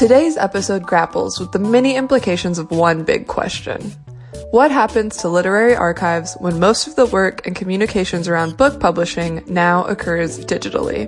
Today's 0.00 0.38
episode 0.38 0.84
grapples 0.84 1.38
with 1.38 1.52
the 1.52 1.58
many 1.58 1.94
implications 1.94 2.58
of 2.58 2.70
one 2.70 3.04
big 3.04 3.26
question. 3.26 3.82
What 4.50 4.70
happens 4.70 5.18
to 5.18 5.28
literary 5.28 5.76
archives 5.76 6.38
when 6.40 6.58
most 6.58 6.86
of 6.86 6.96
the 6.96 7.04
work 7.04 7.46
and 7.46 7.54
communications 7.54 8.26
around 8.26 8.56
book 8.56 8.80
publishing 8.80 9.44
now 9.46 9.84
occurs 9.84 10.38
digitally? 10.46 11.06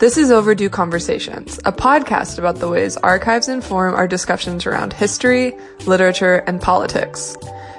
This 0.00 0.18
is 0.18 0.32
Overdue 0.32 0.70
Conversations, 0.70 1.58
a 1.58 1.70
podcast 1.70 2.36
about 2.36 2.56
the 2.56 2.68
ways 2.68 2.96
archives 2.96 3.46
inform 3.46 3.94
our 3.94 4.08
discussions 4.08 4.66
around 4.66 4.92
history, 4.92 5.56
literature, 5.86 6.38
and 6.48 6.60
politics. 6.60 7.36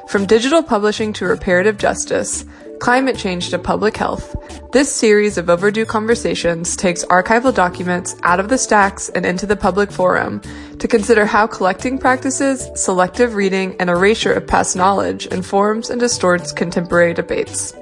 From 0.08 0.26
digital 0.26 0.64
publishing 0.64 1.12
to 1.12 1.26
reparative 1.26 1.78
justice, 1.78 2.46
climate 2.80 3.18
change 3.18 3.50
to 3.50 3.60
public 3.60 3.98
health, 3.98 4.36
this 4.72 4.92
series 4.92 5.38
of 5.38 5.50
overdue 5.50 5.86
conversations 5.86 6.76
takes 6.76 7.06
archival 7.06 7.54
documents 7.54 8.16
out 8.24 8.40
of 8.40 8.50
the 8.50 8.58
stacks 8.58 9.10
and 9.10 9.26
into 9.26 9.46
the 9.46 9.56
public 9.56 9.92
forum 9.92 10.42
to 10.80 10.88
consider 10.88 11.26
how 11.26 11.48
collecting 11.48 11.98
practices, 11.98 12.70
selective 12.76 13.36
reading, 13.36 13.76
and 13.80 13.90
erasure 13.90 14.34
of 14.34 14.46
past 14.48 14.76
knowledge 14.76 15.26
informs 15.28 15.90
and 15.90 16.00
distorts 16.00 16.52
contemporary 16.52 17.14
debates. 17.14 17.74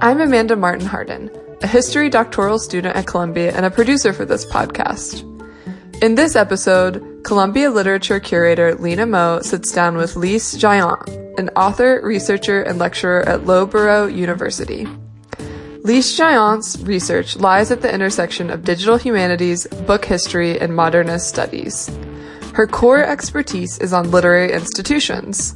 I'm 0.00 0.20
Amanda 0.20 0.56
Martin 0.56 0.86
Hardin, 0.86 1.30
a 1.62 1.66
history 1.66 2.08
doctoral 2.08 2.58
student 2.58 2.96
at 2.96 3.06
Columbia 3.06 3.52
and 3.54 3.66
a 3.66 3.70
producer 3.70 4.12
for 4.12 4.24
this 4.24 4.44
podcast. 4.44 5.28
In 6.02 6.16
this 6.16 6.34
episode, 6.34 7.11
Columbia 7.24 7.70
literature 7.70 8.18
curator 8.18 8.74
Lena 8.74 9.06
Moe 9.06 9.40
sits 9.42 9.70
down 9.70 9.96
with 9.96 10.16
Lise 10.16 10.54
Jaillant, 10.54 11.38
an 11.38 11.50
author, 11.50 12.00
researcher, 12.02 12.62
and 12.62 12.78
lecturer 12.78 13.22
at 13.28 13.46
Loughborough 13.46 14.06
University. 14.06 14.86
Lise 15.84 16.18
Jaillant's 16.18 16.80
research 16.82 17.36
lies 17.36 17.70
at 17.70 17.80
the 17.80 17.92
intersection 17.92 18.50
of 18.50 18.64
digital 18.64 18.96
humanities, 18.96 19.66
book 19.86 20.04
history, 20.04 20.60
and 20.60 20.74
modernist 20.74 21.28
studies. 21.28 21.90
Her 22.54 22.66
core 22.66 23.04
expertise 23.04 23.78
is 23.78 23.92
on 23.92 24.10
literary 24.10 24.52
institutions. 24.52 25.54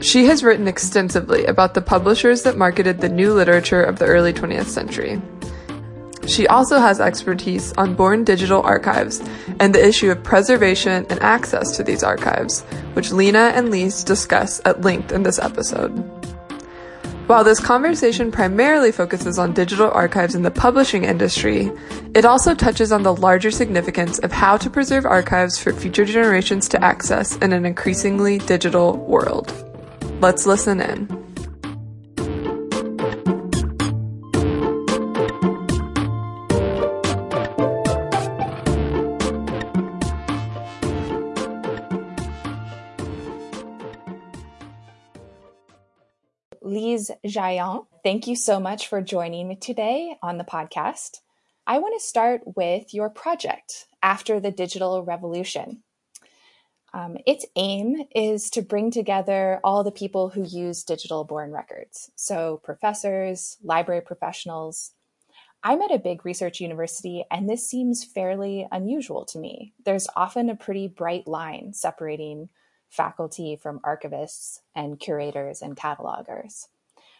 She 0.00 0.26
has 0.26 0.44
written 0.44 0.68
extensively 0.68 1.46
about 1.46 1.72
the 1.72 1.80
publishers 1.80 2.42
that 2.42 2.58
marketed 2.58 3.00
the 3.00 3.08
new 3.08 3.32
literature 3.32 3.82
of 3.82 3.98
the 3.98 4.06
early 4.06 4.32
20th 4.32 4.66
century. 4.66 5.20
She 6.26 6.46
also 6.48 6.78
has 6.78 7.00
expertise 7.00 7.72
on 7.74 7.94
born 7.94 8.24
digital 8.24 8.62
archives 8.62 9.20
and 9.60 9.74
the 9.74 9.86
issue 9.86 10.10
of 10.10 10.22
preservation 10.22 11.06
and 11.08 11.22
access 11.22 11.76
to 11.76 11.84
these 11.84 12.02
archives, 12.02 12.62
which 12.94 13.12
Lena 13.12 13.52
and 13.54 13.70
Lise 13.70 14.02
discuss 14.02 14.60
at 14.64 14.82
length 14.82 15.12
in 15.12 15.22
this 15.22 15.38
episode. 15.38 15.90
While 17.26 17.42
this 17.42 17.58
conversation 17.58 18.30
primarily 18.30 18.92
focuses 18.92 19.36
on 19.36 19.52
digital 19.52 19.90
archives 19.90 20.36
in 20.36 20.42
the 20.42 20.50
publishing 20.50 21.02
industry, 21.02 21.72
it 22.14 22.24
also 22.24 22.54
touches 22.54 22.92
on 22.92 23.02
the 23.02 23.14
larger 23.14 23.50
significance 23.50 24.20
of 24.20 24.30
how 24.30 24.56
to 24.58 24.70
preserve 24.70 25.04
archives 25.04 25.58
for 25.58 25.72
future 25.72 26.04
generations 26.04 26.68
to 26.68 26.84
access 26.84 27.36
in 27.38 27.52
an 27.52 27.66
increasingly 27.66 28.38
digital 28.38 28.96
world. 28.96 29.52
Let's 30.20 30.46
listen 30.46 30.80
in. 30.80 31.15
Jaillant, 47.26 47.86
thank 48.02 48.26
you 48.26 48.36
so 48.36 48.60
much 48.60 48.88
for 48.88 49.02
joining 49.02 49.48
me 49.48 49.56
today 49.56 50.16
on 50.22 50.38
the 50.38 50.44
podcast. 50.44 51.20
I 51.66 51.78
want 51.78 52.00
to 52.00 52.06
start 52.06 52.42
with 52.56 52.94
your 52.94 53.10
project 53.10 53.86
after 54.02 54.38
the 54.38 54.50
digital 54.50 55.02
revolution. 55.02 55.82
Um, 56.94 57.18
its 57.26 57.44
aim 57.56 58.04
is 58.14 58.48
to 58.50 58.62
bring 58.62 58.90
together 58.90 59.60
all 59.64 59.84
the 59.84 59.90
people 59.90 60.30
who 60.30 60.44
use 60.44 60.84
digital 60.84 61.24
born 61.24 61.52
records. 61.52 62.10
So, 62.16 62.60
professors, 62.62 63.58
library 63.62 64.00
professionals. 64.00 64.92
I'm 65.62 65.82
at 65.82 65.92
a 65.92 65.98
big 65.98 66.24
research 66.24 66.60
university, 66.60 67.24
and 67.30 67.50
this 67.50 67.68
seems 67.68 68.04
fairly 68.04 68.68
unusual 68.70 69.24
to 69.26 69.38
me. 69.38 69.74
There's 69.84 70.06
often 70.14 70.48
a 70.48 70.56
pretty 70.56 70.86
bright 70.86 71.26
line 71.26 71.72
separating 71.72 72.48
faculty 72.88 73.56
from 73.56 73.80
archivists 73.80 74.60
and 74.74 75.00
curators 75.00 75.60
and 75.62 75.76
catalogers. 75.76 76.68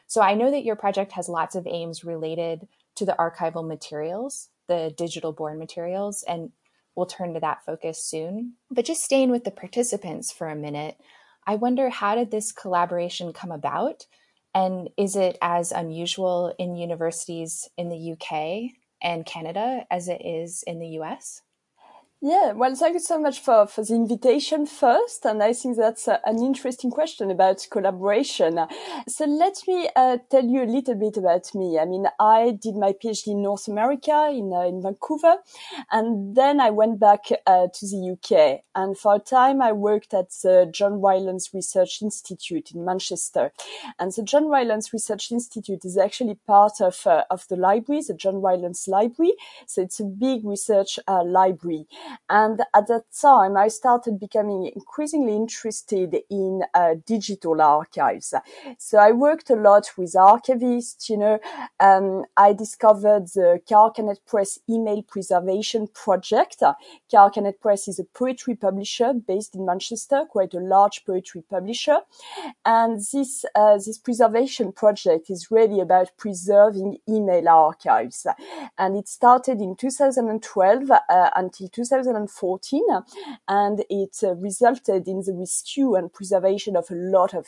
So 0.06 0.20
I 0.20 0.34
know 0.34 0.50
that 0.50 0.64
your 0.64 0.76
project 0.76 1.12
has 1.12 1.28
lots 1.28 1.54
of 1.54 1.66
aims 1.66 2.04
related 2.04 2.68
to 2.96 3.04
the 3.04 3.16
archival 3.18 3.66
materials, 3.66 4.48
the 4.68 4.92
digital 4.96 5.32
born 5.32 5.58
materials, 5.58 6.24
and 6.26 6.52
we'll 6.94 7.06
turn 7.06 7.34
to 7.34 7.40
that 7.40 7.64
focus 7.64 8.02
soon. 8.02 8.54
But 8.70 8.84
just 8.84 9.02
staying 9.02 9.30
with 9.30 9.44
the 9.44 9.50
participants 9.50 10.32
for 10.32 10.48
a 10.48 10.56
minute, 10.56 10.96
I 11.46 11.56
wonder 11.56 11.90
how 11.90 12.14
did 12.14 12.30
this 12.30 12.52
collaboration 12.52 13.32
come 13.32 13.52
about? 13.52 14.06
And 14.54 14.88
is 14.96 15.16
it 15.16 15.36
as 15.42 15.70
unusual 15.70 16.54
in 16.58 16.76
universities 16.76 17.68
in 17.76 17.90
the 17.90 18.12
UK 18.12 18.72
and 19.02 19.26
Canada 19.26 19.84
as 19.90 20.08
it 20.08 20.22
is 20.24 20.64
in 20.66 20.78
the 20.78 20.98
US? 21.00 21.42
Yeah, 22.22 22.52
well, 22.52 22.74
thank 22.74 22.94
you 22.94 23.00
so 23.00 23.20
much 23.20 23.40
for, 23.40 23.66
for 23.66 23.84
the 23.84 23.94
invitation 23.94 24.64
first. 24.64 25.26
And 25.26 25.42
I 25.42 25.52
think 25.52 25.76
that's 25.76 26.08
an 26.08 26.42
interesting 26.42 26.90
question 26.90 27.30
about 27.30 27.66
collaboration. 27.70 28.58
So 29.06 29.26
let 29.26 29.58
me 29.68 29.90
uh, 29.94 30.16
tell 30.30 30.44
you 30.44 30.62
a 30.62 30.64
little 30.64 30.94
bit 30.94 31.18
about 31.18 31.54
me. 31.54 31.78
I 31.78 31.84
mean, 31.84 32.06
I 32.18 32.58
did 32.58 32.74
my 32.74 32.94
PhD 32.94 33.28
in 33.28 33.42
North 33.42 33.68
America 33.68 34.30
in, 34.32 34.50
uh, 34.50 34.62
in 34.62 34.80
Vancouver. 34.80 35.36
And 35.92 36.34
then 36.34 36.58
I 36.58 36.70
went 36.70 36.98
back 36.98 37.26
uh, 37.46 37.66
to 37.74 37.86
the 37.86 38.16
UK. 38.16 38.62
And 38.74 38.96
for 38.96 39.16
a 39.16 39.18
time, 39.18 39.60
I 39.60 39.72
worked 39.72 40.14
at 40.14 40.30
the 40.42 40.70
John 40.72 41.02
Rylands 41.02 41.50
Research 41.52 42.00
Institute 42.00 42.70
in 42.70 42.82
Manchester. 42.82 43.52
And 43.98 44.10
the 44.10 44.22
John 44.22 44.48
Rylands 44.48 44.94
Research 44.94 45.30
Institute 45.30 45.84
is 45.84 45.98
actually 45.98 46.38
part 46.46 46.80
of, 46.80 47.06
uh, 47.06 47.24
of 47.30 47.46
the 47.48 47.56
library, 47.56 48.00
the 48.08 48.14
John 48.14 48.40
Rylands 48.40 48.88
Library. 48.88 49.34
So 49.66 49.82
it's 49.82 50.00
a 50.00 50.04
big 50.04 50.46
research 50.46 50.98
uh, 51.06 51.22
library. 51.22 51.86
And 52.28 52.60
at 52.74 52.88
that 52.88 53.04
time, 53.20 53.56
I 53.56 53.68
started 53.68 54.18
becoming 54.18 54.70
increasingly 54.74 55.34
interested 55.34 56.16
in 56.30 56.62
uh, 56.74 56.94
digital 57.06 57.60
archives. 57.60 58.34
So 58.78 58.98
I 58.98 59.12
worked 59.12 59.50
a 59.50 59.56
lot 59.56 59.90
with 59.96 60.12
archivists, 60.14 61.08
you 61.08 61.16
know, 61.16 61.38
um, 61.80 62.24
I 62.36 62.52
discovered 62.52 63.28
the 63.28 63.60
Carcanet 63.68 64.18
Press 64.26 64.58
email 64.68 65.02
preservation 65.02 65.88
project. 65.88 66.62
Carcanet 67.12 67.60
Press 67.60 67.88
is 67.88 67.98
a 67.98 68.04
poetry 68.04 68.54
publisher 68.54 69.12
based 69.12 69.54
in 69.54 69.66
Manchester, 69.66 70.24
quite 70.28 70.54
a 70.54 70.60
large 70.60 71.04
poetry 71.04 71.42
publisher. 71.48 71.98
And 72.64 73.00
this, 73.12 73.44
uh, 73.54 73.76
this 73.76 73.98
preservation 73.98 74.72
project 74.72 75.30
is 75.30 75.50
really 75.50 75.80
about 75.80 76.16
preserving 76.16 76.98
email 77.08 77.48
archives. 77.48 78.26
And 78.78 78.96
it 78.96 79.08
started 79.08 79.60
in 79.60 79.76
2012 79.76 80.90
uh, 80.90 81.30
until 81.36 81.68
2014. 81.68 81.95
2014, 82.02 82.82
and 83.48 83.84
it 83.88 84.16
uh, 84.22 84.34
resulted 84.36 85.08
in 85.08 85.22
the 85.24 85.34
rescue 85.34 85.94
and 85.94 86.12
preservation 86.12 86.76
of 86.76 86.90
a 86.90 86.94
lot 86.94 87.34
of 87.34 87.46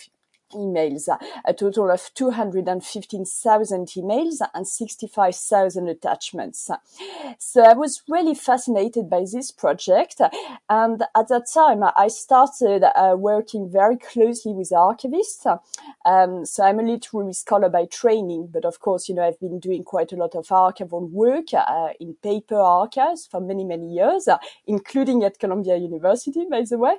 emails, 0.52 1.08
a 1.44 1.52
total 1.52 1.90
of 1.90 2.10
215,000 2.14 3.86
emails 3.86 4.40
and 4.54 4.66
65,000 4.66 5.88
attachments. 5.88 6.70
So 7.38 7.62
I 7.62 7.74
was 7.74 8.02
really 8.08 8.34
fascinated 8.34 9.10
by 9.10 9.24
this 9.30 9.50
project. 9.50 10.20
And 10.68 11.02
at 11.16 11.28
that 11.28 11.46
time, 11.52 11.82
I 11.84 12.08
started 12.08 12.84
uh, 12.84 13.16
working 13.16 13.70
very 13.70 13.96
closely 13.96 14.52
with 14.52 14.70
archivists. 14.70 15.46
Um, 16.04 16.44
so 16.44 16.64
I'm 16.64 16.78
a 16.78 16.82
literary 16.82 17.32
scholar 17.32 17.68
by 17.68 17.86
training, 17.86 18.48
but 18.52 18.64
of 18.64 18.80
course, 18.80 19.08
you 19.08 19.14
know, 19.14 19.22
I've 19.22 19.40
been 19.40 19.58
doing 19.58 19.84
quite 19.84 20.12
a 20.12 20.16
lot 20.16 20.34
of 20.34 20.46
archival 20.48 21.10
work 21.10 21.52
uh, 21.54 21.90
in 22.00 22.14
paper 22.22 22.58
archives 22.58 23.26
for 23.26 23.40
many, 23.40 23.64
many 23.64 23.92
years, 23.92 24.28
uh, 24.28 24.38
including 24.66 25.24
at 25.24 25.38
Columbia 25.38 25.76
University, 25.76 26.46
by 26.50 26.62
the 26.62 26.78
way. 26.78 26.96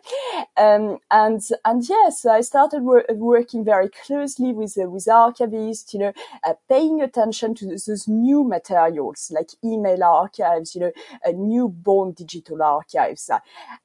Um, 0.58 1.00
and, 1.12 1.42
and 1.66 1.88
yes, 1.88 2.26
I 2.26 2.42
started 2.42 2.84
working 2.84 3.39
working 3.40 3.64
very 3.64 3.90
closely 3.90 4.52
with 4.54 4.78
uh, 4.78 4.90
with 4.90 5.06
archivists, 5.06 5.94
you 5.94 6.00
know, 6.00 6.14
uh, 6.48 6.54
paying 6.68 7.02
attention 7.02 7.56
to 7.56 7.66
those 7.66 8.08
new 8.08 8.44
materials 8.44 9.32
like 9.34 9.50
email 9.64 10.04
archives, 10.04 10.76
you 10.76 10.82
know, 10.82 10.92
uh, 11.26 11.32
newborn 11.36 12.12
digital 12.12 12.62
archives, 12.62 13.30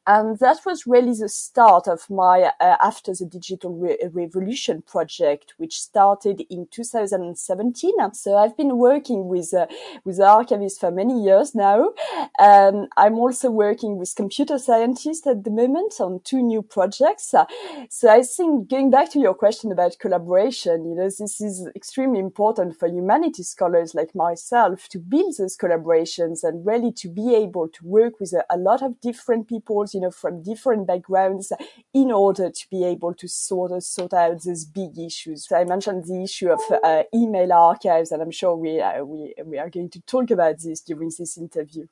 and 0.06 0.38
that 0.38 0.58
was 0.66 0.86
really 0.86 1.14
the 1.14 1.28
start 1.28 1.86
of 1.88 2.08
my 2.10 2.36
uh, 2.60 2.76
after 2.90 3.12
the 3.14 3.26
digital 3.26 3.72
Re- 3.74 3.98
revolution 4.12 4.82
project, 4.82 5.54
which 5.56 5.80
started 5.80 6.42
in 6.50 6.66
2017. 6.70 7.92
So 8.12 8.36
I've 8.36 8.56
been 8.56 8.76
working 8.78 9.28
with 9.28 9.54
uh, 9.54 9.66
with 10.04 10.18
archivists 10.18 10.80
for 10.80 10.90
many 10.90 11.22
years 11.22 11.54
now. 11.54 11.90
Um, 12.38 12.86
I'm 12.96 13.18
also 13.18 13.50
working 13.50 13.98
with 13.98 14.14
computer 14.16 14.58
scientists 14.58 15.26
at 15.26 15.44
the 15.44 15.50
moment 15.50 16.00
on 16.00 16.20
two 16.24 16.42
new 16.42 16.62
projects. 16.62 17.34
so 17.98 18.08
I 18.18 18.22
think 18.22 18.68
going 18.68 18.90
back 18.90 19.10
to 19.12 19.18
your 19.20 19.34
question 19.44 19.70
about 19.70 19.98
collaboration, 19.98 20.86
you 20.86 20.94
know, 20.94 21.04
this 21.04 21.38
is 21.38 21.68
extremely 21.76 22.18
important 22.18 22.74
for 22.78 22.88
humanities 22.88 23.50
scholars 23.50 23.94
like 23.94 24.14
myself 24.14 24.88
to 24.88 24.98
build 24.98 25.34
those 25.36 25.54
collaborations 25.54 26.42
and 26.42 26.64
really 26.64 26.90
to 26.90 27.10
be 27.10 27.34
able 27.34 27.68
to 27.68 27.84
work 27.84 28.18
with 28.18 28.32
a, 28.32 28.42
a 28.48 28.56
lot 28.56 28.80
of 28.80 28.98
different 29.02 29.46
people, 29.46 29.84
you 29.92 30.00
know, 30.00 30.10
from 30.10 30.42
different 30.42 30.86
backgrounds 30.86 31.52
in 31.92 32.10
order 32.10 32.48
to 32.48 32.64
be 32.70 32.86
able 32.86 33.12
to 33.12 33.28
sort 33.28 33.70
of 33.70 33.82
sort 33.82 34.14
out 34.14 34.40
these 34.40 34.64
big 34.64 34.98
issues. 34.98 35.46
So 35.46 35.58
I 35.58 35.64
mentioned 35.64 36.04
the 36.04 36.22
issue 36.22 36.48
of 36.48 36.62
uh, 36.82 37.02
email 37.14 37.52
archives, 37.52 38.12
and 38.12 38.22
I'm 38.22 38.30
sure 38.30 38.56
we, 38.56 38.80
uh, 38.80 39.04
we, 39.04 39.34
we 39.44 39.58
are 39.58 39.68
going 39.68 39.90
to 39.90 40.00
talk 40.06 40.30
about 40.30 40.60
this 40.60 40.80
during 40.80 41.10
this 41.18 41.36
interview. 41.36 41.86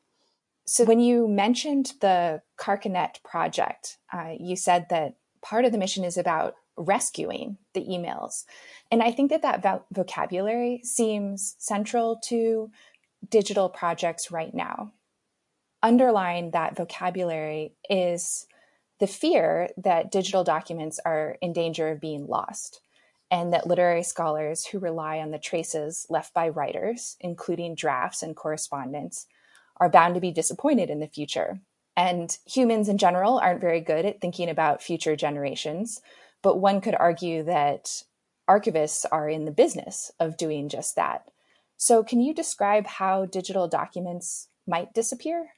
So, 0.64 0.84
when 0.84 1.00
you 1.00 1.28
mentioned 1.28 1.92
the 2.00 2.40
Carcanet 2.56 3.22
project, 3.22 3.98
uh, 4.10 4.32
you 4.40 4.56
said 4.56 4.86
that 4.88 5.16
part 5.42 5.66
of 5.66 5.72
the 5.72 5.76
mission 5.84 6.02
is 6.02 6.16
about 6.16 6.54
rescuing 6.76 7.58
the 7.74 7.84
emails. 7.84 8.44
And 8.90 9.02
I 9.02 9.12
think 9.12 9.30
that 9.30 9.42
that 9.42 9.62
vo- 9.62 9.84
vocabulary 9.92 10.80
seems 10.84 11.54
central 11.58 12.16
to 12.24 12.70
digital 13.28 13.68
projects 13.68 14.30
right 14.30 14.52
now. 14.54 14.92
Underlying 15.82 16.52
that 16.52 16.76
vocabulary 16.76 17.74
is 17.90 18.46
the 19.00 19.06
fear 19.06 19.68
that 19.76 20.12
digital 20.12 20.44
documents 20.44 21.00
are 21.04 21.36
in 21.40 21.52
danger 21.52 21.88
of 21.88 22.00
being 22.00 22.26
lost, 22.26 22.80
and 23.30 23.52
that 23.52 23.66
literary 23.66 24.02
scholars 24.02 24.66
who 24.66 24.78
rely 24.78 25.18
on 25.18 25.30
the 25.30 25.38
traces 25.38 26.06
left 26.08 26.32
by 26.34 26.48
writers, 26.48 27.16
including 27.20 27.74
drafts 27.74 28.22
and 28.22 28.36
correspondence, 28.36 29.26
are 29.78 29.88
bound 29.88 30.14
to 30.14 30.20
be 30.20 30.30
disappointed 30.30 30.88
in 30.90 31.00
the 31.00 31.08
future. 31.08 31.60
And 31.96 32.36
humans 32.46 32.88
in 32.88 32.98
general 32.98 33.38
aren't 33.38 33.60
very 33.60 33.80
good 33.80 34.04
at 34.04 34.20
thinking 34.20 34.48
about 34.48 34.82
future 34.82 35.16
generations, 35.16 36.00
but 36.42 36.58
one 36.58 36.80
could 36.80 36.94
argue 36.94 37.42
that 37.44 38.02
archivists 38.48 39.04
are 39.10 39.28
in 39.28 39.44
the 39.44 39.50
business 39.50 40.10
of 40.20 40.36
doing 40.36 40.68
just 40.68 40.96
that. 40.96 41.30
So, 41.76 42.02
can 42.04 42.20
you 42.20 42.34
describe 42.34 42.86
how 42.86 43.24
digital 43.24 43.68
documents 43.68 44.48
might 44.66 44.92
disappear? 44.92 45.54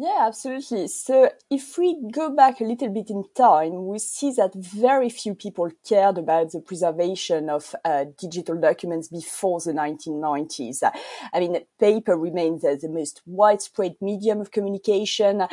Yeah, 0.00 0.26
absolutely. 0.28 0.86
So 0.86 1.28
if 1.50 1.76
we 1.76 2.00
go 2.12 2.30
back 2.30 2.60
a 2.60 2.64
little 2.64 2.88
bit 2.88 3.10
in 3.10 3.24
time, 3.34 3.88
we 3.88 3.98
see 3.98 4.30
that 4.36 4.54
very 4.54 5.08
few 5.08 5.34
people 5.34 5.72
cared 5.88 6.18
about 6.18 6.52
the 6.52 6.60
preservation 6.60 7.50
of 7.50 7.74
uh, 7.84 8.04
digital 8.16 8.54
documents 8.60 9.08
before 9.08 9.58
the 9.58 9.72
1990s. 9.72 10.84
I 11.32 11.40
mean, 11.40 11.58
paper 11.80 12.16
remains 12.16 12.62
the 12.62 12.88
most 12.88 13.22
widespread 13.26 13.96
medium 14.00 14.40
of 14.40 14.52
communication, 14.52 15.40
um, 15.40 15.48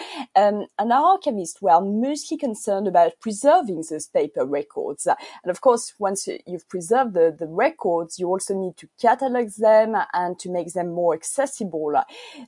and 0.77 0.92
archivists 0.92 1.59
were 1.59 1.81
mostly 1.81 2.38
concerned 2.38 2.88
about 2.88 3.13
preserving 3.21 3.83
those 3.89 4.06
paper 4.06 4.45
records. 4.45 5.07
And 5.07 5.50
of 5.50 5.62
course, 5.62 5.95
once 5.97 6.30
you've 6.45 6.69
preserved 6.69 7.15
the, 7.15 7.36
the 7.36 7.47
records, 7.47 8.19
you 8.19 8.27
also 8.27 8.53
need 8.53 8.77
to 8.77 8.88
catalog 9.01 9.50
them 9.57 9.95
and 10.13 10.38
to 10.38 10.51
make 10.51 10.71
them 10.74 10.92
more 10.94 11.15
accessible. 11.15 11.95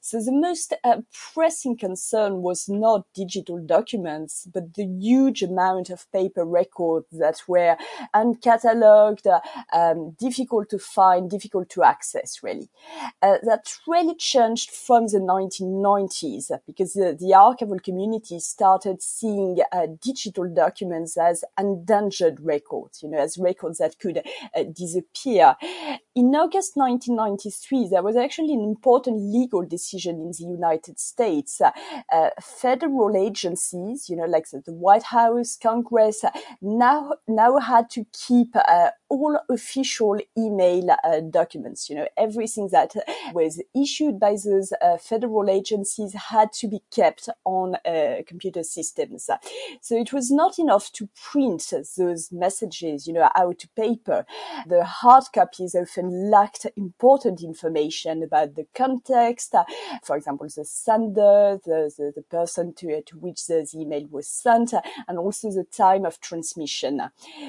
So 0.01 0.21
the 0.21 0.31
most 0.31 0.73
uh, 0.83 1.01
pressing 1.33 1.75
concern 1.87 2.41
was 2.41 2.67
not 2.67 3.01
digital 3.13 3.59
documents, 3.77 4.47
but 4.53 4.73
the 4.73 4.85
huge 4.85 5.41
amount 5.41 5.89
of 5.89 6.11
paper 6.11 6.43
records 6.43 7.07
that 7.11 7.37
were 7.47 7.77
uncatalogued, 8.13 9.27
um, 9.73 10.15
difficult 10.19 10.69
to 10.69 10.79
find, 10.79 11.29
difficult 11.29 11.69
to 11.69 11.83
access, 11.83 12.29
really. 12.43 12.69
Uh, 13.21 13.37
that 13.43 13.63
really 13.87 14.15
changed 14.15 14.69
from 14.71 15.07
the 15.07 15.19
1990s 15.19 16.51
because 16.65 16.91
the, 16.93 17.15
the 17.23 17.31
archival 17.45 17.81
community 17.81 18.39
started 18.39 19.01
seeing 19.01 19.57
uh, 19.71 19.87
digital 20.01 20.45
documents 20.63 21.17
as 21.17 21.43
endangered 21.57 22.37
records, 22.41 23.01
you 23.01 23.09
know, 23.09 23.19
as 23.19 23.37
records 23.37 23.77
that 23.77 23.97
could 23.99 24.17
uh, 24.55 24.63
disappear. 24.83 25.55
In 26.15 26.35
August 26.35 26.71
1993, 26.75 27.87
there 27.89 28.03
was 28.03 28.17
actually 28.17 28.53
an 28.53 28.61
important 28.61 29.17
legal 29.21 29.63
decision 29.63 30.15
in 30.25 30.31
the 30.31 30.49
United 30.59 30.99
States 30.99 31.61
uh, 31.61 31.71
federal 32.41 33.15
agencies, 33.15 34.09
you 34.09 34.15
know, 34.15 34.25
like 34.25 34.49
the, 34.49 34.61
White 34.73 35.03
House, 35.03 35.57
Congress, 35.61 36.23
now 36.61 37.13
now 37.27 37.57
had 37.57 37.89
to 37.91 38.05
keep 38.13 38.55
uh, 38.55 38.89
all 39.09 39.39
official 39.49 40.19
email 40.37 40.95
uh, 41.03 41.19
documents. 41.21 41.89
You 41.89 41.97
know, 41.97 42.07
everything 42.17 42.69
that 42.71 42.93
was 43.33 43.61
issued 43.75 44.19
by 44.19 44.35
those 44.43 44.73
uh, 44.81 44.97
federal 44.97 45.49
agencies 45.49 46.13
had 46.13 46.53
to 46.53 46.67
be 46.67 46.81
kept 46.93 47.29
on 47.45 47.75
uh, 47.85 48.17
computer 48.27 48.63
systems. 48.63 49.29
So 49.81 49.95
it 49.97 50.13
was 50.13 50.31
not 50.31 50.59
enough 50.59 50.91
to 50.93 51.09
print 51.31 51.73
those 51.97 52.31
messages, 52.31 53.07
you 53.07 53.13
know, 53.13 53.29
out 53.35 53.59
to 53.59 53.69
paper. 53.69 54.25
The 54.67 54.83
hard 54.83 55.25
copies 55.33 55.75
often 55.75 56.29
lacked 56.29 56.65
important 56.75 57.41
information 57.41 58.23
about 58.23 58.55
the 58.55 58.67
context, 58.75 59.55
for 60.03 60.17
example, 60.17 60.47
the 60.55 60.65
sender, 60.65 61.56
the, 61.63 61.91
the, 61.97 62.13
the 62.15 62.21
person 62.21 62.73
to, 62.75 63.01
to 63.01 63.17
which 63.17 63.47
the 63.47 63.67
email 63.75 64.07
was 64.09 64.27
sent, 64.27 64.73
and 65.07 65.17
also 65.17 65.51
the 65.51 65.63
time 65.63 66.05
of 66.05 66.19
transmission. 66.19 67.01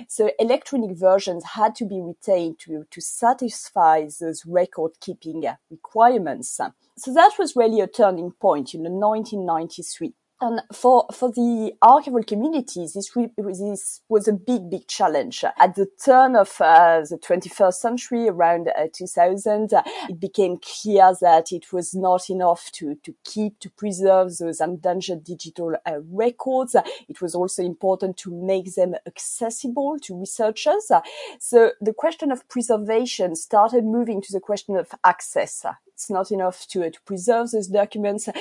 So 0.09 0.31
electronic 0.39 0.97
versions 0.97 1.45
had 1.45 1.75
to 1.77 1.85
be 1.85 2.01
retained 2.01 2.59
to, 2.61 2.87
to 2.91 3.01
satisfy 3.01 4.07
those 4.21 4.45
record 4.47 4.93
keeping 5.01 5.45
requirements. 5.71 6.61
So 6.97 7.13
that 7.15 7.33
was 7.39 7.57
really 7.57 7.81
a 7.81 7.87
turning 7.87 8.33
point 8.33 8.75
in 8.75 8.83
1993. 8.83 10.15
And 10.41 10.63
for, 10.73 11.07
for 11.13 11.33
the 11.33 11.73
archival 11.83 12.25
communities, 12.25 12.93
this, 12.93 13.11
this 13.11 14.01
was 14.09 14.29
a 14.29 14.33
big, 14.33 14.71
big 14.71 14.87
challenge. 14.87 15.45
At 15.59 15.75
the 15.75 15.89
turn 16.05 16.37
of 16.37 16.61
uh, 16.61 17.01
the 17.01 17.19
21st 17.19 17.75
century, 17.75 18.29
around 18.29 18.69
uh, 18.69 18.87
2000, 18.93 19.73
uh, 19.73 19.83
it 20.09 20.21
became 20.21 20.59
clear 20.59 21.13
that 21.21 21.51
it 21.51 21.73
was 21.73 21.93
not 21.93 22.31
enough 22.31 22.71
to, 22.73 22.95
to 23.03 23.15
keep, 23.25 23.59
to 23.59 23.71
preserve 23.71 24.37
those 24.39 24.61
endangered 24.61 25.25
digital 25.25 25.75
uh, 25.85 26.01
records. 26.09 26.77
It 27.09 27.21
was 27.21 27.35
also 27.35 27.65
important 27.65 28.17
to 28.19 28.31
make 28.31 28.77
them 28.77 28.95
accessible 29.07 29.99
to 30.05 30.21
researchers. 30.21 30.93
So 31.41 31.73
the 31.81 31.93
question 31.93 32.31
of 32.31 32.49
preservation 32.49 33.35
started 33.35 33.85
moving 33.85 34.23
to 34.23 34.33
the 34.33 34.41
question 34.41 34.77
of 34.77 34.95
access 35.05 35.65
it's 35.99 36.11
not 36.11 36.31
enough 36.31 36.65
to, 36.69 36.87
uh, 36.87 36.91
to 36.91 37.01
preserve 37.01 37.51
those 37.51 37.67
documents. 37.67 38.29
Uh, 38.29 38.33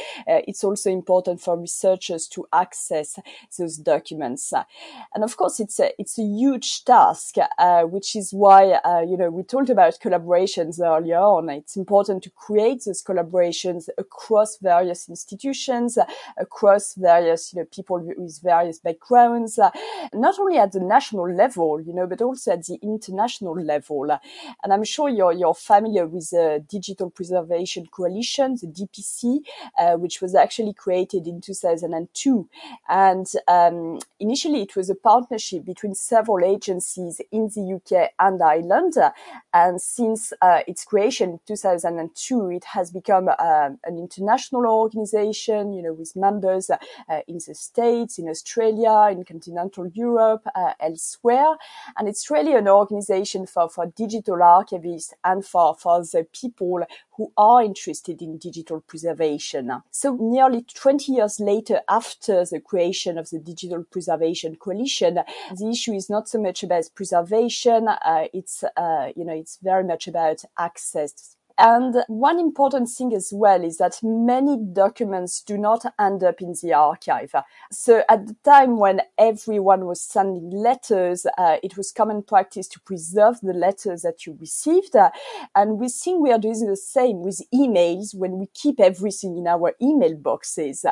it's 0.48 0.64
also 0.64 0.92
important 0.92 1.42
for 1.42 1.58
researchers 1.58 2.28
to 2.28 2.46
access 2.54 3.18
those 3.58 3.78
documents. 3.78 4.54
and 5.16 5.24
of 5.24 5.36
course, 5.38 5.60
it's 5.60 5.80
a, 5.80 5.90
it's 6.00 6.20
a 6.20 6.24
huge 6.24 6.86
task, 6.86 7.34
uh, 7.58 7.82
which 7.82 8.16
is 8.16 8.32
why, 8.32 8.74
uh, 8.86 9.02
you 9.02 9.18
know, 9.18 9.32
we 9.32 9.42
talked 9.42 9.72
about 9.72 10.00
collaborations 10.00 10.80
earlier 10.80 11.18
on. 11.18 11.50
It's 11.50 11.76
important 11.76 12.22
to 12.24 12.30
create 12.30 12.84
those 12.86 13.02
collaborations 13.02 13.90
across 13.98 14.58
various 14.58 15.10
institutions, 15.10 15.98
across 16.38 16.94
various, 16.94 17.54
you 17.54 17.60
know, 17.60 17.66
people 17.66 18.00
with 18.00 18.40
various 18.44 18.78
backgrounds, 18.78 19.58
not 20.14 20.38
only 20.38 20.60
at 20.60 20.74
the 20.74 20.80
national 20.80 21.34
level, 21.34 21.82
you 21.82 21.94
know, 21.94 22.06
but 22.06 22.22
also 22.22 22.52
at 22.52 22.66
the 22.66 22.78
international 22.84 23.60
level. 23.60 24.16
And 24.64 24.72
I'm 24.72 24.84
sure 24.84 25.10
you're, 25.10 25.34
you're 25.34 25.56
familiar 25.56 26.06
with 26.06 26.30
the 26.30 26.64
digital 26.70 27.10
preservation 27.10 27.47
Coalition, 27.92 28.58
the 28.62 28.68
DPC, 28.68 29.40
uh, 29.78 29.96
which 29.96 30.22
was 30.22 30.36
actually 30.36 30.74
created 30.74 31.28
in 31.28 31.42
2002. 31.42 32.50
And 32.90 33.28
um, 33.48 34.00
initially, 34.20 34.62
it 34.62 34.76
was 34.76 34.90
a 34.90 34.96
partnership 34.96 35.66
between 35.66 35.96
several 35.96 36.44
agencies 36.44 37.22
in 37.32 37.50
the 37.56 37.76
UK 37.76 38.12
and 38.20 38.42
Ireland. 38.42 38.94
And 39.54 39.82
since 39.82 40.34
uh, 40.42 40.62
its 40.68 40.86
creation 40.86 41.32
in 41.32 41.40
2002, 41.48 42.52
it 42.52 42.64
has 42.66 42.92
become 42.92 43.30
uh, 43.30 43.70
an 43.84 43.98
international 43.98 44.66
organization, 44.66 45.74
you 45.74 45.82
know, 45.82 45.94
with 45.94 46.16
members 46.16 46.70
uh, 46.70 46.78
in 47.28 47.40
the 47.46 47.56
States, 47.56 48.20
in 48.20 48.30
Australia, 48.30 49.10
in 49.12 49.24
continental 49.24 49.88
Europe, 49.88 50.44
uh, 50.56 50.74
elsewhere. 50.80 51.56
And 51.98 52.08
it's 52.08 52.30
really 52.30 52.54
an 52.56 52.68
organization 52.68 53.46
for, 53.46 53.70
for 53.70 53.88
digital 53.88 54.38
archivists 54.38 55.14
and 55.24 55.46
for, 55.46 55.76
for 55.76 56.02
the 56.02 56.28
people 56.32 56.84
who 57.18 57.32
are 57.36 57.64
interested 57.64 58.22
in 58.22 58.38
digital 58.38 58.82
preservation. 58.82 59.72
So 59.92 60.16
nearly 60.20 60.64
20 60.64 61.12
years 61.12 61.40
later, 61.40 61.82
after 61.90 62.46
the 62.46 62.62
creation 62.62 63.18
of 63.18 63.30
the 63.32 63.40
Digital 63.40 63.84
Preservation 63.84 64.56
Coalition, 64.56 65.20
the 65.56 65.70
issue 65.70 65.94
is 65.94 66.10
not 66.10 66.30
so 66.30 66.40
much 66.40 66.64
about 66.64 66.90
preservation. 66.96 67.88
Uh, 67.88 68.28
it's, 68.34 68.64
uh, 68.64 69.12
you 69.16 69.26
know, 69.26 69.34
it's 69.34 69.58
very 69.62 69.84
much 69.84 70.08
about 70.08 70.44
access 70.58 71.37
And 71.58 72.04
one 72.08 72.40
important 72.40 72.90
thing 72.90 73.14
as 73.14 73.32
well 73.34 73.64
is 73.64 73.78
that 73.78 74.00
many 74.04 74.58
documents 74.58 75.42
do 75.42 75.58
not 75.58 75.86
end 76.00 76.24
up 76.24 76.42
in 76.42 76.54
the 76.62 76.74
archive. 76.74 77.34
So 77.72 78.04
at 78.10 78.28
the 78.28 78.36
time 78.44 78.78
when 78.78 79.02
everyone 79.18 79.86
was 79.86 80.02
sending 80.02 80.52
letters, 80.52 81.26
uh, 81.38 81.58
it 81.64 81.76
was 81.76 81.92
common 81.92 82.22
practice 82.22 82.68
to 82.70 82.80
preserve 82.82 83.40
the 83.42 83.54
letters 83.54 84.04
that 84.04 84.26
you 84.26 84.38
received. 84.40 84.96
And 85.56 85.80
we 85.80 85.90
think 85.90 86.22
we 86.22 86.32
are 86.32 86.40
doing 86.40 86.68
the 86.68 86.78
same 86.78 87.22
with 87.22 87.42
emails 87.54 88.14
when 88.14 88.38
we 88.38 88.48
keep 88.54 88.80
everything 88.80 89.38
in 89.38 89.48
our 89.48 89.74
email 89.82 90.16
boxes. 90.16 90.86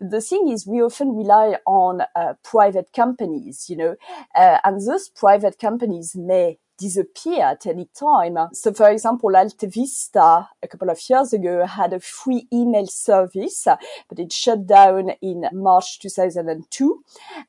The 0.00 0.20
thing 0.20 0.48
is, 0.48 0.66
we 0.66 0.82
often 0.82 1.16
rely 1.16 1.56
on 1.66 2.02
uh, 2.14 2.34
private 2.42 2.92
companies, 2.92 3.70
you 3.70 3.76
know, 3.76 3.96
uh, 4.34 4.58
and 4.64 4.86
those 4.86 5.08
private 5.08 5.58
companies 5.58 6.14
may 6.14 6.58
disappear 6.80 7.44
at 7.44 7.66
any 7.66 7.88
time. 7.94 8.36
So 8.52 8.72
for 8.72 8.90
example, 8.90 9.30
AltaVista 9.30 10.48
a 10.62 10.68
couple 10.68 10.90
of 10.90 10.98
years 11.08 11.32
ago 11.32 11.66
had 11.66 11.92
a 11.92 12.00
free 12.00 12.48
email 12.52 12.86
service, 12.86 13.66
but 14.08 14.18
it 14.18 14.32
shut 14.32 14.66
down 14.66 15.10
in 15.20 15.44
March 15.52 15.98
2002. 16.00 17.04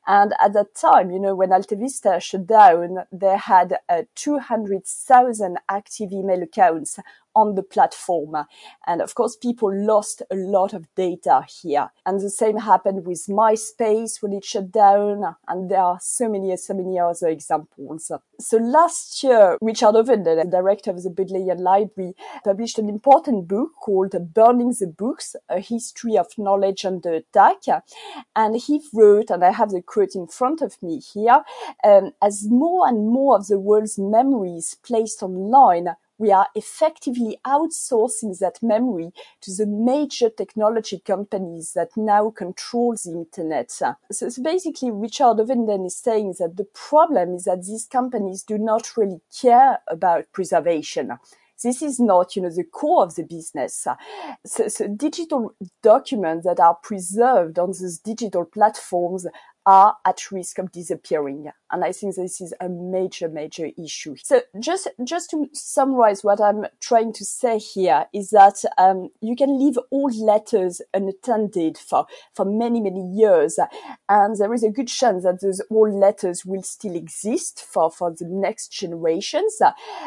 And 0.06 0.34
at 0.40 0.52
that 0.52 0.74
time, 0.74 1.10
you 1.10 1.18
know, 1.18 1.34
when 1.34 1.50
AltaVista 1.50 2.20
shut 2.20 2.46
down, 2.46 2.98
they 3.10 3.36
had 3.36 3.78
uh, 3.88 4.02
200,000 4.14 5.58
active 5.68 6.12
email 6.12 6.42
accounts 6.42 6.98
on 7.34 7.54
the 7.54 7.62
platform. 7.62 8.36
And 8.86 9.00
of 9.00 9.14
course, 9.14 9.36
people 9.36 9.70
lost 9.74 10.22
a 10.30 10.36
lot 10.36 10.72
of 10.72 10.86
data 10.94 11.44
here. 11.62 11.90
And 12.04 12.20
the 12.20 12.30
same 12.30 12.58
happened 12.58 13.06
with 13.06 13.26
MySpace 13.28 14.22
when 14.22 14.32
it 14.32 14.44
shut 14.44 14.70
down. 14.70 15.36
And 15.48 15.70
there 15.70 15.80
are 15.80 15.98
so 16.00 16.28
many, 16.28 16.56
so 16.56 16.74
many 16.74 16.98
other 16.98 17.28
examples. 17.28 18.10
So 18.40 18.56
last 18.56 19.22
year, 19.22 19.56
Richard 19.60 19.94
Ovenden, 19.94 20.42
the 20.42 20.50
director 20.50 20.90
of 20.90 21.02
the 21.02 21.10
Bodleian 21.10 21.58
Library, 21.58 22.14
published 22.44 22.78
an 22.78 22.88
important 22.88 23.48
book 23.48 23.70
called 23.80 24.14
Burning 24.34 24.74
the 24.78 24.86
Books, 24.86 25.36
A 25.48 25.60
History 25.60 26.16
of 26.16 26.26
Knowledge 26.36 26.84
Under 26.84 27.12
Attack. 27.12 27.84
And 28.34 28.56
he 28.56 28.80
wrote, 28.92 29.30
and 29.30 29.44
I 29.44 29.52
have 29.52 29.70
the 29.70 29.82
quote 29.82 30.14
in 30.14 30.26
front 30.26 30.60
of 30.62 30.82
me 30.82 30.98
here, 30.98 31.44
um, 31.84 32.12
as 32.20 32.46
more 32.48 32.88
and 32.88 33.06
more 33.08 33.36
of 33.36 33.46
the 33.46 33.58
world's 33.58 33.98
memories 33.98 34.76
placed 34.82 35.22
online, 35.22 35.88
we 36.18 36.30
are 36.30 36.46
effectively 36.54 37.38
outsourcing 37.46 38.38
that 38.38 38.62
memory 38.62 39.12
to 39.40 39.54
the 39.54 39.66
major 39.66 40.30
technology 40.30 41.00
companies 41.04 41.72
that 41.74 41.90
now 41.96 42.30
control 42.30 42.94
the 42.94 43.12
internet. 43.12 43.70
So, 43.70 43.94
so 44.10 44.42
basically, 44.42 44.90
Richard 44.90 45.38
Ovenden 45.38 45.86
is 45.86 45.96
saying 45.96 46.34
that 46.38 46.56
the 46.56 46.66
problem 46.74 47.34
is 47.34 47.44
that 47.44 47.64
these 47.64 47.86
companies 47.86 48.42
do 48.42 48.58
not 48.58 48.96
really 48.96 49.20
care 49.40 49.78
about 49.88 50.32
preservation 50.32 51.18
this 51.62 51.82
is 51.82 52.00
not, 52.00 52.34
you 52.34 52.42
know, 52.42 52.50
the 52.50 52.64
core 52.64 53.04
of 53.04 53.14
the 53.14 53.22
business. 53.22 53.86
So, 54.44 54.68
so, 54.68 54.88
digital 54.88 55.54
documents 55.82 56.44
that 56.44 56.60
are 56.60 56.74
preserved 56.74 57.58
on 57.58 57.68
these 57.68 57.98
digital 57.98 58.44
platforms 58.44 59.26
are 59.64 59.96
at 60.04 60.30
risk 60.32 60.58
of 60.58 60.72
disappearing. 60.72 61.50
And 61.72 61.84
I 61.84 61.92
think 61.92 62.14
this 62.14 62.40
is 62.40 62.52
a 62.60 62.68
major, 62.68 63.28
major 63.28 63.70
issue. 63.82 64.14
So 64.22 64.42
just, 64.60 64.88
just 65.04 65.30
to 65.30 65.48
summarize 65.52 66.22
what 66.22 66.40
I'm 66.40 66.66
trying 66.80 67.12
to 67.14 67.24
say 67.24 67.58
here 67.58 68.06
is 68.12 68.30
that, 68.30 68.62
um, 68.78 69.08
you 69.20 69.34
can 69.34 69.58
leave 69.58 69.78
all 69.90 70.10
letters 70.10 70.82
unattended 70.92 71.78
for, 71.78 72.06
for 72.34 72.44
many, 72.44 72.80
many 72.80 73.02
years. 73.12 73.58
And 74.08 74.36
there 74.36 74.52
is 74.52 74.62
a 74.62 74.70
good 74.70 74.88
chance 74.88 75.24
that 75.24 75.40
those 75.40 75.62
old 75.70 75.94
letters 75.94 76.44
will 76.44 76.62
still 76.62 76.94
exist 76.94 77.64
for, 77.64 77.90
for 77.90 78.10
the 78.10 78.26
next 78.26 78.68
generations. 78.68 79.58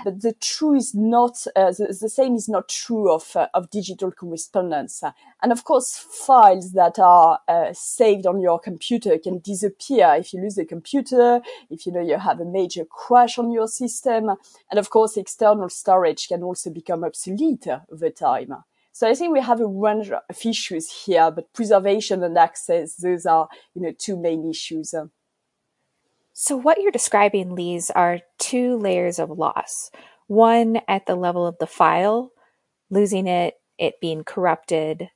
But 0.03 0.21
the 0.21 0.33
true 0.39 0.75
is 0.75 0.93
not, 0.93 1.45
uh, 1.55 1.71
the, 1.71 1.97
the, 1.99 2.09
same 2.09 2.35
is 2.35 2.47
not 2.47 2.69
true 2.69 3.11
of, 3.11 3.35
uh, 3.35 3.47
of 3.53 3.69
digital 3.69 4.11
correspondence. 4.11 5.01
And 5.41 5.51
of 5.51 5.63
course, 5.63 5.97
files 5.97 6.71
that 6.73 6.99
are 6.99 7.39
uh, 7.47 7.73
saved 7.73 8.25
on 8.27 8.39
your 8.39 8.59
computer 8.59 9.17
can 9.17 9.39
disappear 9.39 10.15
if 10.17 10.33
you 10.33 10.41
lose 10.41 10.55
the 10.55 10.65
computer, 10.65 11.41
if 11.69 11.85
you 11.85 11.91
know 11.91 12.01
you 12.01 12.17
have 12.17 12.39
a 12.39 12.45
major 12.45 12.85
crash 12.85 13.37
on 13.37 13.51
your 13.51 13.67
system. 13.67 14.29
And 14.69 14.79
of 14.79 14.89
course, 14.89 15.17
external 15.17 15.69
storage 15.69 16.27
can 16.27 16.43
also 16.43 16.69
become 16.69 17.03
obsolete 17.03 17.67
over 17.91 18.09
time. 18.09 18.53
So 18.91 19.09
I 19.09 19.13
think 19.13 19.33
we 19.33 19.41
have 19.41 19.59
a 19.59 19.67
range 19.67 20.09
of 20.09 20.21
issues 20.45 20.89
here, 20.89 21.29
but 21.29 21.51
preservation 21.51 22.23
and 22.23 22.37
access, 22.37 22.95
those 22.95 23.25
are, 23.25 23.49
you 23.73 23.81
know, 23.81 23.91
two 23.91 24.15
main 24.15 24.49
issues. 24.49 24.95
So 26.31 26.55
what 26.57 26.81
you're 26.81 26.91
describing, 26.91 27.55
Lise, 27.55 27.91
are 27.91 28.19
two 28.39 28.77
layers 28.77 29.19
of 29.19 29.29
loss. 29.29 29.91
One 30.27 30.81
at 30.87 31.05
the 31.05 31.15
level 31.15 31.45
of 31.45 31.57
the 31.59 31.67
file, 31.67 32.31
losing 32.89 33.27
it, 33.27 33.55
it 33.77 33.99
being 33.99 34.23
corrupted, 34.23 35.09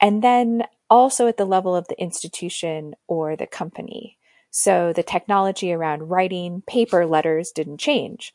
and 0.00 0.22
then 0.22 0.64
also 0.90 1.26
at 1.26 1.36
the 1.36 1.44
level 1.44 1.74
of 1.74 1.88
the 1.88 2.00
institution 2.00 2.94
or 3.06 3.34
the 3.34 3.46
company. 3.46 4.18
So 4.58 4.94
the 4.94 5.02
technology 5.02 5.70
around 5.70 6.08
writing 6.08 6.62
paper 6.66 7.04
letters 7.04 7.52
didn't 7.52 7.76
change, 7.76 8.32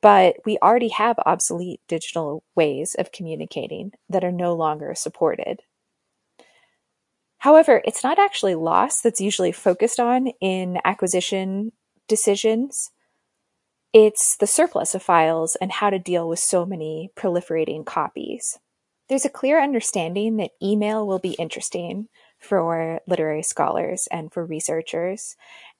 but 0.00 0.34
we 0.44 0.58
already 0.58 0.88
have 0.88 1.16
obsolete 1.24 1.80
digital 1.86 2.42
ways 2.56 2.96
of 2.98 3.12
communicating 3.12 3.92
that 4.08 4.24
are 4.24 4.32
no 4.32 4.52
longer 4.52 4.96
supported. 4.96 5.60
However, 7.38 7.82
it's 7.84 8.02
not 8.02 8.18
actually 8.18 8.56
loss 8.56 9.00
that's 9.00 9.20
usually 9.20 9.52
focused 9.52 10.00
on 10.00 10.32
in 10.40 10.78
acquisition 10.84 11.70
decisions. 12.08 12.90
It's 13.92 14.36
the 14.38 14.48
surplus 14.48 14.96
of 14.96 15.04
files 15.04 15.56
and 15.60 15.70
how 15.70 15.90
to 15.90 16.00
deal 16.00 16.28
with 16.28 16.40
so 16.40 16.66
many 16.66 17.12
proliferating 17.14 17.86
copies. 17.86 18.58
There's 19.08 19.24
a 19.24 19.30
clear 19.30 19.62
understanding 19.62 20.38
that 20.38 20.50
email 20.60 21.06
will 21.06 21.20
be 21.20 21.34
interesting 21.34 22.08
for 22.40 23.00
literary 23.06 23.42
scholars 23.42 24.08
and 24.10 24.32
for 24.32 24.44
researchers, 24.44 25.36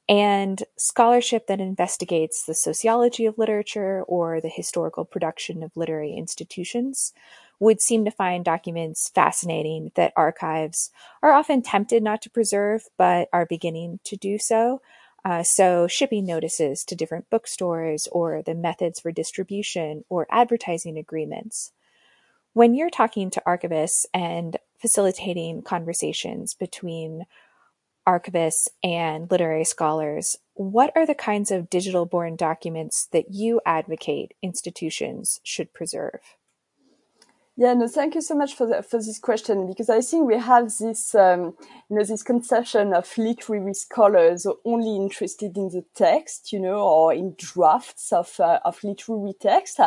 and 0.09 0.64
scholarship 0.76 1.47
that 1.47 1.61
investigates 1.61 2.45
the 2.45 2.55
sociology 2.55 3.26
of 3.26 3.38
literature 3.38 4.02
or 4.09 4.40
the 4.40 4.49
historical 4.49 5.05
production 5.05 5.62
of 5.62 5.76
literary 5.76 6.12
institutions 6.12 7.12
would 7.61 7.81
seem 7.81 8.05
to 8.05 8.11
find 8.11 8.45
documents 8.45 9.11
fascinating 9.14 9.93
that 9.95 10.12
archives 10.17 10.90
are 11.23 11.33
often 11.33 11.62
tempted 11.62 12.02
not 12.02 12.23
to 12.23 12.31
preserve, 12.31 12.88
but 12.97 13.29
are 13.33 13.47
beginning 13.47 14.00
to 14.02 14.17
do 14.17 14.38
so. 14.38 14.81
Uh, 15.25 15.43
so, 15.43 15.87
shipping 15.87 16.25
notices 16.25 16.83
to 16.83 16.97
different 16.97 17.29
bookstores, 17.29 18.09
or 18.11 18.43
the 18.43 18.55
methods 18.55 18.99
for 18.99 19.12
distribution, 19.12 20.02
or 20.09 20.26
advertising 20.31 20.97
agreements. 20.97 21.73
When 22.55 22.75
you're 22.75 22.90
talking 22.90 23.31
to 23.31 23.43
archivists 23.47 24.07
and 24.14 24.57
facilitating 24.81 25.63
conversations 25.63 26.55
between 26.55 27.25
archivists 28.09 28.69
and 28.83 29.31
literary 29.31 29.65
scholars, 29.65 30.37
what 30.55 30.93
are 30.97 31.07
the 31.07 31.15
kinds 31.15 31.51
of 31.51 31.71
digital 31.71 32.07
born 32.07 32.37
documents 32.37 33.07
that 33.13 33.31
you 33.33 33.61
advocate 33.65 34.35
institutions 34.43 35.41
should 35.45 35.73
preserve? 35.73 36.21
Yeah, 37.57 37.75
no, 37.75 37.88
thank 37.88 38.14
you 38.14 38.23
so 38.23 38.35
much 38.35 38.54
for 38.54 38.66
the, 38.66 38.83
for 38.83 38.97
this 38.97 39.19
question 39.19 39.66
because 39.66 39.90
I 39.90 40.00
think 40.00 40.26
we 40.26 40.38
have 40.38 40.73
this, 40.78 41.14
um, 41.14 41.54
you 41.90 41.97
know, 41.97 42.04
this 42.04 42.23
conception 42.23 42.95
of 42.95 43.12
literary 43.19 43.75
scholars 43.75 44.47
only 44.64 44.97
interested 44.97 45.59
in 45.59 45.69
the 45.69 45.85
text, 45.95 46.52
you 46.52 46.61
know, 46.61 46.80
or 46.80 47.12
in 47.12 47.35
drafts 47.37 48.12
of 48.14 48.38
uh, 48.40 48.61
of 48.64 48.83
literary 48.83 49.35
text, 49.38 49.78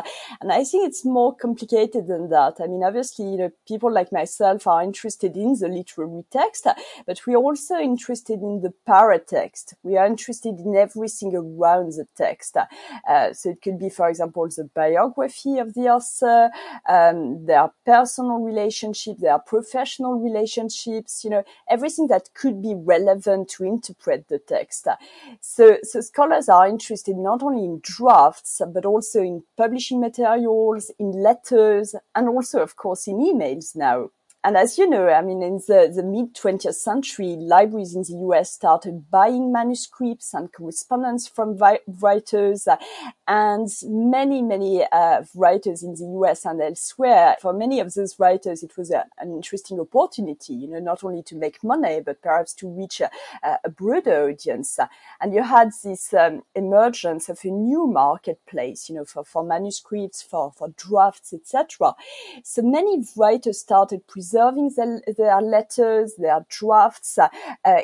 and 0.42 0.52
I 0.52 0.64
think 0.66 0.88
it's 0.88 1.04
more 1.04 1.36
complicated 1.36 2.08
than 2.08 2.30
that. 2.30 2.58
I 2.62 2.68
mean, 2.68 2.84
obviously, 2.84 3.26
you 3.26 3.38
know, 3.38 3.52
people 3.68 3.92
like 3.92 4.12
myself 4.12 4.68
are 4.68 4.84
interested 4.84 5.36
in 5.36 5.56
the 5.58 5.68
literary 5.70 6.26
text, 6.30 6.68
but 7.08 7.22
we're 7.26 7.38
also 7.38 7.78
interested 7.80 8.42
in 8.42 8.62
the 8.62 8.74
paratext. 8.88 9.74
We 9.82 9.98
are 9.98 10.06
interested 10.06 10.60
in 10.60 10.76
everything 10.76 11.34
around 11.36 11.94
the 11.94 12.06
text. 12.16 12.56
Uh, 13.10 13.34
so 13.34 13.50
it 13.50 13.62
could 13.64 13.80
be, 13.80 13.90
for 13.90 14.10
example, 14.10 14.48
the 14.48 14.70
biography 14.76 15.58
of 15.58 15.74
the 15.74 15.88
author. 15.90 16.52
Um, 16.88 17.46
there 17.54 17.62
are 17.62 17.74
personal 17.86 18.40
relationships, 18.40 19.22
there 19.22 19.34
are 19.34 19.40
professional 19.40 20.16
relationships, 20.16 21.24
you 21.24 21.30
know, 21.30 21.44
everything 21.70 22.08
that 22.08 22.34
could 22.34 22.64
be 22.64 22.74
relevant 22.74 23.48
to 23.48 23.64
interpret 23.64 24.28
the 24.28 24.40
text. 24.40 24.88
So, 25.40 25.78
so 25.84 26.02
scholars 26.02 26.50
are 26.50 26.68
interested 26.68 27.16
not 27.16 27.44
only 27.44 27.64
in 27.64 27.80
drafts, 27.84 28.60
but 28.74 28.88
also 28.88 29.22
in 29.22 29.44
publishing 29.56 30.00
materials, 30.02 30.90
in 30.98 31.12
letters, 31.12 31.94
and 32.16 32.28
also, 32.28 32.60
of 32.60 32.76
course, 32.76 33.06
in 33.06 33.18
emails 33.20 33.76
now. 33.76 34.10
And 34.44 34.58
as 34.58 34.78
you 34.78 34.90
know, 34.90 35.08
I 35.10 35.22
mean, 35.22 35.42
in 35.42 35.62
the, 35.68 35.92
the 35.94 36.04
mid 36.04 36.36
20th 36.36 36.76
century, 36.76 37.38
libraries 37.40 37.96
in 37.96 38.02
the 38.02 38.18
US 38.28 38.52
started 38.52 39.10
buying 39.10 39.54
manuscripts 39.54 40.34
and 40.34 40.52
correspondence 40.52 41.28
from 41.28 41.58
writers, 42.02 42.68
and 43.28 43.70
many, 43.84 44.42
many 44.42 44.86
uh, 44.92 45.24
writers 45.34 45.82
in 45.82 45.94
the 45.96 46.06
US 46.20 46.46
and 46.46 46.62
elsewhere. 46.62 47.38
For 47.42 47.54
many 47.54 47.80
of 47.80 47.94
those 47.94 48.20
writers, 48.20 48.64
it 48.64 48.76
was 48.78 48.92
a, 48.92 49.06
an 49.20 49.32
interesting 49.32 49.80
opportunity, 49.80 50.54
you 50.54 50.68
know, 50.68 50.80
not 50.80 51.04
only 51.06 51.24
to 51.24 51.36
make 51.36 51.64
money, 51.64 52.02
but 52.06 52.22
perhaps 52.22 52.54
to 52.56 52.68
reach 52.68 53.00
a, 53.00 53.10
a 53.64 53.70
broader 53.70 54.30
audience. 54.30 54.78
And 55.22 55.34
you 55.34 55.44
had 55.44 55.72
this 55.84 56.14
um, 56.14 56.44
emergence 56.54 57.30
of 57.30 57.40
a 57.46 57.50
new 57.50 57.88
marketplace, 57.88 58.90
you 58.90 58.96
know, 58.96 59.06
for, 59.06 59.24
for 59.24 59.44
manuscripts, 59.44 60.22
for, 60.22 60.52
for 60.52 60.70
drafts, 60.76 61.34
etc. 61.34 61.96
So 62.44 62.62
many 62.62 63.04
writers 63.16 63.60
started 63.60 64.06
preserving 64.34 64.70
the, 64.70 65.14
their 65.18 65.42
letters, 65.42 66.16
their 66.18 66.46
drafts, 66.50 67.20
uh, 67.20 67.28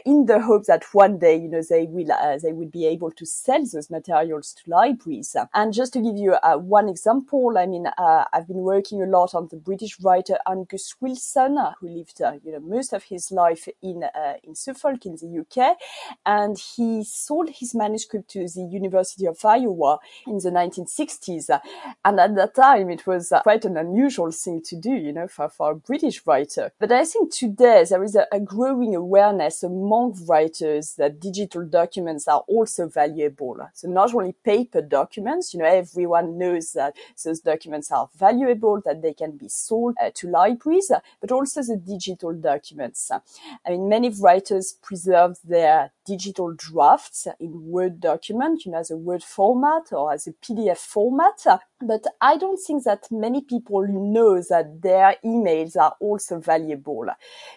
in 0.06 0.25
the 0.25 0.41
hope 0.41 0.65
that 0.65 0.84
one 0.94 1.20
day, 1.20 1.36
you 1.36 1.48
know, 1.48 1.62
they 1.70 1.86
will 1.86 2.12
uh, 2.12 2.38
they 2.38 2.53
will 2.53 2.68
be 2.68 2.86
able 2.88 3.12
to 3.12 3.25
sell 3.25 3.63
those 3.65 3.89
materials 3.89 4.53
to 4.53 4.70
libraries. 4.70 5.36
And 5.53 5.74
just 5.74 5.94
to 5.94 6.01
give 6.01 6.18
you 6.18 6.34
uh, 6.34 6.58
one 6.58 6.89
example, 6.89 7.58
I 7.58 7.65
mean, 7.65 7.86
I've 7.98 8.48
been 8.48 8.63
working 8.63 9.01
a 9.01 9.06
lot 9.06 9.36
on 9.36 9.48
the 9.51 9.58
British 9.58 10.00
writer 10.01 10.38
Angus 10.48 10.96
Wilson, 11.00 11.58
who 11.79 11.89
lived, 11.89 12.20
you 12.44 12.51
know, 12.51 12.60
most 12.60 12.94
of 12.94 13.03
his 13.03 13.32
life 13.32 13.68
in 13.82 14.03
in 14.44 14.56
Suffolk 14.56 15.06
in 15.06 15.15
the 15.15 15.39
UK, 15.41 15.77
and 16.25 16.58
he 16.58 17.03
sold 17.03 17.50
his 17.50 17.75
manuscript 17.75 18.29
to 18.32 18.48
the 18.48 18.68
University 18.72 19.25
of 19.25 19.44
Iowa 19.44 20.00
in 20.25 20.38
the 20.38 20.50
1960s. 20.50 21.60
And 22.03 22.20
at 22.20 22.36
that 22.36 22.56
time, 22.56 22.89
it 22.89 23.06
was 23.06 23.32
quite 23.44 23.65
an 23.65 23.77
unusual 23.77 24.32
thing 24.32 24.62
to 24.63 24.75
do, 24.75 24.91
you 24.91 25.13
know, 25.13 25.27
for, 25.27 25.50
for 25.50 25.72
a 25.72 25.75
British 25.75 26.25
writer. 26.25 26.38
But 26.79 26.91
I 26.91 27.05
think 27.05 27.31
today 27.34 27.86
there 27.89 28.03
is 28.03 28.15
a, 28.15 28.27
a 28.31 28.39
growing 28.39 28.96
awareness 28.96 29.63
among 29.63 30.25
writers 30.27 30.96
that 30.96 31.19
digital 31.19 31.65
documents 31.65 32.27
are 32.27 32.43
also 32.48 32.88
valuable. 32.88 33.58
So 33.74 33.88
not 33.88 34.13
only 34.13 34.34
paper 34.34 34.81
documents, 34.81 35.53
you 35.53 35.60
know, 35.60 35.65
everyone 35.65 36.38
knows 36.38 36.74
that 36.74 36.96
those 37.24 37.39
documents 37.41 37.91
are 37.91 38.10
valuable, 38.17 38.81
that 38.86 39.01
they 39.01 39.13
can 39.13 39.38
be 39.38 39.50
sold 39.50 39.96
uh, 40.01 40.12
to 40.15 40.27
libraries, 40.27 40.91
but 41.22 41.31
also 41.31 41.62
the 41.62 41.77
digital 41.77 42.34
documents. 42.34 43.12
I 43.12 43.69
mean, 43.69 43.89
many 43.89 44.10
writers 44.10 44.74
preserve 44.81 45.38
their 45.43 45.91
digital 46.05 46.53
drafts 46.53 47.27
in 47.39 47.69
Word 47.69 48.00
document, 48.00 48.65
you 48.65 48.72
know, 48.72 48.79
as 48.79 48.91
a 48.91 48.98
Word 48.98 49.24
format 49.24 49.91
or 49.91 50.13
as 50.13 50.27
a 50.27 50.31
PDF 50.34 50.77
format. 50.77 51.46
But 51.81 52.03
I 52.19 52.38
don't 52.38 52.57
think 52.57 52.83
that 52.83 53.07
many 53.09 53.41
people 53.41 53.88
know 53.88 54.41
that 54.50 54.81
their 54.81 55.15
emails 55.24 55.77
are 55.77 55.95
also 56.01 56.39
valuable. 56.39 57.05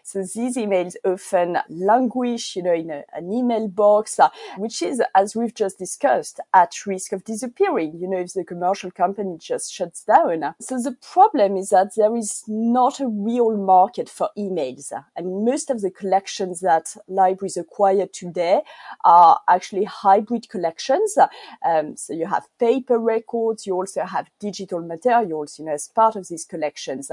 So 0.04 0.20
these 0.20 0.56
emails 0.56 0.94
often 1.04 1.58
languish, 1.68 2.54
you 2.54 2.62
know, 2.62 2.74
in 2.74 2.90
a, 2.90 3.04
an 3.12 3.32
email 3.32 3.66
box, 3.68 4.20
uh, 4.20 4.28
which 4.58 4.80
is, 4.82 5.02
as 5.14 5.34
we've 5.34 5.54
just 5.54 5.78
discussed, 5.78 6.38
at 6.54 6.86
risk 6.86 7.12
of 7.12 7.24
disappearing, 7.24 7.98
you 7.98 8.08
know, 8.08 8.18
if 8.18 8.32
the 8.32 8.44
commercial 8.44 8.90
company 8.90 9.36
just 9.40 9.72
shuts 9.72 10.04
down. 10.04 10.54
So 10.60 10.78
the 10.78 10.96
problem 11.02 11.56
is 11.56 11.70
that 11.70 11.96
there 11.96 12.14
is 12.16 12.44
not 12.46 13.00
a 13.00 13.08
real 13.08 13.56
market 13.56 14.08
for 14.08 14.30
emails. 14.38 14.92
Mean, 15.20 15.44
most 15.44 15.70
of 15.70 15.80
the 15.80 15.90
collections 15.90 16.60
that 16.60 16.96
libraries 17.08 17.56
acquire 17.56 18.06
today 18.06 18.62
are 19.04 19.40
actually 19.48 19.84
hybrid 19.84 20.48
collections. 20.48 21.16
Um, 21.64 21.96
so 21.96 22.12
you 22.12 22.26
have 22.26 22.46
paper 22.58 22.98
records, 22.98 23.66
you 23.66 23.74
also 23.74 24.04
have 24.14 24.26
digital 24.38 24.81
materials, 24.95 25.59
you 25.59 25.64
know, 25.64 25.75
as 25.75 25.88
part 25.88 26.16
of 26.16 26.28
these 26.28 26.45
collections. 26.52 27.11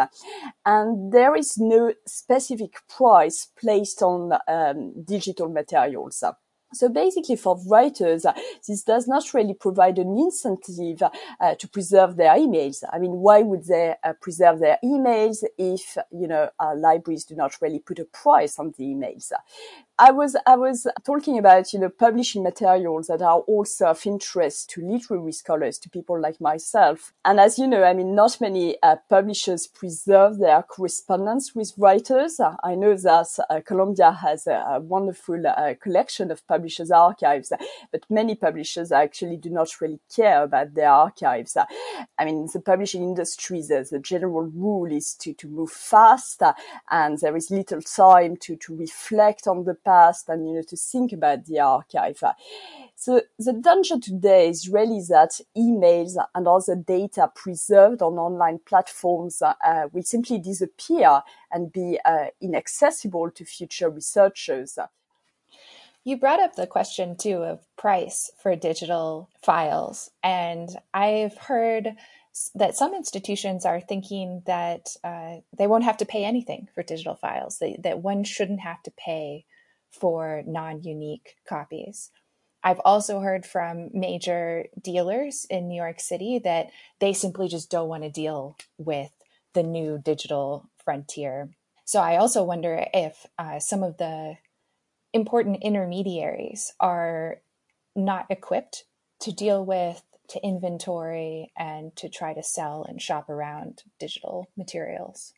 And 0.66 1.12
there 1.12 1.36
is 1.36 1.58
no 1.58 1.94
specific 2.06 2.74
price 2.98 3.48
placed 3.62 4.02
on 4.02 4.20
um, 4.48 4.94
digital 5.16 5.50
materials. 5.50 6.24
So 6.72 6.88
basically 6.88 7.36
for 7.36 7.60
writers, 7.68 8.26
uh, 8.26 8.34
this 8.68 8.84
does 8.84 9.08
not 9.08 9.34
really 9.34 9.56
provide 9.56 9.98
an 9.98 10.16
incentive 10.26 11.02
uh, 11.42 11.56
to 11.56 11.68
preserve 11.68 12.16
their 12.16 12.36
emails. 12.36 12.84
I 12.94 13.00
mean, 13.00 13.14
why 13.26 13.42
would 13.42 13.66
they 13.66 13.96
uh, 14.04 14.14
preserve 14.22 14.60
their 14.60 14.78
emails 14.84 15.38
if, 15.58 15.98
you 16.12 16.28
know, 16.28 16.50
libraries 16.76 17.26
do 17.26 17.36
not 17.36 17.58
really 17.62 17.80
put 17.80 17.98
a 17.98 18.06
price 18.06 18.60
on 18.60 18.74
the 18.78 18.84
emails? 18.84 19.32
I 20.02 20.12
was 20.12 20.38
I 20.48 20.56
was 20.56 20.88
talking 21.06 21.38
about 21.38 21.74
you 21.74 21.80
know 21.80 21.90
publishing 21.90 22.42
materials 22.42 23.08
that 23.08 23.22
are 23.22 23.40
also 23.40 23.88
of 23.88 24.06
interest 24.06 24.70
to 24.70 24.82
literary 24.82 25.34
scholars, 25.34 25.78
to 25.80 25.90
people 25.90 26.18
like 26.18 26.40
myself. 26.40 27.12
And 27.26 27.38
as 27.38 27.60
you 27.60 27.68
know, 27.68 27.84
I 27.84 27.94
mean, 27.94 28.16
not 28.16 28.40
many 28.40 28.78
uh, 28.82 28.96
publishers 29.10 29.68
preserve 29.68 30.38
their 30.38 30.64
correspondence 30.64 31.54
with 31.54 31.74
writers. 31.78 32.40
I 32.64 32.76
know 32.76 32.96
that 32.96 33.28
uh, 33.50 33.60
Columbia 33.66 34.14
has 34.14 34.48
a, 34.48 34.64
a 34.70 34.80
wonderful 34.80 35.46
uh, 35.46 35.74
collection 35.82 36.32
of 36.32 36.48
publishers' 36.48 36.92
archives, 36.92 37.52
but 37.92 38.06
many 38.10 38.36
publishers 38.36 38.94
actually 38.94 39.36
do 39.36 39.50
not 39.50 39.82
really 39.82 40.00
care 40.16 40.44
about 40.44 40.76
their 40.76 40.92
archives. 40.92 41.58
I 42.18 42.24
mean, 42.24 42.48
the 42.54 42.62
publishing 42.62 43.04
industry, 43.04 43.62
the, 43.64 43.86
the 43.92 44.00
general 44.00 44.44
rule 44.44 44.90
is 44.90 45.14
to 45.16 45.34
to 45.34 45.50
move 45.50 45.72
fast, 45.72 46.42
and 46.90 47.18
there 47.20 47.36
is 47.36 47.52
little 47.52 47.82
time 47.82 48.38
to 48.38 48.56
to 48.56 48.78
reflect 48.78 49.46
on 49.46 49.66
the 49.66 49.76
past 49.90 50.30
and 50.30 50.48
you 50.48 50.56
know 50.56 50.62
to 50.62 50.78
think 50.92 51.12
about 51.12 51.46
the 51.46 51.60
archive. 51.60 52.22
So 52.96 53.22
the 53.48 53.54
danger 53.54 53.98
today 54.00 54.50
is 54.50 54.70
really 54.78 55.02
that 55.10 55.40
emails 55.58 56.14
and 56.36 56.48
other 56.48 56.76
data 56.76 57.32
preserved 57.34 58.02
on 58.02 58.14
online 58.28 58.60
platforms 58.72 59.42
uh, 59.42 59.88
will 59.94 60.04
simply 60.04 60.38
disappear 60.38 61.22
and 61.52 61.72
be 61.72 61.98
uh, 62.04 62.28
inaccessible 62.42 63.32
to 63.32 63.46
future 63.46 63.90
researchers. 63.90 64.78
You 66.04 66.18
brought 66.18 66.40
up 66.40 66.56
the 66.56 66.68
question 66.68 67.16
too 67.16 67.40
of 67.52 67.60
price 67.78 68.32
for 68.42 68.56
digital 68.56 69.30
files, 69.42 70.12
and 70.24 70.70
I've 70.94 71.38
heard 71.38 71.96
that 72.56 72.76
some 72.76 72.94
institutions 72.94 73.66
are 73.66 73.82
thinking 73.82 74.44
that 74.46 74.96
uh, 75.04 75.38
they 75.58 75.68
won't 75.68 75.84
have 75.84 75.98
to 75.98 76.06
pay 76.06 76.24
anything 76.26 76.68
for 76.74 76.84
digital 76.84 77.16
files, 77.16 77.60
that, 77.60 77.84
that 77.84 78.00
one 78.00 78.24
shouldn't 78.24 78.62
have 78.62 78.82
to 78.84 78.92
pay 78.92 79.46
for 79.92 80.44
non 80.46 80.84
unique 80.84 81.36
copies. 81.48 82.12
I've 82.64 82.82
also 82.84 83.22
heard 83.22 83.46
from 83.46 83.90
major 83.94 84.66
dealers 84.82 85.46
in 85.50 85.68
New 85.68 85.76
York 85.76 86.00
City 86.00 86.40
that 86.44 86.68
they 87.00 87.14
simply 87.14 87.48
just 87.48 87.72
don't 87.72 87.88
want 87.88 88.04
to 88.04 88.10
deal 88.10 88.58
with 88.78 89.12
the 89.54 89.64
new 89.64 89.98
digital 89.98 90.70
frontier. 90.84 91.50
So 91.86 92.02
I 92.02 92.18
also 92.18 92.44
wonder 92.44 92.86
if 92.94 93.26
uh, 93.38 93.60
some 93.60 93.82
of 93.82 93.98
the 93.98 94.36
important 95.14 95.64
intermediaries 95.64 96.74
are 96.80 97.38
not 97.96 98.28
equipped 98.30 98.84
to 99.22 99.32
deal 99.32 99.66
with, 99.66 100.04
to 100.30 100.44
inventory, 100.46 101.52
and 101.58 101.96
to 101.96 102.10
try 102.10 102.34
to 102.34 102.44
sell 102.44 102.86
and 102.88 103.02
shop 103.02 103.30
around 103.30 103.84
digital 104.00 104.50
materials. 104.56 105.34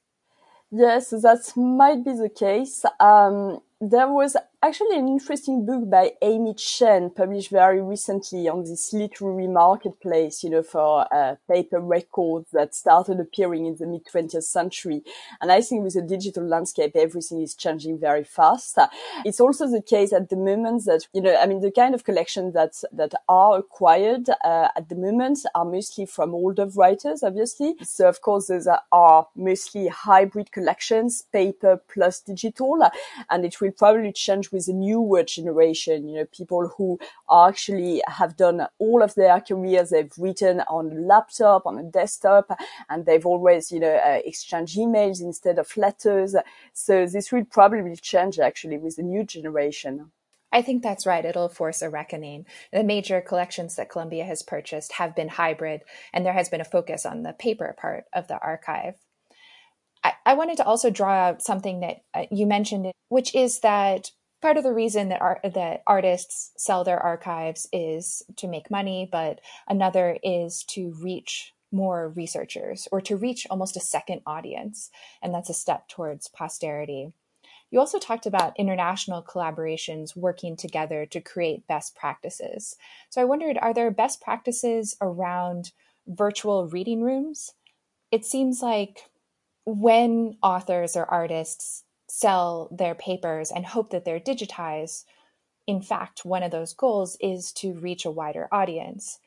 Yes, 0.72 1.10
that 1.12 1.52
might 1.56 2.04
be 2.04 2.14
the 2.14 2.30
case. 2.30 2.86
Um, 3.00 3.62
there 3.82 4.08
was 4.08 4.38
actually 4.64 4.96
an 4.96 5.08
interesting 5.08 5.66
book 5.66 5.90
by 5.90 6.12
Amy 6.22 6.54
Chen 6.54 7.10
published 7.10 7.50
very 7.50 7.82
recently 7.82 8.48
on 8.48 8.64
this 8.64 8.94
literary 8.94 9.48
marketplace, 9.48 10.44
you 10.44 10.52
know, 10.52 10.62
for 10.62 11.12
uh, 11.12 11.36
paper 11.50 11.80
records 11.80 12.52
that 12.52 12.76
started 12.76 13.20
appearing 13.20 13.66
in 13.66 13.76
the 13.78 13.88
mid 13.88 14.06
20th 14.06 14.44
century. 14.44 15.02
And 15.42 15.52
I 15.52 15.62
think 15.62 15.84
with 15.84 15.96
the 15.96 16.04
digital 16.04 16.46
landscape, 16.46 16.92
everything 16.96 17.42
is 17.42 17.56
changing 17.56 18.00
very 18.00 18.24
fast. 18.24 18.78
It's 19.26 19.40
also 19.40 19.68
the 19.68 19.82
case 19.82 20.14
at 20.14 20.30
the 20.30 20.36
moment 20.36 20.86
that, 20.86 21.08
you 21.12 21.22
know, 21.22 21.36
I 21.36 21.48
mean, 21.48 21.62
the 21.62 21.72
kind 21.72 21.96
of 21.96 22.04
collections 22.04 22.54
that, 22.54 22.74
that 22.92 23.14
are 23.28 23.58
acquired 23.58 24.30
uh, 24.30 24.68
at 24.76 24.90
the 24.90 24.96
moment 24.96 25.40
are 25.56 25.66
mostly 25.66 26.06
from 26.06 26.36
older 26.36 26.68
writers, 26.68 27.24
obviously. 27.24 27.76
So 27.82 28.08
of 28.08 28.22
course, 28.22 28.48
those 28.48 28.68
are 28.92 29.28
mostly 29.36 29.88
hybrid 29.88 30.52
collections, 30.52 31.24
paper 31.34 31.82
plus 31.92 32.20
digital, 32.20 32.78
and 33.30 33.44
it 33.44 33.60
will 33.60 33.72
probably 33.72 34.14
change 34.14 34.51
with 34.52 34.66
the 34.66 34.74
newer 34.74 35.24
generation, 35.24 36.08
you 36.08 36.16
know, 36.16 36.26
people 36.26 36.74
who 36.78 37.00
actually 37.32 38.02
have 38.08 38.38
done 38.38 38.68
all 38.80 39.02
of 39.02 39.16
their 39.16 39.40
careers, 39.42 39.90
they've 39.90 40.12
written 40.18 40.62
on 40.62 40.92
a 40.92 40.96
laptop, 40.96 41.66
on 41.66 41.78
a 41.78 41.84
desktop, 41.84 42.60
and 42.90 43.06
they've 43.06 43.26
always, 43.26 43.72
you 43.72 43.80
know, 43.80 43.96
uh, 43.96 44.20
exchanged 44.26 44.78
emails 44.78 45.22
instead 45.22 45.60
of 45.60 45.76
letters. 45.78 46.36
So 46.74 47.06
this 47.06 47.32
will 47.32 47.46
probably 47.46 47.96
change 47.96 48.40
actually 48.40 48.78
with 48.78 48.98
the 48.98 49.04
new 49.04 49.24
generation. 49.24 50.12
I 50.54 50.62
think 50.62 50.84
that's 50.84 51.06
right. 51.06 51.24
It'll 51.24 51.48
force 51.48 51.82
a 51.82 51.90
reckoning. 51.90 52.46
The 52.74 52.84
major 52.84 53.22
collections 53.22 53.78
that 53.78 53.90
Columbia 53.90 54.26
has 54.26 54.44
purchased 54.44 54.94
have 54.94 55.16
been 55.16 55.30
hybrid, 55.30 55.82
and 56.14 56.26
there 56.26 56.34
has 56.34 56.50
been 56.50 56.60
a 56.60 56.66
focus 56.66 57.06
on 57.06 57.24
the 57.24 57.34
paper 57.34 57.74
part 57.80 58.06
of 58.12 58.28
the 58.28 58.38
archive. 58.40 58.96
I, 60.26 60.34
wanted 60.34 60.58
to 60.58 60.66
also 60.66 60.90
draw 60.90 61.12
out 61.12 61.42
something 61.42 61.82
that 61.82 61.98
uh, 62.14 62.26
you 62.32 62.48
mentioned, 62.48 62.92
which 63.10 63.36
is 63.36 63.60
that 63.60 64.12
part 64.42 64.58
of 64.58 64.64
the 64.64 64.74
reason 64.74 65.10
that 65.10 65.22
art, 65.22 65.40
that 65.44 65.84
artists 65.86 66.52
sell 66.58 66.84
their 66.84 67.00
archives 67.00 67.68
is 67.72 68.24
to 68.38 68.48
make 68.48 68.72
money, 68.72 69.08
but 69.12 69.40
another 69.68 70.18
is 70.24 70.64
to 70.64 70.94
reach 71.00 71.54
more 71.72 72.10
researchers 72.10 72.88
or 72.92 73.00
to 73.02 73.16
reach 73.16 73.48
almost 73.50 73.78
a 73.78 73.82
second 73.82 74.22
audience. 74.26 74.90
And 75.22 75.34
that's 75.34 75.50
a 75.50 75.54
step 75.54 75.88
towards 75.88 76.28
posterity. 76.28 77.14
You 77.70 77.80
also 77.80 78.00
talked 78.00 78.26
about 78.26 78.60
international 78.60 79.24
collaborations 79.24 80.16
working 80.16 80.58
together 80.58 81.06
to 81.06 81.22
create 81.22 81.68
best 81.68 81.96
practices. 81.96 82.76
So 83.10 83.22
I 83.22 83.26
wondered 83.26 83.58
are 83.58 83.74
there 83.74 83.90
best 83.92 84.22
practices 84.22 84.98
around 85.02 85.72
virtual 86.06 86.68
reading 86.68 87.02
rooms? 87.02 87.54
It 88.12 88.26
seems 88.26 88.62
like 88.62 89.10
when 89.66 90.38
authors 90.44 90.98
or 90.98 91.06
artists 91.06 91.86
sell 92.14 92.68
their 92.72 92.94
papers 92.94 93.52
and 93.52 93.66
hope 93.66 93.92
that 93.92 94.04
they're 94.04 94.20
digitized, 94.20 95.06
in 95.66 95.82
fact, 95.82 96.26
one 96.26 96.44
of 96.44 96.52
those 96.52 96.74
goals 96.74 97.16
is 97.22 97.54
to 97.54 97.74
reach 97.74 98.04
a 98.04 98.12
wider 98.12 98.50
audience. 98.52 99.20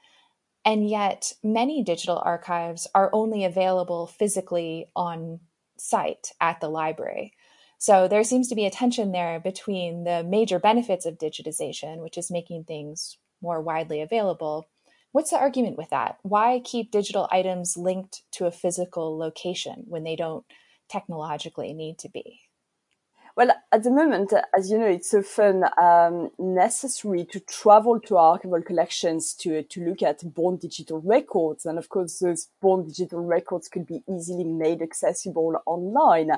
And 0.66 0.87
yet, 0.87 1.33
many 1.42 1.83
digital 1.83 2.20
archives 2.23 2.87
are 2.94 3.09
only 3.14 3.42
available 3.42 4.07
physically 4.07 4.90
on 4.94 5.40
site 5.79 6.33
at 6.42 6.61
the 6.61 6.68
library. 6.68 7.33
So 7.79 8.07
there 8.07 8.23
seems 8.23 8.49
to 8.49 8.55
be 8.55 8.66
a 8.66 8.70
tension 8.70 9.12
there 9.12 9.40
between 9.40 10.05
the 10.05 10.23
major 10.23 10.59
benefits 10.59 11.07
of 11.07 11.16
digitization, 11.16 12.03
which 12.03 12.18
is 12.18 12.31
making 12.31 12.64
things 12.64 13.16
more 13.40 13.62
widely 13.62 14.03
available. 14.03 14.68
What's 15.12 15.31
the 15.31 15.38
argument 15.38 15.79
with 15.79 15.88
that? 15.88 16.18
Why 16.23 16.61
keep 16.62 16.90
digital 16.90 17.29
items 17.31 17.79
linked 17.79 18.25
to 18.33 18.44
a 18.44 18.53
physical 18.53 19.16
location 19.16 19.85
when 19.87 20.05
they 20.05 20.16
don't 20.16 20.44
technologically 20.90 21.73
need 21.73 21.99
to 22.01 22.11
be? 22.11 22.43
Well, 23.37 23.51
at 23.73 23.83
the 23.83 23.90
moment, 23.90 24.33
as 24.57 24.70
you 24.70 24.79
know, 24.79 24.87
it's 24.87 25.12
often 25.12 25.64
um, 25.77 26.31
necessary 26.38 27.25
to 27.33 27.40
travel 27.40 27.99
to 28.01 28.14
archival 28.14 28.64
collections 28.64 29.35
to 29.40 29.64
to 29.64 29.85
look 29.85 30.03
at 30.03 30.23
born 30.35 30.57
digital 30.57 31.01
records, 31.01 31.66
and 31.66 31.77
of 31.77 31.88
course, 31.88 32.20
those 32.20 32.49
born 32.62 32.87
digital 32.87 33.20
records 33.20 33.68
could 33.68 33.87
be 33.88 34.05
easily 34.09 34.44
made 34.44 34.83
accessible 34.83 35.61
online, 35.66 36.31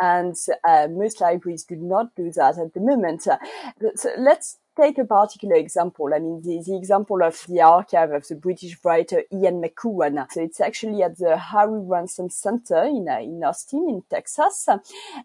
and 0.00 0.36
uh, 0.68 0.86
most 0.88 1.20
libraries 1.20 1.64
do 1.64 1.74
not 1.74 2.14
do 2.14 2.30
that 2.32 2.58
at 2.58 2.74
the 2.74 2.80
moment. 2.80 3.22
So 3.22 4.10
let's 4.16 4.58
take 4.76 4.98
a 4.98 5.04
particular 5.04 5.56
example. 5.56 6.10
I 6.14 6.18
mean, 6.18 6.42
the, 6.42 6.62
the, 6.64 6.76
example 6.76 7.22
of 7.22 7.44
the 7.48 7.62
archive 7.62 8.12
of 8.12 8.28
the 8.28 8.34
British 8.34 8.76
writer 8.84 9.22
Ian 9.32 9.62
McEwan. 9.62 10.30
So 10.30 10.42
it's 10.42 10.60
actually 10.60 11.02
at 11.02 11.18
the 11.18 11.38
Harry 11.38 11.80
Ransom 11.80 12.28
Center 12.28 12.84
in, 12.84 13.08
uh, 13.08 13.18
in 13.18 13.42
Austin, 13.42 13.86
in 13.88 14.02
Texas. 14.08 14.68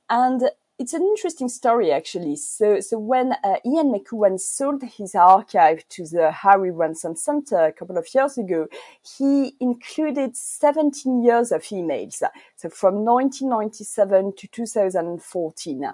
And 0.10 0.50
it's 0.82 0.94
an 0.94 1.04
interesting 1.04 1.48
story, 1.48 1.91
actually. 1.91 2.36
So, 2.36 2.80
so 2.80 2.98
when 2.98 3.34
uh, 3.44 3.58
Ian 3.63 3.94
McEwan 3.94 4.39
sold 4.39 4.82
his 4.82 5.13
archive 5.13 5.88
to 5.89 6.08
the 6.08 6.32
Harry 6.32 6.72
Ransom 6.72 7.15
Center 7.15 7.65
a 7.65 7.72
couple 7.72 8.00
of 8.00 8.08
years 8.15 8.36
ago, 8.39 8.65
he 9.04 9.56
included 9.60 10.36
17 10.36 11.24
years 11.24 11.52
of 11.52 11.62
emails. 11.65 12.24
So 12.56 12.70
from 12.70 13.06
1997 13.06 14.34
to 14.38 14.48
2014. 14.48 15.86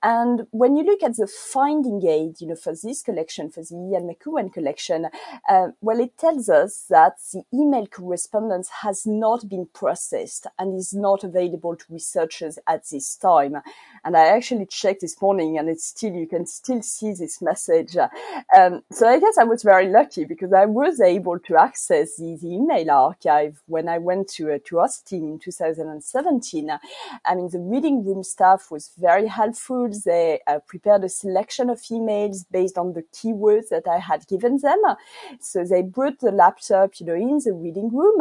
And 0.00 0.46
when 0.52 0.76
you 0.76 0.84
look 0.84 1.02
at 1.02 1.16
the 1.16 1.26
finding 1.26 2.06
aid, 2.06 2.40
you 2.40 2.46
know, 2.46 2.54
for 2.54 2.72
this 2.72 3.02
collection, 3.02 3.50
for 3.50 3.64
the 3.64 3.74
Ian 3.74 4.14
McEwan 4.14 4.52
collection, 4.52 5.08
uh, 5.48 5.68
well, 5.80 5.98
it 5.98 6.16
tells 6.16 6.48
us 6.48 6.84
that 6.88 7.14
the 7.32 7.42
email 7.52 7.88
correspondence 7.88 8.68
has 8.82 9.04
not 9.06 9.48
been 9.48 9.66
processed 9.74 10.46
and 10.56 10.78
is 10.78 10.94
not 10.94 11.24
available 11.24 11.74
to 11.74 11.84
researchers 11.92 12.60
at 12.68 12.88
this 12.90 13.16
time. 13.16 13.56
And 14.04 14.19
I 14.20 14.36
actually 14.36 14.66
checked 14.66 15.00
this 15.00 15.20
morning 15.20 15.58
and 15.58 15.68
it's 15.68 15.86
still, 15.86 16.12
you 16.12 16.26
can 16.26 16.46
still 16.46 16.82
see 16.82 17.12
this 17.12 17.40
message. 17.40 17.96
Um, 18.56 18.82
so 18.92 19.08
I 19.08 19.18
guess 19.18 19.38
I 19.38 19.44
was 19.44 19.62
very 19.62 19.88
lucky 19.88 20.24
because 20.24 20.52
I 20.52 20.66
was 20.66 21.00
able 21.00 21.38
to 21.40 21.56
access 21.56 22.16
the, 22.16 22.36
the 22.40 22.48
email 22.48 22.90
archive 22.90 23.62
when 23.66 23.88
I 23.88 23.98
went 23.98 24.28
to, 24.34 24.52
uh, 24.52 24.58
to 24.66 24.80
Austin 24.80 25.24
in 25.24 25.38
2017. 25.38 26.70
I 27.24 27.34
mean, 27.34 27.48
the 27.50 27.58
reading 27.58 28.04
room 28.04 28.22
staff 28.22 28.70
was 28.70 28.90
very 28.98 29.26
helpful. 29.26 29.90
They 30.04 30.40
uh, 30.46 30.58
prepared 30.66 31.04
a 31.04 31.08
selection 31.08 31.70
of 31.70 31.80
emails 31.82 32.44
based 32.50 32.76
on 32.76 32.92
the 32.92 33.04
keywords 33.14 33.68
that 33.70 33.88
I 33.88 33.98
had 33.98 34.26
given 34.28 34.58
them. 34.58 34.80
So 35.40 35.64
they 35.64 35.82
brought 35.82 36.20
the 36.20 36.32
laptop, 36.32 37.00
you 37.00 37.06
know, 37.06 37.14
in 37.14 37.38
the 37.44 37.52
reading 37.52 37.90
room 37.90 38.20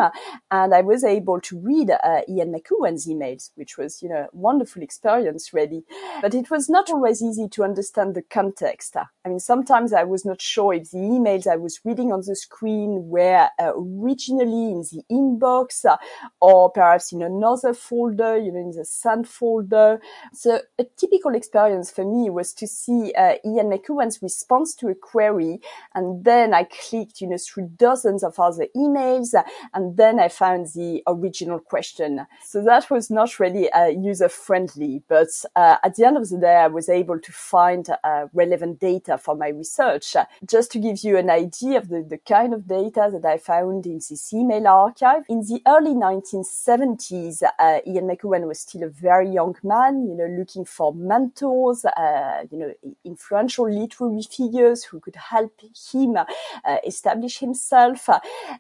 and 0.52 0.74
I 0.74 0.82
was 0.82 1.04
able 1.04 1.42
to 1.42 1.60
read 1.60 1.92
uh, 1.92 2.22
Ian 2.28 2.54
McEwan's 2.54 3.08
emails, 3.08 3.52
which 3.56 3.78
was, 3.78 4.02
you 4.02 4.10
know, 4.10 4.28
wonderful 4.32 4.82
experience 4.82 5.54
really. 5.54 5.84
But 6.22 6.34
it 6.34 6.50
was 6.50 6.70
not 6.70 6.90
always 6.90 7.22
easy 7.22 7.48
to 7.50 7.64
understand 7.64 8.16
the 8.16 8.22
context. 8.22 8.96
I 8.96 9.30
mean, 9.30 9.40
sometimes 9.40 9.94
I 9.94 10.04
was 10.04 10.26
not 10.26 10.42
sure 10.42 10.74
if 10.74 10.92
the 10.92 10.98
emails 10.98 11.48
I 11.48 11.56
was 11.56 11.80
reading 11.84 12.12
on 12.12 12.22
the 12.26 12.36
screen 12.36 13.10
were 13.10 13.48
uh, 13.60 13.72
originally 13.76 14.72
in 14.72 14.82
the 14.82 15.04
inbox 15.12 15.86
uh, 15.86 15.98
or 16.42 16.72
perhaps 16.72 17.12
in 17.12 17.22
another 17.22 17.74
folder, 17.74 18.38
you 18.38 18.52
know, 18.52 18.60
in 18.60 18.72
the 18.72 18.86
sent 18.86 19.28
folder. 19.28 20.00
So 20.34 20.62
a 20.78 20.86
typical 20.98 21.36
experience 21.36 21.92
for 21.92 22.06
me 22.06 22.30
was 22.30 22.54
to 22.54 22.68
see 22.68 23.14
uh, 23.18 23.36
Ian 23.46 23.70
McEwan's 23.70 24.22
response 24.22 24.74
to 24.76 24.90
a 24.90 24.96
query. 24.96 25.62
And 25.96 26.24
then 26.24 26.54
I 26.54 26.64
clicked, 26.64 27.22
you 27.22 27.28
know, 27.28 27.38
through 27.38 27.72
dozens 27.78 28.24
of 28.24 28.40
other 28.40 28.68
emails. 28.76 29.34
And 29.74 29.98
then 29.98 30.20
I 30.20 30.28
found 30.30 30.68
the 30.68 31.04
original 31.08 31.60
question. 31.60 32.26
So 32.44 32.64
that 32.64 32.90
was 32.90 33.10
not 33.10 33.40
really 33.40 33.72
uh, 33.72 33.88
user 33.88 34.30
friendly, 34.30 35.04
but 35.08 35.30
uh, 35.56 35.78
at 35.84 35.96
the 35.96 36.06
end 36.06 36.18
of 36.18 36.30
the 36.30 36.38
day, 36.38 36.56
I 36.56 36.68
was 36.68 36.90
able 36.90 37.20
to 37.20 37.32
find 37.32 37.88
uh, 38.04 38.28
relevant 38.34 38.80
data 38.80 39.18
for 39.18 39.36
my 39.36 39.50
research. 39.50 40.16
Just 40.46 40.72
to 40.72 40.80
give 40.80 41.04
you 41.04 41.18
an 41.18 41.30
idea 41.30 41.78
of 41.78 41.90
the, 41.90 42.02
the 42.02 42.18
kind 42.18 42.54
of 42.54 42.68
data 42.68 43.10
that 43.12 43.26
I 43.26 43.38
found 43.38 43.86
in 43.86 43.96
this 43.96 44.34
email 44.34 44.68
archive, 44.68 45.24
in 45.30 45.42
the 45.42 45.62
early 45.68 45.94
1970s, 45.94 47.44
uh, 47.44 47.80
Ian 47.86 48.08
McEwan 48.08 48.48
was 48.48 48.60
still 48.60 48.84
a 48.84 48.90
very 48.90 49.30
young 49.30 49.56
man, 49.64 50.08
you 50.08 50.16
know, 50.16 50.28
looking 50.38 50.66
for 50.66 50.94
mentors, 50.94 51.86
uh, 51.86 52.44
you 52.52 52.58
know, 52.58 52.74
influential 53.04 53.70
literary 53.70 54.22
figures 54.22 54.84
who 54.84 55.00
could 55.00 55.16
help 55.16 55.54
him 55.94 56.18
uh, 56.18 56.78
establish 56.86 57.40
himself. 57.40 58.10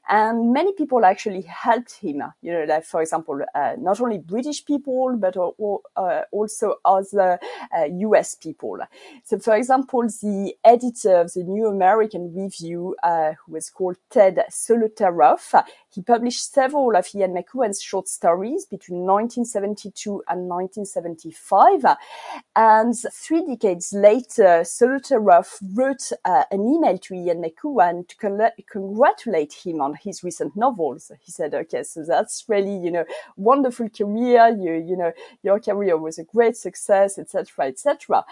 And 0.08 0.53
many 0.53 0.73
people 0.73 1.05
actually 1.05 1.41
helped 1.41 1.95
him, 1.95 2.23
you 2.41 2.51
know, 2.51 2.65
like, 2.67 2.86
for 2.86 3.01
example, 3.01 3.41
uh, 3.53 3.75
not 3.77 4.01
only 4.01 4.17
British 4.17 4.65
people, 4.65 5.17
but 5.17 5.36
also 6.32 6.75
other 6.99 7.39
US 8.07 8.35
people. 8.35 8.79
So, 9.23 9.39
for 9.39 9.55
example, 9.55 10.03
the 10.03 10.53
editor 10.63 11.21
of 11.21 11.33
the 11.33 11.43
New 11.43 11.67
American 11.67 12.33
Review, 12.33 12.95
uh, 13.03 13.33
who 13.33 13.53
was 13.53 13.69
called 13.69 13.97
Ted 14.09 14.43
Solotaroff. 14.49 15.63
He 15.91 16.01
published 16.01 16.53
several 16.53 16.95
of 16.95 17.07
Ian 17.15 17.33
McEwan's 17.33 17.81
short 17.81 18.07
stories 18.07 18.65
between 18.65 18.99
1972 18.99 20.23
and 20.27 20.47
1975. 20.47 21.97
And 22.55 22.95
three 23.12 23.45
decades 23.45 23.93
later, 23.93 24.62
Solotaroff 24.63 25.57
wrote 25.73 26.12
uh, 26.25 26.43
an 26.51 26.62
email 26.67 26.97
to 26.99 27.13
Ian 27.15 27.43
McEwan 27.43 28.07
to 28.07 28.15
con- 28.17 28.51
congratulate 28.69 29.53
him 29.53 29.81
on 29.81 29.95
his 29.95 30.23
recent 30.23 30.55
novels. 30.55 31.12
He 31.21 31.31
said, 31.31 31.53
okay, 31.53 31.83
so 31.83 32.03
that's 32.03 32.45
really, 32.47 32.77
you 32.77 32.91
know, 32.91 33.05
wonderful 33.35 33.89
career. 33.89 34.49
You, 34.49 34.73
you 34.73 34.97
know, 34.97 35.12
your 35.43 35.59
career 35.59 35.97
was 35.97 36.19
a 36.19 36.23
great 36.23 36.55
success, 36.55 36.88
etc., 36.89 37.67
etc. 37.67 38.23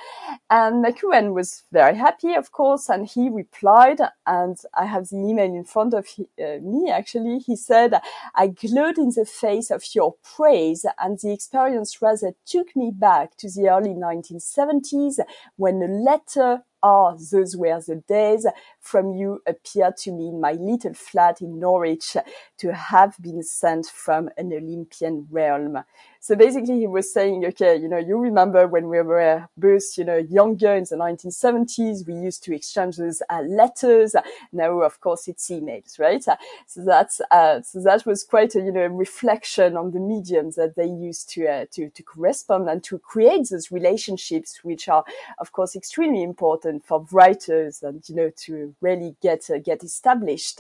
And 0.50 0.84
McEwan 0.84 1.34
was 1.34 1.64
very 1.72 1.96
happy, 1.96 2.34
of 2.34 2.52
course, 2.52 2.90
and 2.90 3.08
he 3.08 3.30
replied, 3.30 4.00
and 4.26 4.58
I 4.74 4.86
have 4.86 5.10
the 5.10 5.18
email 5.18 5.46
in 5.46 5.64
front 5.64 5.94
of 5.94 6.08
uh, 6.20 6.60
me 6.62 6.90
actually. 6.92 7.40
He 7.40 7.56
said, 7.56 8.00
I 8.36 8.48
glowed 8.48 8.98
in 8.98 9.12
the 9.16 9.26
face 9.26 9.72
of 9.72 9.84
your 9.94 10.16
praise, 10.24 10.86
and 11.00 11.20
the 11.20 11.32
experience 11.32 12.02
rather 12.02 12.34
took 12.46 12.76
me 12.76 12.92
back 12.94 13.38
to 13.38 13.50
the 13.50 13.70
early 13.70 13.94
1970s 13.94 15.20
when 15.56 15.82
a 15.82 15.88
letter 15.88 16.64
Ah, 16.84 17.16
those 17.32 17.58
were 17.58 17.82
the 17.82 17.96
days 18.08 18.46
from 18.80 19.14
you 19.14 19.42
appeared 19.48 19.98
to 19.98 20.12
me 20.12 20.28
in 20.28 20.40
my 20.40 20.52
little 20.54 20.94
flat 20.94 21.42
in 21.42 21.60
Norwich 21.60 22.16
to 22.58 22.74
have 22.74 23.16
been 23.20 23.42
sent 23.42 23.88
from 23.88 24.30
an 24.38 24.54
Olympian 24.54 25.28
realm. 25.32 25.84
So 26.20 26.36
basically 26.36 26.80
he 26.80 26.88
was 26.88 27.12
saying, 27.14 27.46
okay, 27.46 27.78
you 27.78 27.88
know, 27.88 27.98
you 27.98 28.18
remember 28.18 28.68
when 28.68 28.90
we 28.90 29.02
were 29.02 29.48
both, 29.56 29.98
you 29.98 30.04
know, 30.04 30.18
younger 30.18 30.74
in 30.76 30.84
the 30.84 30.98
1970s, 30.98 32.06
we 32.06 32.16
used 32.16 32.44
to 32.44 32.54
exchange 32.54 32.98
those 32.98 33.22
uh, 33.30 33.42
letters. 33.42 34.14
Now, 34.52 34.82
of 34.82 35.00
course, 35.00 35.28
it's 35.28 35.50
emails, 35.50 35.98
right? 36.00 36.22
So 36.66 36.84
that's, 36.84 37.22
uh, 37.32 37.62
so 37.62 37.82
that 37.82 38.06
was 38.06 38.24
quite 38.24 38.56
a, 38.56 38.60
you 38.60 38.72
know, 38.72 38.88
reflection 38.88 39.78
on 39.78 39.92
the 39.92 40.00
mediums 40.00 40.56
that 40.56 40.76
they 40.76 40.88
used 40.88 41.30
to, 41.30 41.48
uh, 41.48 41.66
to, 41.72 41.90
to 41.90 42.04
correspond 42.04 42.70
and 42.70 42.84
to 42.84 43.00
create 43.00 43.48
those 43.50 43.72
relationships, 43.72 44.64
which 44.64 44.90
are, 44.90 45.06
of 45.40 45.54
course, 45.54 45.76
extremely 45.76 46.24
important 46.24 46.67
important 46.68 46.86
for 46.86 47.06
writers 47.12 47.84
and, 47.84 48.04
you 48.08 48.16
know, 48.16 48.32
to 48.46 48.76
really 48.82 49.16
get, 49.22 49.50
uh, 49.50 49.60
get 49.60 49.84
established. 49.84 50.60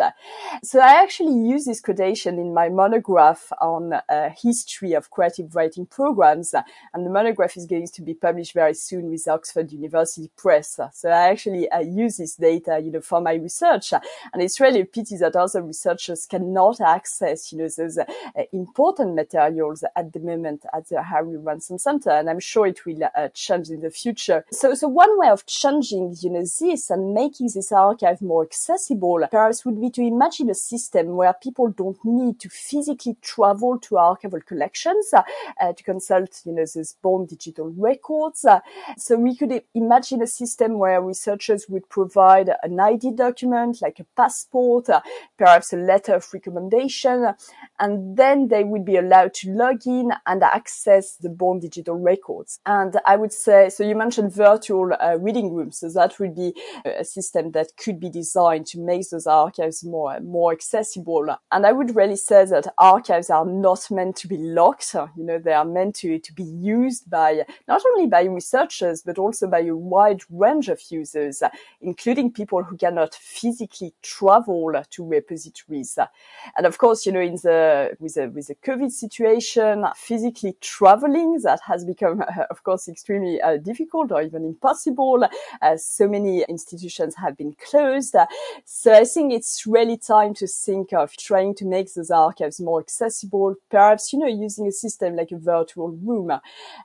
So 0.63 0.79
I 0.79 1.01
actually 1.03 1.37
use 1.49 1.65
this 1.65 1.81
quotation 1.81 2.39
in 2.39 2.53
my 2.53 2.69
monograph 2.69 3.51
on 3.61 3.93
uh, 3.93 4.29
history 4.41 4.93
of 4.93 5.09
creative 5.09 5.55
writing 5.55 5.85
programs. 5.85 6.53
And 6.93 7.05
the 7.05 7.09
monograph 7.09 7.57
is 7.57 7.65
going 7.65 7.87
to 7.87 8.01
be 8.01 8.13
published 8.13 8.53
very 8.53 8.73
soon 8.73 9.09
with 9.09 9.27
Oxford 9.27 9.71
University 9.71 10.29
Press. 10.35 10.79
So 10.93 11.09
I 11.09 11.29
actually 11.29 11.69
uh, 11.69 11.79
use 11.79 12.17
this 12.17 12.35
data, 12.35 12.79
you 12.83 12.91
know, 12.91 13.01
for 13.01 13.21
my 13.21 13.33
research. 13.33 13.93
And 14.33 14.41
it's 14.41 14.59
really 14.59 14.81
a 14.81 14.85
pity 14.85 15.17
that 15.17 15.35
other 15.35 15.61
researchers 15.61 16.25
cannot 16.25 16.81
access, 16.81 17.51
you 17.51 17.57
know, 17.59 17.69
those 17.75 17.97
uh, 17.97 18.05
important 18.51 19.15
materials 19.15 19.83
at 19.95 20.13
the 20.13 20.19
moment 20.19 20.65
at 20.73 20.87
the 20.89 21.01
Harry 21.03 21.37
Ransom 21.37 21.77
Center. 21.77 22.11
And 22.11 22.29
I'm 22.29 22.39
sure 22.39 22.67
it 22.67 22.85
will 22.85 23.03
uh, 23.03 23.29
change 23.33 23.69
in 23.69 23.81
the 23.81 23.89
future. 23.89 24.45
So, 24.51 24.73
so 24.73 24.87
one 24.87 25.17
way 25.19 25.29
of 25.29 25.45
changing, 25.45 25.96
you 26.19 26.29
know, 26.29 26.43
this 26.59 26.89
and 26.89 27.13
making 27.13 27.49
this 27.53 27.71
archive 27.71 28.21
more 28.21 28.43
accessible 28.43 29.27
perhaps 29.31 29.65
would 29.65 29.79
be 29.79 29.89
to 29.89 30.01
imagine 30.01 30.49
a 30.49 30.55
system 30.55 31.15
where 31.15 31.33
people 31.33 31.69
don't 31.69 31.97
need 32.03 32.39
to 32.39 32.49
physically 32.49 33.15
travel 33.21 33.79
to 33.79 33.95
archival 33.95 34.45
collections 34.45 35.13
uh, 35.13 35.73
to 35.73 35.83
consult, 35.83 36.41
you 36.45 36.53
know, 36.53 36.65
those 36.73 36.95
born 37.01 37.25
digital 37.25 37.73
records. 37.77 38.45
so 38.97 39.17
we 39.17 39.35
could 39.35 39.61
imagine 39.73 40.21
a 40.21 40.27
system 40.27 40.77
where 40.79 41.01
researchers 41.01 41.67
would 41.69 41.87
provide 41.89 42.49
an 42.63 42.79
ID 42.79 43.11
document 43.11 43.81
like 43.81 43.99
a 43.99 44.05
passport, 44.15 44.89
uh, 44.89 45.01
perhaps 45.37 45.73
a 45.73 45.77
letter 45.77 46.15
of 46.15 46.33
recommendation, 46.33 47.33
and 47.79 48.17
then 48.17 48.47
they 48.47 48.63
would 48.63 48.85
be 48.85 48.97
allowed 48.97 49.33
to 49.33 49.51
log 49.51 49.85
in 49.85 50.11
and 50.25 50.43
access 50.43 51.15
the 51.15 51.29
born 51.29 51.59
digital 51.59 51.95
records. 51.95 52.59
And 52.65 52.99
I 53.05 53.15
would 53.15 53.33
say, 53.33 53.69
so 53.69 53.83
you 53.83 53.95
mentioned 53.95 54.33
virtual 54.33 54.93
uh, 54.99 55.17
reading 55.19 55.53
rooms, 55.53 55.83
so 55.89 55.99
that 55.99 56.19
would 56.19 56.35
be 56.35 56.53
a 56.85 57.03
system 57.03 57.51
that 57.51 57.77
could 57.77 57.99
be 57.99 58.09
designed 58.09 58.65
to 58.67 58.79
make 58.79 59.09
those 59.09 59.27
archives 59.27 59.83
more 59.83 60.19
more 60.21 60.51
accessible. 60.51 61.35
And 61.51 61.65
I 61.65 61.71
would 61.71 61.95
really 61.95 62.15
say 62.15 62.45
that 62.45 62.73
archives 62.77 63.29
are 63.29 63.45
not 63.45 63.89
meant 63.91 64.15
to 64.17 64.27
be 64.27 64.37
locked. 64.37 64.93
You 64.93 65.23
know, 65.23 65.39
they 65.39 65.53
are 65.53 65.65
meant 65.65 65.95
to 65.97 66.19
to 66.19 66.33
be 66.33 66.43
used 66.43 67.09
by 67.09 67.45
not 67.67 67.81
only 67.93 68.07
by 68.07 68.23
researchers 68.23 69.01
but 69.01 69.17
also 69.17 69.47
by 69.47 69.59
a 69.59 69.75
wide 69.75 70.21
range 70.29 70.69
of 70.69 70.81
users, 70.89 71.43
including 71.81 72.31
people 72.31 72.63
who 72.63 72.77
cannot 72.77 73.13
physically 73.13 73.93
travel 74.01 74.73
to 74.89 75.05
repositories. 75.05 75.97
And 76.57 76.65
of 76.65 76.77
course, 76.77 77.05
you 77.05 77.11
know, 77.11 77.21
in 77.21 77.35
the 77.35 77.95
with 77.99 78.15
the 78.15 78.29
with 78.29 78.47
the 78.47 78.55
COVID 78.55 78.91
situation, 78.91 79.85
physically 79.95 80.55
traveling 80.61 81.39
that 81.43 81.59
has 81.65 81.85
become, 81.85 82.23
of 82.49 82.63
course, 82.63 82.87
extremely 82.87 83.41
uh, 83.41 83.57
difficult 83.57 84.11
or 84.11 84.21
even 84.21 84.45
impossible. 84.45 85.27
Uh, 85.61 85.76
so 85.77 86.07
many 86.07 86.43
institutions 86.49 87.15
have 87.15 87.37
been 87.37 87.55
closed. 87.69 88.15
So 88.65 88.93
I 88.93 89.05
think 89.05 89.33
it's 89.33 89.65
really 89.65 89.97
time 89.97 90.33
to 90.35 90.47
think 90.47 90.93
of 90.93 91.15
trying 91.17 91.55
to 91.55 91.65
make 91.65 91.93
those 91.93 92.11
archives 92.11 92.59
more 92.59 92.79
accessible, 92.79 93.55
perhaps, 93.69 94.13
you 94.13 94.19
know, 94.19 94.27
using 94.27 94.67
a 94.67 94.71
system 94.71 95.15
like 95.15 95.31
a 95.31 95.37
virtual 95.37 95.89
room. 95.89 96.31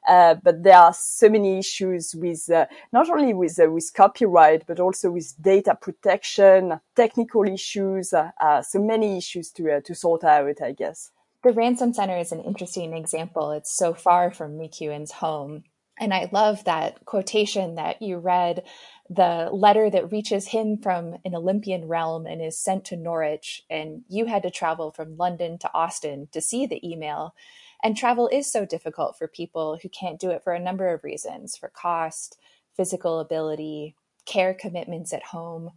Uh, 0.07 0.35
but 0.42 0.62
there 0.62 0.78
are 0.78 0.94
so 0.94 1.28
many 1.28 1.59
issues 1.59 2.14
with, 2.14 2.50
uh, 2.50 2.66
not 2.92 3.09
only 3.11 3.35
with, 3.35 3.59
uh, 3.59 3.70
with 3.70 3.92
copyright, 3.94 4.66
but 4.66 4.81
also 4.81 5.11
with 5.11 5.35
data 5.40 5.76
protection, 5.81 6.81
technical 6.94 7.44
issues, 7.44 8.12
uh, 8.12 8.31
uh, 8.40 8.62
so 8.62 8.78
many 8.78 9.16
issues 9.16 9.50
to, 9.50 9.76
uh, 9.76 9.81
to 9.81 9.94
sort 9.94 10.24
out, 10.24 10.61
I 10.62 10.72
guess. 10.72 11.11
The 11.42 11.52
Ransom 11.52 11.92
Center 11.92 12.16
is 12.16 12.31
an 12.31 12.40
interesting 12.40 12.94
example. 12.94 13.50
It's 13.50 13.72
so 13.76 13.94
far 13.94 14.31
from 14.31 14.59
McEwan's 14.59 15.11
home. 15.11 15.64
And 16.00 16.12
I 16.12 16.28
love 16.33 16.64
that 16.64 17.05
quotation 17.05 17.74
that 17.74 18.00
you 18.00 18.18
read 18.18 18.64
the 19.11 19.50
letter 19.52 19.90
that 19.90 20.11
reaches 20.11 20.48
him 20.48 20.78
from 20.78 21.16
an 21.24 21.35
Olympian 21.35 21.87
realm 21.87 22.26
and 22.26 22.40
is 22.40 22.59
sent 22.59 22.87
to 22.87 22.96
Norwich. 22.96 23.62
And 23.68 24.02
you 24.09 24.26
had 24.26 24.42
to 24.44 24.50
travel 24.50 24.90
from 24.90 25.16
London 25.16 25.59
to 25.59 25.70
Austin 25.74 26.28
to 26.33 26.40
see 26.40 26.66
the 26.66 26.87
email. 26.88 27.35
And 27.83 27.96
travel 27.96 28.28
is 28.28 28.50
so 28.50 28.64
difficult 28.64 29.18
for 29.18 29.28
people 29.28 29.78
who 29.83 29.88
can't 29.88 30.20
do 30.20 30.31
it 30.31 30.42
for 30.42 30.52
a 30.52 30.61
number 30.61 30.94
of 30.94 31.05
reasons 31.05 31.57
for 31.57 31.68
cost, 31.68 32.38
physical 32.76 33.20
ability, 33.20 33.94
care 34.24 34.55
commitments 34.55 35.12
at 35.12 35.24
home, 35.24 35.70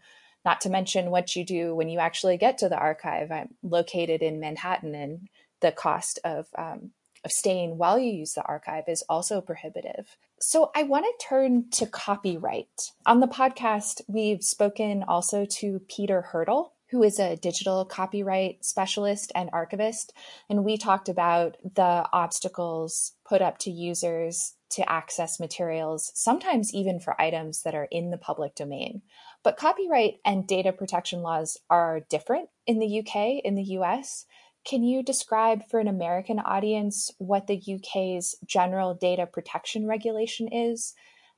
not 0.45 0.62
to 0.62 0.69
mention 0.69 1.10
what 1.10 1.36
you 1.36 1.43
do 1.43 1.75
when 1.75 1.89
you 1.89 1.99
actually 1.99 2.38
get 2.38 2.60
to 2.60 2.69
the 2.69 2.78
archive. 2.78 3.32
I'm 3.32 3.56
located 3.63 4.21
in 4.21 4.39
Manhattan, 4.39 4.93
and 4.93 5.28
the 5.62 5.71
cost 5.71 6.19
of 6.23 6.47
um, 6.58 6.91
of 7.25 7.31
staying 7.31 7.77
while 7.77 7.99
you 7.99 8.11
use 8.11 8.33
the 8.33 8.45
archive 8.45 8.85
is 8.88 9.03
also 9.09 9.41
prohibitive. 9.41 10.15
So 10.39 10.71
I 10.75 10.83
want 10.83 11.05
to 11.05 11.25
turn 11.27 11.69
to 11.71 11.88
copyright. 11.88 12.91
On 13.05 13.19
the 13.19 13.27
podcast, 13.27 14.01
we've 14.07 14.43
spoken 14.43 15.03
also 15.07 15.45
to 15.45 15.81
Peter 15.89 16.27
Hirtle, 16.31 16.69
who 16.91 17.01
is 17.03 17.19
a 17.19 17.35
digital 17.35 17.83
copyright 17.83 18.63
specialist 18.63 19.31
and 19.33 19.49
archivist. 19.51 20.13
And 20.49 20.63
we 20.63 20.77
talked 20.77 21.09
about 21.09 21.57
the 21.63 22.05
obstacles 22.13 23.13
put 23.27 23.41
up 23.41 23.57
to 23.59 23.71
users 23.71 24.53
to 24.69 24.89
access 24.89 25.39
materials, 25.39 26.11
sometimes 26.15 26.73
even 26.73 26.99
for 26.99 27.19
items 27.19 27.63
that 27.63 27.75
are 27.75 27.88
in 27.91 28.11
the 28.11 28.17
public 28.17 28.55
domain. 28.55 29.01
But 29.43 29.57
copyright 29.57 30.19
and 30.25 30.47
data 30.47 30.71
protection 30.71 31.21
laws 31.21 31.57
are 31.69 32.01
different 32.09 32.49
in 32.65 32.79
the 32.79 32.99
UK, 32.99 33.43
in 33.43 33.55
the 33.55 33.63
US. 33.79 34.25
Can 34.65 34.84
you 34.84 35.04
describe 35.04 35.67
for 35.69 35.80
an 35.80 35.88
American 35.88 36.39
audience 36.39 37.12
what 37.19 37.45
the 37.45 37.62
UK's 37.75 38.34
general 38.47 38.95
data 38.95 39.28
protection 39.28 39.86
regulation 39.86 40.47
is 40.51 40.95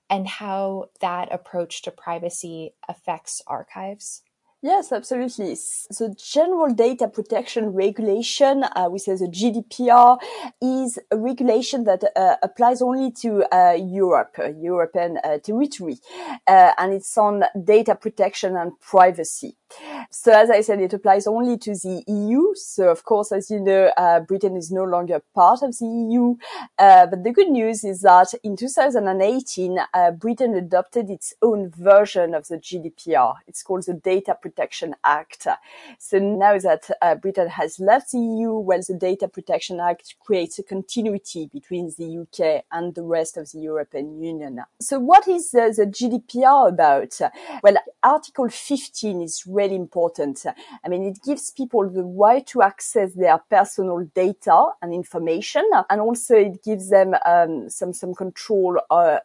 and 0.10 0.26
how 0.26 0.86
that 1.02 1.34
approach 1.34 1.82
to 1.82 1.92
privacy 1.92 2.74
affects 2.88 3.42
archives? 3.46 4.24
Yes, 4.64 4.92
absolutely. 4.92 5.54
The 5.54 6.16
General 6.18 6.74
Data 6.74 7.08
Protection 7.08 7.74
Regulation, 7.74 8.64
uh, 8.64 8.88
which 8.88 9.08
is 9.08 9.20
the 9.20 9.28
GDPR, 9.28 10.18
is 10.60 10.98
a 11.12 11.18
regulation 11.18 11.84
that 11.84 12.04
uh, 12.16 12.38
applies 12.42 12.82
only 12.82 13.12
to 13.22 13.46
uh, 13.56 13.74
Europe, 13.74 14.36
uh, 14.40 14.50
European 14.60 15.20
uh, 15.24 15.38
territory, 15.38 16.00
uh, 16.48 16.72
and 16.80 16.92
it's 16.92 17.16
on 17.20 17.44
data 17.64 17.94
protection 17.94 18.58
and 18.58 18.72
privacy. 18.80 19.56
So 20.10 20.32
as 20.32 20.50
I 20.50 20.62
said, 20.62 20.80
it 20.80 20.94
applies 20.94 21.28
only 21.28 21.58
to 21.60 21.72
the 21.74 22.02
EU. 22.08 22.56
So 22.56 22.90
of 22.90 23.04
course, 23.04 23.34
as 23.34 23.52
you 23.52 23.60
know, 23.60 23.92
Britain 24.26 24.56
is 24.56 24.72
no 24.72 24.86
longer 24.86 25.22
part 25.36 25.62
of 25.62 25.78
the 25.78 25.86
EU. 25.86 26.36
But 26.78 27.24
the 27.24 27.34
good 27.34 27.50
news 27.50 27.84
is 27.84 28.00
that 28.02 28.34
in 28.44 28.56
2018, 28.56 29.78
uh, 29.94 30.12
Britain 30.12 30.56
adopted 30.56 31.10
its 31.10 31.34
own 31.42 31.70
version 31.70 32.34
of 32.34 32.48
the 32.48 32.58
GDPR. 32.58 33.36
It's 33.46 33.62
called 33.62 33.86
the 33.86 33.94
Data 33.94 34.38
Protection 34.42 34.47
Act. 35.04 35.48
So 36.00 36.20
now 36.20 36.58
that 36.60 36.90
uh, 37.02 37.16
Britain 37.16 37.50
has 37.50 37.80
left 37.80 38.12
the 38.12 38.20
EU, 38.20 38.54
well, 38.54 38.80
the 38.88 38.94
Data 38.94 39.28
Protection 39.28 39.80
Act 39.80 40.16
creates 40.20 40.60
a 40.60 40.64
continuity 40.64 41.50
between 41.52 41.92
the 41.98 42.20
UK 42.20 42.64
and 42.72 42.96
the 42.96 43.04
rest 43.04 43.38
of 43.38 43.52
the 43.52 43.60
European 43.60 44.22
Union. 44.22 44.62
So 44.80 45.00
what 45.00 45.28
is 45.28 45.52
the 45.52 45.90
GDPR 45.90 46.70
about? 46.70 47.20
Well, 47.64 47.78
Article 48.04 48.50
15 48.50 49.22
is 49.22 49.44
really 49.48 49.76
important. 49.76 50.46
I 50.84 50.88
mean, 50.88 51.04
it 51.04 51.20
gives 51.26 51.52
people 51.52 51.90
the 51.90 52.04
right 52.04 52.46
to 52.48 52.62
access 52.62 53.14
their 53.14 53.40
personal 53.50 54.00
data 54.16 54.70
and 54.82 54.94
information, 54.94 55.64
and 55.90 56.02
also 56.02 56.36
it 56.36 56.64
gives 56.64 56.90
them 56.90 57.16
um, 57.26 57.70
some 57.70 57.94
some 57.94 58.14
control 58.14 58.80
uh, 58.90 59.20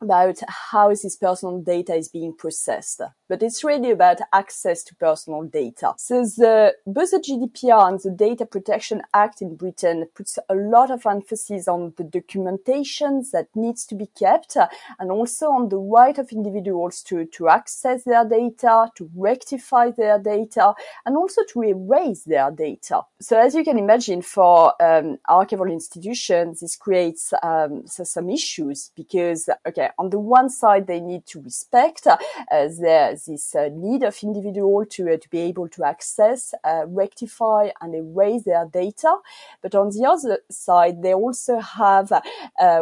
about 0.00 0.38
how 0.48 0.88
this 0.88 1.16
personal 1.16 1.60
data 1.60 1.94
is 1.94 2.08
being 2.08 2.34
processed. 2.36 3.00
But 3.28 3.42
it's 3.42 3.64
really 3.64 3.90
about 3.90 4.20
access 4.32 4.82
to 4.84 4.94
personal 4.96 5.44
data. 5.44 5.94
So 5.96 6.24
the, 6.24 6.74
both 6.86 7.10
the 7.10 7.18
GDPR 7.18 7.88
and 7.88 8.00
the 8.00 8.10
Data 8.10 8.46
Protection 8.46 9.02
Act 9.14 9.40
in 9.40 9.56
Britain 9.56 10.06
puts 10.14 10.38
a 10.48 10.54
lot 10.54 10.90
of 10.90 11.06
emphasis 11.06 11.68
on 11.68 11.94
the 11.96 12.04
documentation 12.04 13.24
that 13.32 13.48
needs 13.54 13.86
to 13.86 13.94
be 13.94 14.06
kept 14.06 14.56
and 14.98 15.10
also 15.10 15.46
on 15.46 15.68
the 15.68 15.78
right 15.78 16.18
of 16.18 16.30
individuals 16.32 17.02
to, 17.02 17.24
to 17.26 17.48
access 17.48 18.04
their 18.04 18.24
data, 18.24 18.90
to 18.96 19.10
rectify 19.14 19.90
their 19.90 20.18
data, 20.18 20.74
and 21.06 21.16
also 21.16 21.42
to 21.48 21.62
erase 21.62 22.24
their 22.24 22.50
data. 22.50 23.02
So 23.20 23.38
as 23.38 23.54
you 23.54 23.64
can 23.64 23.78
imagine, 23.78 24.22
for 24.22 24.74
um, 24.82 25.18
archival 25.28 25.70
institutions, 25.70 26.60
this 26.60 26.76
creates 26.76 27.32
um, 27.42 27.86
so 27.86 28.04
some 28.04 28.28
issues 28.30 28.90
because, 28.96 29.48
okay, 29.66 29.83
on 29.98 30.10
the 30.10 30.18
one 30.18 30.48
side, 30.50 30.86
they 30.86 31.00
need 31.00 31.26
to 31.26 31.40
respect 31.40 32.06
uh, 32.06 32.16
this 32.50 33.54
uh, 33.54 33.68
need 33.72 34.02
of 34.02 34.16
individual 34.22 34.84
to, 34.86 35.12
uh, 35.12 35.16
to 35.16 35.28
be 35.30 35.40
able 35.40 35.68
to 35.68 35.84
access, 35.84 36.54
rectify 36.86 37.70
and 37.80 37.94
erase 37.94 38.44
their 38.44 38.66
data. 38.66 39.16
But 39.62 39.74
on 39.74 39.90
the 39.90 40.06
other 40.08 40.38
side, 40.50 41.02
they 41.02 41.14
also 41.14 41.58
have 41.58 42.12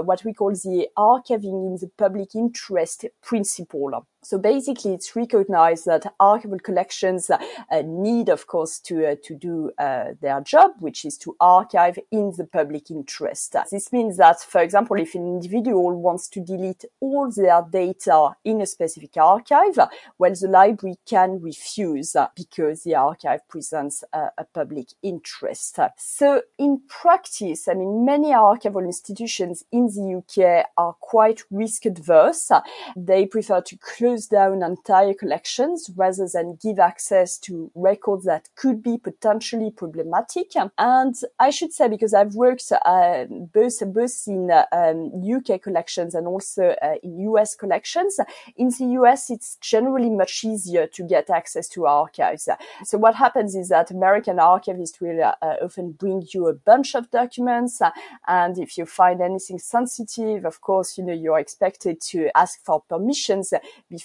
what 0.04 0.24
we 0.24 0.32
call 0.32 0.52
the 0.52 0.88
archiving 0.96 1.66
in 1.66 1.78
the 1.80 1.90
public 1.96 2.34
interest 2.34 3.06
principle. 3.22 4.06
So 4.24 4.38
basically, 4.38 4.94
it's 4.94 5.16
recognized 5.16 5.86
that 5.86 6.14
archival 6.20 6.62
collections 6.62 7.28
uh, 7.28 7.38
need, 7.84 8.28
of 8.28 8.46
course, 8.46 8.78
to 8.80 9.04
uh, 9.04 9.16
to 9.24 9.34
do 9.34 9.72
uh, 9.78 10.12
their 10.20 10.40
job, 10.40 10.70
which 10.78 11.04
is 11.04 11.18
to 11.18 11.34
archive 11.40 11.98
in 12.12 12.32
the 12.36 12.44
public 12.44 12.90
interest. 12.90 13.56
This 13.72 13.92
means 13.92 14.18
that, 14.18 14.40
for 14.40 14.60
example, 14.60 14.96
if 14.96 15.16
an 15.16 15.26
individual 15.26 16.00
wants 16.00 16.28
to 16.28 16.40
delete 16.40 16.84
all 17.00 17.32
their 17.32 17.66
data 17.68 18.36
in 18.44 18.60
a 18.60 18.66
specific 18.66 19.16
archive, 19.16 19.76
well, 20.18 20.32
the 20.32 20.48
library 20.48 20.96
can 21.04 21.40
refuse 21.40 22.14
because 22.36 22.84
the 22.84 22.94
archive 22.94 23.40
presents 23.48 24.04
a 24.12 24.44
public 24.54 24.88
interest. 25.02 25.78
So 25.96 26.42
in 26.58 26.80
practice, 26.88 27.66
I 27.66 27.74
mean, 27.74 28.04
many 28.04 28.28
archival 28.28 28.84
institutions 28.84 29.64
in 29.72 29.86
the 29.86 30.18
UK 30.18 30.66
are 30.76 30.94
quite 31.00 31.42
risk 31.50 31.86
adverse. 31.86 32.50
They 32.96 33.26
prefer 33.26 33.60
to 33.62 33.76
close 33.76 34.11
down 34.20 34.62
entire 34.62 35.14
collections 35.14 35.90
rather 35.96 36.28
than 36.32 36.58
give 36.62 36.78
access 36.78 37.38
to 37.38 37.70
records 37.74 38.24
that 38.24 38.48
could 38.56 38.82
be 38.82 38.98
potentially 38.98 39.70
problematic. 39.70 40.52
And 40.78 41.14
I 41.38 41.50
should 41.50 41.72
say, 41.72 41.88
because 41.88 42.14
I've 42.14 42.34
worked 42.34 42.70
uh, 42.84 43.24
both, 43.28 43.82
both 43.86 44.22
in 44.26 44.50
um, 44.72 45.10
UK 45.36 45.62
collections 45.62 46.14
and 46.14 46.26
also 46.26 46.74
uh, 46.82 46.94
in 47.02 47.20
US 47.20 47.54
collections, 47.54 48.18
in 48.56 48.68
the 48.68 48.86
US, 49.00 49.30
it's 49.30 49.56
generally 49.60 50.10
much 50.10 50.44
easier 50.44 50.86
to 50.88 51.02
get 51.02 51.30
access 51.30 51.68
to 51.68 51.86
archives. 51.86 52.48
So 52.84 52.98
what 52.98 53.14
happens 53.14 53.54
is 53.54 53.68
that 53.68 53.90
American 53.90 54.36
archivists 54.36 55.00
will 55.00 55.22
uh, 55.22 55.56
often 55.62 55.92
bring 55.92 56.26
you 56.32 56.48
a 56.48 56.54
bunch 56.54 56.94
of 56.94 57.10
documents. 57.10 57.80
and 58.26 58.58
if 58.58 58.76
you 58.78 58.86
find 58.86 59.20
anything 59.20 59.58
sensitive, 59.58 60.44
of 60.44 60.60
course, 60.60 60.98
you 60.98 61.04
know, 61.04 61.12
you're 61.12 61.38
expected 61.38 62.00
to 62.00 62.30
ask 62.36 62.62
for 62.64 62.82
permissions 62.82 63.52
before 63.88 64.01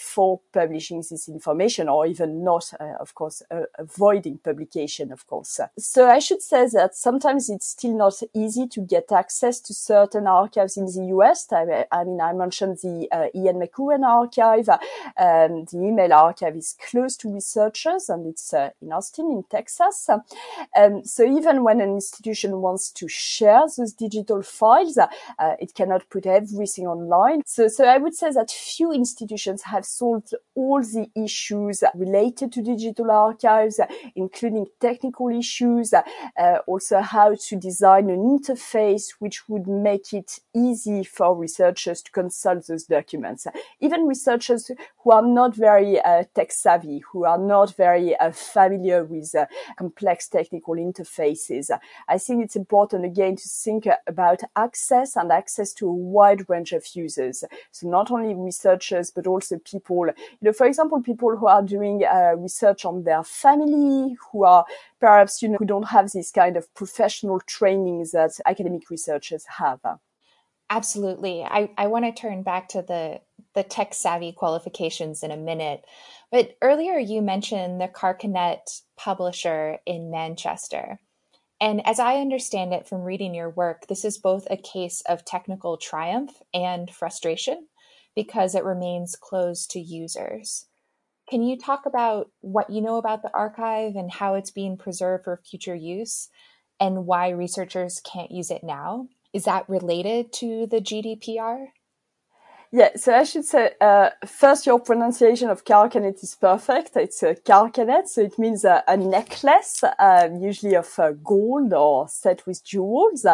publishing 0.53 1.03
this 1.09 1.27
information 1.27 1.89
or 1.89 2.05
even 2.05 2.43
not, 2.43 2.71
uh, 2.79 2.93
of 2.99 3.15
course, 3.15 3.41
uh, 3.51 3.61
avoiding 3.77 4.37
publication, 4.37 5.11
of 5.11 5.25
course. 5.27 5.59
So 5.77 6.09
I 6.09 6.19
should 6.19 6.41
say 6.41 6.67
that 6.73 6.95
sometimes 6.95 7.49
it's 7.49 7.67
still 7.67 7.95
not 7.95 8.21
easy 8.33 8.67
to 8.67 8.81
get 8.81 9.11
access 9.11 9.59
to 9.61 9.73
certain 9.73 10.27
archives 10.27 10.77
in 10.77 10.85
the 10.85 11.05
US. 11.15 11.47
I, 11.51 11.85
I 11.91 12.03
mean, 12.03 12.21
I 12.21 12.33
mentioned 12.33 12.77
the 12.83 13.07
uh, 13.11 13.27
Ian 13.35 13.59
McEwan 13.59 14.03
archive. 14.05 14.69
Um, 14.69 15.65
the 15.65 15.79
email 15.81 16.13
archive 16.13 16.55
is 16.55 16.75
close 16.89 17.15
to 17.17 17.33
researchers 17.33 18.09
and 18.09 18.27
it's 18.27 18.53
in 18.53 18.91
Austin, 18.91 19.31
in 19.31 19.43
Texas. 19.49 20.09
Um, 20.09 21.03
so 21.03 21.23
even 21.23 21.63
when 21.63 21.81
an 21.81 21.89
institution 21.89 22.61
wants 22.61 22.91
to 22.91 23.07
share 23.07 23.63
those 23.77 23.93
digital 23.93 24.41
files, 24.41 24.97
uh, 24.97 25.07
it 25.59 25.73
cannot 25.73 26.09
put 26.09 26.25
everything 26.25 26.87
online. 26.87 27.41
So, 27.45 27.67
so 27.67 27.85
I 27.85 27.97
would 27.97 28.15
say 28.15 28.31
that 28.31 28.51
few 28.51 28.91
institutions 28.91 29.63
have 29.63 29.85
solved 29.87 30.33
all 30.57 30.81
the 30.81 31.07
issues 31.15 31.83
related 31.93 32.51
to 32.51 32.63
digital 32.63 33.11
archives, 33.11 33.79
including 34.15 34.65
technical 34.79 35.29
issues, 35.29 35.93
uh, 35.93 36.57
also 36.65 36.99
how 36.99 37.35
to 37.47 37.55
design 37.55 38.09
an 38.09 38.21
interface 38.35 39.13
which 39.19 39.47
would 39.47 39.67
make 39.67 40.13
it 40.13 40.39
easy 40.55 41.03
for 41.03 41.37
researchers 41.37 42.01
to 42.01 42.11
consult 42.11 42.65
those 42.65 42.85
documents. 42.85 43.45
Even 43.79 44.07
researchers 44.07 44.71
who 45.03 45.11
are 45.11 45.21
not 45.21 45.55
very 45.55 46.01
uh, 46.01 46.23
tech 46.33 46.51
savvy, 46.51 47.03
who 47.11 47.23
are 47.23 47.37
not 47.37 47.75
very 47.75 48.15
uh, 48.17 48.31
familiar 48.31 49.03
with 49.03 49.35
uh, 49.35 49.45
complex 49.77 50.27
technical 50.27 50.75
interfaces. 50.75 51.69
I 52.07 52.17
think 52.17 52.43
it's 52.43 52.55
important 52.55 53.05
again 53.05 53.35
to 53.35 53.47
think 53.47 53.85
about 54.07 54.41
access 54.55 55.15
and 55.15 55.31
access 55.31 55.71
to 55.73 55.87
a 55.87 55.93
wide 55.93 56.49
range 56.49 56.73
of 56.73 56.83
users. 56.95 57.43
So 57.71 57.87
not 57.87 58.09
only 58.09 58.33
researchers, 58.33 59.11
but 59.11 59.27
also 59.27 59.59
people, 59.59 60.07
you 60.41 60.46
know, 60.47 60.53
for 60.53 60.67
example, 60.67 61.01
people 61.01 61.37
who 61.37 61.47
are 61.47 61.61
doing 61.61 62.03
uh, 62.03 62.35
research 62.37 62.85
on 62.85 63.03
their 63.03 63.23
family, 63.23 64.17
who 64.31 64.43
are 64.43 64.65
perhaps, 64.99 65.41
you 65.41 65.49
know, 65.49 65.57
who 65.57 65.65
don't 65.65 65.87
have 65.87 66.11
this 66.11 66.31
kind 66.31 66.57
of 66.57 66.73
professional 66.73 67.39
trainings 67.41 68.11
that 68.11 68.31
academic 68.45 68.89
researchers 68.89 69.45
have. 69.57 69.79
Absolutely. 70.69 71.43
I, 71.43 71.69
I 71.77 71.87
want 71.87 72.05
to 72.05 72.11
turn 72.11 72.43
back 72.43 72.69
to 72.69 72.81
the 72.81 73.21
the 73.53 73.63
tech 73.63 73.93
savvy 73.93 74.31
qualifications 74.31 75.23
in 75.23 75.31
a 75.31 75.37
minute. 75.37 75.83
But 76.31 76.57
earlier 76.61 76.99
you 76.99 77.21
mentioned 77.21 77.81
the 77.81 77.87
Carcanet 77.87 78.81
publisher 78.97 79.79
in 79.85 80.11
Manchester. 80.11 80.99
And 81.59 81.85
as 81.87 81.99
I 81.99 82.17
understand 82.17 82.73
it 82.73 82.87
from 82.87 83.01
reading 83.01 83.33
your 83.33 83.49
work, 83.49 83.87
this 83.87 84.05
is 84.05 84.19
both 84.19 84.45
a 84.51 84.57
case 84.57 85.01
of 85.09 85.25
technical 85.25 85.77
triumph 85.77 86.39
and 86.53 86.91
frustration 86.91 87.65
because 88.17 88.55
it 88.55 88.63
remains 88.63 89.15
closed 89.15 89.69
to 89.69 89.79
users. 89.79 90.65
Can 91.29 91.43
you 91.43 91.55
talk 91.55 91.85
about 91.85 92.31
what 92.41 92.71
you 92.71 92.81
know 92.81 92.97
about 92.97 93.21
the 93.21 93.29
archive 93.31 93.95
and 93.95 94.11
how 94.11 94.33
it's 94.33 94.49
being 94.49 94.75
preserved 94.75 95.25
for 95.25 95.39
future 95.45 95.75
use 95.75 96.29
and 96.79 97.05
why 97.05 97.29
researchers 97.29 98.01
can't 98.01 98.31
use 98.31 98.49
it 98.49 98.63
now? 98.63 99.07
Is 99.33 99.43
that 99.43 99.69
related 99.69 100.33
to 100.33 100.65
the 100.65 100.81
GDPR? 100.81 101.67
Yeah, 102.69 102.89
so 102.97 103.15
I 103.15 103.23
should 103.23 103.45
say, 103.45 103.71
uh, 103.79 104.09
first, 104.25 104.65
your 104.65 104.77
pronunciation 104.81 105.49
of 105.49 105.63
carcanet 105.63 106.21
is 106.21 106.35
perfect. 106.35 106.97
It's 106.97 107.23
a 107.23 107.33
carcanet, 107.33 108.09
so 108.09 108.19
it 108.19 108.37
means 108.37 108.65
a, 108.65 108.83
a 108.89 108.97
necklace, 108.97 109.81
uh, 109.83 110.27
usually 110.37 110.75
of 110.75 110.93
uh, 110.99 111.13
gold 111.23 111.71
or 111.71 112.09
set 112.09 112.45
with 112.45 112.65
jewels. 112.65 113.25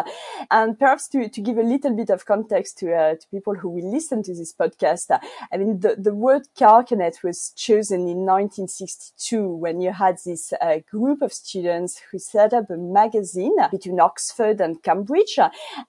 And 0.52 0.78
perhaps 0.78 1.08
to, 1.08 1.28
to 1.28 1.40
give 1.40 1.58
a 1.58 1.64
little 1.64 1.96
bit 1.96 2.10
of 2.10 2.26
context 2.26 2.78
to, 2.78 2.94
uh, 2.94 3.14
to 3.16 3.28
people 3.32 3.56
who 3.56 3.70
will 3.70 3.90
listen 3.90 4.22
to 4.22 4.34
this 4.34 4.54
podcast, 4.54 5.18
I 5.52 5.56
mean, 5.56 5.80
the, 5.80 5.96
the 5.98 6.14
word 6.14 6.42
carcanet 6.56 7.24
was 7.24 7.50
chosen 7.56 8.02
in 8.02 8.24
1962 8.24 9.48
when 9.48 9.80
you 9.80 9.92
had 9.92 10.18
this 10.24 10.52
uh, 10.60 10.78
group 10.88 11.22
of 11.22 11.32
students 11.32 12.00
who 12.12 12.20
set 12.20 12.52
up 12.52 12.70
a 12.70 12.76
magazine 12.76 13.56
between 13.72 13.98
Oxford 13.98 14.60
and 14.60 14.80
Cambridge. 14.84 15.40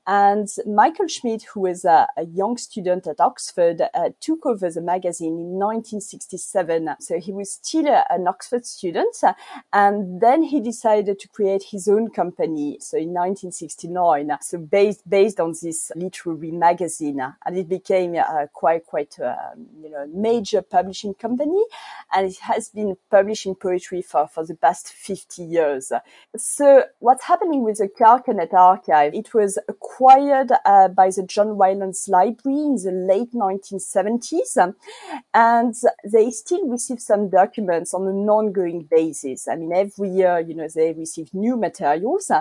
And 0.08 0.48
Michael 0.66 1.08
Schmidt, 1.08 1.44
who 1.54 1.60
was 1.60 1.86
a, 1.86 2.08
a 2.18 2.24
young 2.24 2.58
student 2.58 3.06
at 3.06 3.20
Oxford, 3.20 3.35
Oxford 3.36 3.82
uh, 3.82 4.10
took 4.22 4.46
over 4.46 4.70
the 4.70 4.82
magazine 4.82 5.34
in 5.34 5.60
1967. 5.60 6.96
So 7.02 7.20
he 7.20 7.34
was 7.34 7.52
still 7.52 7.90
uh, 7.90 8.04
an 8.10 8.28
Oxford 8.30 8.66
student. 8.66 9.14
and 9.74 10.22
then 10.22 10.42
he 10.44 10.62
decided 10.62 11.20
to 11.20 11.28
create 11.28 11.64
his 11.72 11.90
own 11.90 12.10
company. 12.12 12.78
So 12.80 12.98
in 12.98 13.10
1969, 13.10 14.38
so 14.42 14.58
based, 14.58 15.10
based 15.10 15.42
on 15.42 15.54
this 15.62 15.92
literary 15.96 16.52
magazine 16.52 17.20
and 17.46 17.58
it 17.58 17.68
became 17.68 18.16
uh, 18.16 18.48
quite, 18.54 18.86
quite, 18.86 19.20
um, 19.20 19.68
you 19.84 19.90
know, 19.90 20.08
major 20.14 20.62
publishing 20.62 21.14
company. 21.14 21.64
And 22.14 22.28
it 22.28 22.38
has 22.38 22.70
been 22.70 22.96
publishing 23.12 23.56
poetry 23.56 24.02
for, 24.02 24.28
for 24.28 24.46
the 24.46 24.56
past 24.56 24.88
50 24.94 25.44
years. 25.44 25.92
So 26.38 26.86
what's 27.00 27.26
happening 27.26 27.64
with 27.64 27.80
the 27.80 27.90
Carcanet 27.90 28.54
archive? 28.54 29.14
It 29.14 29.34
was 29.34 29.60
acquired 29.68 30.52
uh, 30.64 30.88
by 30.88 31.10
the 31.10 31.24
John 31.24 31.58
Rylands 31.58 32.08
Library 32.08 32.60
in 32.60 32.76
the 32.76 32.92
late 32.92 33.25
late 33.34 33.64
1970s. 33.64 34.74
And 35.34 35.76
they 36.04 36.32
still 36.32 36.68
receive 36.68 37.00
some 37.00 37.30
documents 37.30 37.94
on 37.94 38.08
an 38.08 38.30
ongoing 38.30 38.88
basis. 38.90 39.48
I 39.48 39.56
mean, 39.56 39.74
every 39.74 40.10
year, 40.10 40.40
you 40.40 40.56
know, 40.56 40.68
they 40.74 40.94
receive 40.94 41.34
new 41.34 41.58
materials. 41.58 42.32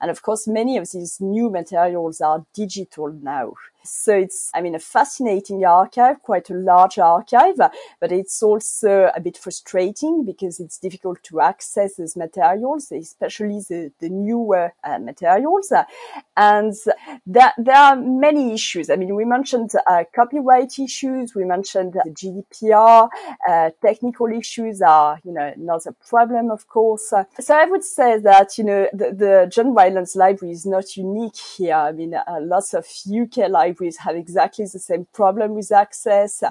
And 0.00 0.10
of 0.10 0.22
course, 0.22 0.46
many 0.46 0.76
of 0.76 0.90
these 0.90 1.20
new 1.20 1.50
materials 1.50 2.20
are 2.20 2.44
digital 2.54 3.12
now. 3.12 3.54
So 3.84 4.14
it's, 4.14 4.50
I 4.54 4.62
mean, 4.62 4.74
a 4.74 4.78
fascinating 4.78 5.64
archive, 5.64 6.22
quite 6.22 6.48
a 6.48 6.54
large 6.54 6.98
archive, 6.98 7.56
but 8.00 8.12
it's 8.12 8.42
also 8.42 9.10
a 9.14 9.20
bit 9.20 9.36
frustrating 9.36 10.24
because 10.24 10.58
it's 10.58 10.78
difficult 10.78 11.22
to 11.24 11.42
access 11.42 11.96
those 11.96 12.16
materials, 12.16 12.90
especially 12.90 13.60
the, 13.68 13.92
the 14.00 14.08
newer 14.08 14.72
uh, 14.82 14.98
materials. 14.98 15.70
And 16.34 16.74
there, 17.26 17.52
there 17.58 17.76
are 17.76 17.96
many 17.96 18.54
issues. 18.54 18.88
I 18.88 18.96
mean, 18.96 19.14
we 19.14 19.26
mentioned 19.26 19.72
uh, 19.90 20.04
copyright 20.34 20.78
issues. 20.78 21.34
We 21.34 21.44
mentioned 21.44 21.94
the 21.94 22.10
GDPR. 22.10 23.08
Uh, 23.48 23.70
technical 23.82 24.26
issues 24.26 24.82
are, 24.82 25.20
you 25.24 25.32
know, 25.32 25.52
not 25.56 25.86
a 25.86 25.92
problem, 25.92 26.50
of 26.50 26.66
course. 26.68 27.12
So 27.40 27.54
I 27.54 27.66
would 27.66 27.84
say 27.84 28.18
that, 28.18 28.58
you 28.58 28.64
know, 28.64 28.88
the, 28.92 29.12
the 29.12 29.50
John 29.50 29.74
Rylands 29.74 30.16
Library 30.16 30.52
is 30.52 30.66
not 30.66 30.96
unique 30.96 31.36
here. 31.36 31.74
I 31.74 31.92
mean, 31.92 32.14
uh, 32.14 32.38
lots 32.40 32.74
of 32.74 32.86
UK 33.08 33.48
libraries 33.48 33.98
have 33.98 34.16
exactly 34.16 34.64
the 34.64 34.78
same 34.78 35.06
problem 35.12 35.54
with 35.54 35.72
access. 35.72 36.42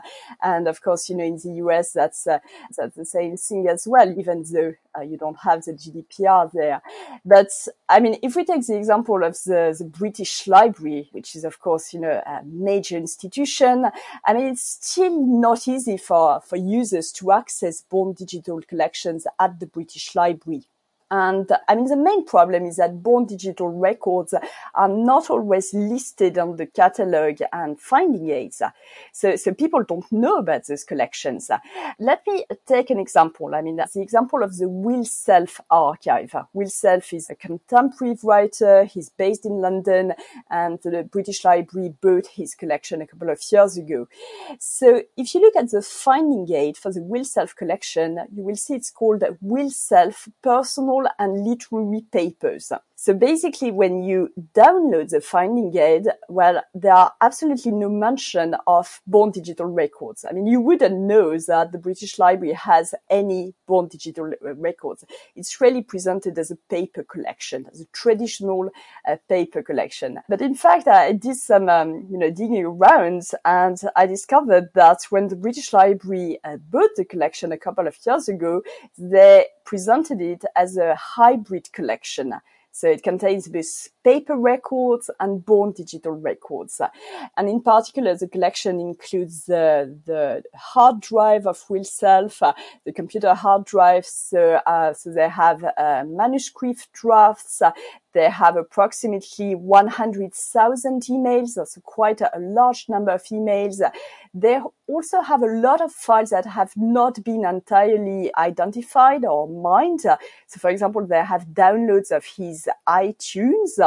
And 0.41 0.67
of 0.67 0.81
course, 0.81 1.09
you 1.09 1.17
know, 1.17 1.25
in 1.25 1.37
the 1.37 1.53
US, 1.63 1.91
that's, 1.91 2.27
uh, 2.27 2.39
that's 2.77 2.95
the 2.95 3.05
same 3.05 3.37
thing 3.37 3.67
as 3.67 3.87
well, 3.87 4.09
even 4.17 4.43
though 4.51 4.73
Uh, 4.97 5.01
you 5.01 5.17
don't 5.17 5.37
have 5.39 5.63
the 5.63 5.73
GDPR 5.73 6.51
there. 6.51 6.81
But 7.25 7.49
I 7.89 7.99
mean, 7.99 8.17
if 8.21 8.35
we 8.35 8.45
take 8.45 8.65
the 8.65 8.77
example 8.77 9.23
of 9.23 9.33
the, 9.45 9.75
the 9.77 9.85
British 9.85 10.47
Library, 10.47 11.09
which 11.11 11.35
is 11.35 11.43
of 11.43 11.59
course, 11.59 11.93
you 11.93 11.99
know, 11.99 12.21
a 12.25 12.41
major 12.45 12.97
institution, 12.97 13.87
I 14.25 14.33
mean, 14.33 14.47
it's 14.47 14.77
still 14.81 15.25
not 15.25 15.67
easy 15.67 15.97
for, 15.97 16.41
for 16.41 16.57
users 16.57 17.11
to 17.13 17.31
access 17.31 17.81
born 17.81 18.13
digital 18.13 18.61
collections 18.61 19.25
at 19.39 19.59
the 19.59 19.67
British 19.67 20.15
Library. 20.15 20.63
And 21.13 21.47
I 21.67 21.75
mean, 21.75 21.85
the 21.85 21.95
main 21.95 22.25
problem 22.25 22.65
is 22.65 22.77
that 22.77 23.03
born 23.03 23.27
digital 23.27 23.67
records 23.67 24.33
are 24.73 24.89
not 24.89 25.29
always 25.29 25.71
listed 25.71 26.39
on 26.39 26.55
the 26.55 26.65
catalog 26.65 27.39
and 27.53 27.79
finding 27.79 28.31
aids. 28.31 28.63
So, 29.11 29.35
so 29.35 29.53
people 29.53 29.83
don't 29.83 30.11
know 30.11 30.37
about 30.37 30.65
those 30.65 30.83
collections. 30.83 31.51
Let 31.99 32.25
me 32.25 32.45
take 32.65 32.89
an 32.89 32.97
example. 32.97 33.53
I 33.53 33.61
mean, 33.61 33.75
the 33.75 34.01
example 34.01 34.41
of 34.41 34.57
the 34.57 34.67
Will 34.67 35.05
Self 35.05 35.61
archive. 35.69 36.35
Will 36.51 36.69
Self 36.69 37.13
is 37.13 37.29
a 37.29 37.35
contemporary 37.35 38.17
writer. 38.23 38.85
He's 38.85 39.09
based 39.09 39.45
in 39.45 39.61
London 39.61 40.13
and 40.49 40.79
the 40.81 41.03
British 41.03 41.45
Library 41.45 41.93
bought 42.01 42.25
his 42.25 42.55
collection 42.55 43.03
a 43.03 43.07
couple 43.07 43.29
of 43.29 43.39
years 43.51 43.77
ago. 43.77 44.07
So 44.57 45.03
if 45.15 45.35
you 45.35 45.41
look 45.41 45.55
at 45.57 45.69
the 45.69 45.83
finding 45.83 46.51
aid 46.51 46.75
for 46.75 46.91
the 46.91 47.03
Will 47.03 47.23
Self 47.23 47.55
collection, 47.55 48.17
you 48.33 48.41
will 48.41 48.55
see 48.55 48.73
it's 48.73 48.89
called 48.89 49.23
Will 49.41 49.69
Self 49.69 50.27
Personal 50.41 51.02
and 51.19 51.45
Literary 51.45 52.01
Papers. 52.11 52.71
So 53.03 53.13
basically, 53.13 53.69
when 53.69 54.01
you 54.01 54.29
download 54.53 55.09
the 55.09 55.19
finding 55.19 55.75
aid, 55.75 56.07
well, 56.29 56.63
there 56.73 56.93
are 56.93 57.11
absolutely 57.19 57.73
no 57.73 57.89
mention 57.89 58.55
of 58.65 59.01
born 59.05 59.31
digital 59.31 59.65
records. 59.65 60.23
I 60.23 60.31
mean, 60.31 60.47
you 60.47 60.61
wouldn't 60.61 60.97
know 60.97 61.37
that 61.37 61.73
the 61.73 61.79
British 61.79 62.17
Library 62.17 62.53
has 62.53 62.95
any 63.09 63.55
born 63.67 63.89
digital 63.89 64.31
records. 64.41 65.03
It's 65.35 65.59
really 65.59 65.81
presented 65.81 66.39
as 66.39 66.49
a 66.49 66.55
paper 66.69 67.03
collection, 67.03 67.65
as 67.73 67.81
a 67.81 67.85
traditional 67.87 68.69
uh, 69.05 69.17
paper 69.27 69.61
collection. 69.61 70.21
But 70.29 70.41
in 70.41 70.55
fact, 70.55 70.87
I 70.87 71.11
did 71.11 71.35
some, 71.35 71.67
um, 71.67 72.07
you 72.09 72.17
know, 72.17 72.31
digging 72.31 72.63
around 72.63 73.23
and 73.43 73.77
I 73.97 74.05
discovered 74.05 74.69
that 74.75 74.99
when 75.09 75.27
the 75.27 75.35
British 75.35 75.73
Library 75.73 76.39
uh, 76.45 76.55
bought 76.55 76.91
the 76.95 77.03
collection 77.03 77.51
a 77.51 77.57
couple 77.57 77.85
of 77.85 77.97
years 78.07 78.29
ago, 78.29 78.61
they 78.97 79.47
presented 79.65 80.21
it 80.21 80.45
as 80.55 80.77
a 80.77 80.95
hybrid 80.95 81.69
collection. 81.73 82.35
So 82.75 82.87
it 82.89 83.03
contains 83.03 83.47
both 83.47 83.89
paper 84.03 84.35
records 84.35 85.11
and 85.19 85.45
born 85.45 85.73
digital 85.73 86.13
records. 86.13 86.81
And 87.37 87.47
in 87.47 87.61
particular, 87.61 88.15
the 88.15 88.27
collection 88.27 88.79
includes 88.79 89.45
the, 89.45 89.95
the 90.05 90.43
hard 90.55 90.99
drive 90.99 91.45
of 91.45 91.63
Will 91.69 91.83
Self, 91.83 92.41
uh, 92.41 92.53
the 92.83 92.91
computer 92.91 93.35
hard 93.35 93.65
drive. 93.65 94.07
So, 94.07 94.59
uh, 94.65 94.93
so 94.93 95.11
they 95.11 95.29
have 95.29 95.63
uh, 95.63 96.03
manuscript 96.07 96.91
drafts. 96.93 97.61
They 98.13 98.29
have 98.29 98.57
approximately 98.57 99.55
100,000 99.55 101.01
emails. 101.03 101.49
So 101.49 101.81
quite 101.81 102.21
a, 102.21 102.37
a 102.37 102.39
large 102.39 102.89
number 102.89 103.11
of 103.11 103.23
emails. 103.25 103.81
They 104.33 104.59
also 104.87 105.21
have 105.21 105.41
a 105.41 105.47
lot 105.47 105.81
of 105.81 105.91
files 105.91 106.31
that 106.31 106.45
have 106.45 106.73
not 106.75 107.23
been 107.23 107.45
entirely 107.45 108.31
identified 108.35 109.25
or 109.25 109.47
mined. 109.47 110.01
So 110.01 110.59
for 110.59 110.69
example, 110.69 111.05
they 111.05 111.23
have 111.23 111.47
downloads 111.47 112.11
of 112.11 112.25
his 112.25 112.62
iTunes. 112.87 113.79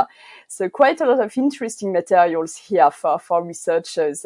So 0.48 0.68
quite 0.68 1.00
a 1.00 1.06
lot 1.06 1.20
of 1.20 1.36
interesting 1.36 1.92
materials 1.92 2.56
here 2.56 2.90
for, 2.90 3.18
for 3.18 3.42
researchers. 3.42 4.24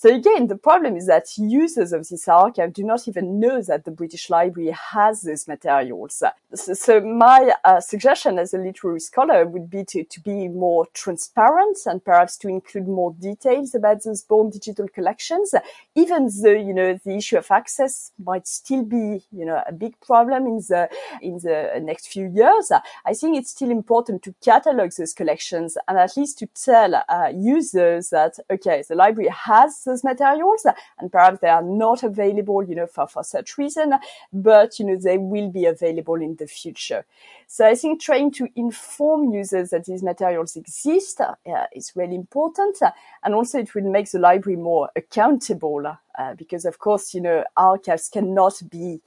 So 0.00 0.14
again, 0.14 0.46
the 0.46 0.54
problem 0.54 0.96
is 0.96 1.08
that 1.08 1.36
users 1.36 1.92
of 1.92 2.06
this 2.08 2.28
archive 2.28 2.72
do 2.72 2.84
not 2.84 3.08
even 3.08 3.40
know 3.40 3.60
that 3.62 3.84
the 3.84 3.90
British 3.90 4.30
Library 4.30 4.70
has 4.92 5.22
these 5.22 5.48
materials. 5.48 6.22
So, 6.54 6.74
so 6.74 7.00
my 7.00 7.52
uh, 7.64 7.80
suggestion 7.80 8.38
as 8.38 8.54
a 8.54 8.58
literary 8.58 9.00
scholar 9.00 9.44
would 9.44 9.68
be 9.68 9.82
to, 9.86 10.04
to 10.04 10.20
be 10.20 10.46
more 10.46 10.86
transparent 10.94 11.78
and 11.84 12.04
perhaps 12.04 12.36
to 12.38 12.48
include 12.48 12.86
more 12.86 13.12
details 13.12 13.74
about 13.74 14.04
those 14.04 14.22
born 14.22 14.50
digital 14.50 14.86
collections, 14.86 15.52
even 15.96 16.30
though, 16.44 16.52
you 16.52 16.72
know, 16.72 16.96
the 17.04 17.16
issue 17.16 17.36
of 17.36 17.50
access 17.50 18.12
might 18.24 18.46
still 18.46 18.84
be, 18.84 19.24
you 19.32 19.44
know, 19.44 19.64
a 19.66 19.72
big 19.72 19.98
problem 19.98 20.46
in 20.46 20.58
the, 20.68 20.88
in 21.20 21.38
the 21.38 21.80
next 21.82 22.06
few 22.06 22.28
years. 22.28 22.70
I 23.04 23.14
think 23.14 23.36
it's 23.36 23.50
still 23.50 23.72
important 23.72 24.22
to 24.22 24.34
catalog 24.44 24.92
those 24.92 25.12
collections 25.12 25.76
and 25.88 25.98
at 25.98 26.16
least 26.16 26.38
to 26.38 26.46
tell 26.46 26.94
uh, 27.08 27.32
users 27.34 28.10
that, 28.10 28.38
okay, 28.48 28.84
the 28.88 28.94
library 28.94 29.30
has 29.30 29.87
those 29.88 30.04
materials 30.04 30.66
and 30.98 31.10
perhaps 31.10 31.40
they 31.40 31.48
are 31.48 31.62
not 31.62 32.02
available, 32.02 32.62
you 32.62 32.74
know, 32.74 32.86
for, 32.86 33.06
for 33.08 33.24
such 33.24 33.58
reason, 33.58 33.94
but, 34.32 34.78
you 34.78 34.84
know, 34.86 34.96
they 34.96 35.18
will 35.18 35.50
be 35.50 35.66
available 35.66 36.14
in 36.14 36.36
the 36.36 36.46
future. 36.46 37.04
So 37.46 37.66
I 37.66 37.74
think 37.74 38.00
trying 38.00 38.30
to 38.32 38.48
inform 38.54 39.32
users 39.32 39.70
that 39.70 39.86
these 39.86 40.02
materials 40.02 40.56
exist 40.56 41.20
uh, 41.20 41.66
is 41.72 41.92
really 41.96 42.14
important. 42.14 42.76
And 43.24 43.34
also 43.34 43.58
it 43.58 43.74
will 43.74 43.90
make 43.90 44.10
the 44.10 44.18
library 44.18 44.56
more 44.56 44.90
accountable 44.94 45.84
uh, 46.18 46.34
because 46.34 46.64
of 46.64 46.78
course, 46.78 47.14
you 47.14 47.20
know, 47.20 47.44
archives 47.56 48.08
cannot 48.08 48.60
be 48.70 49.00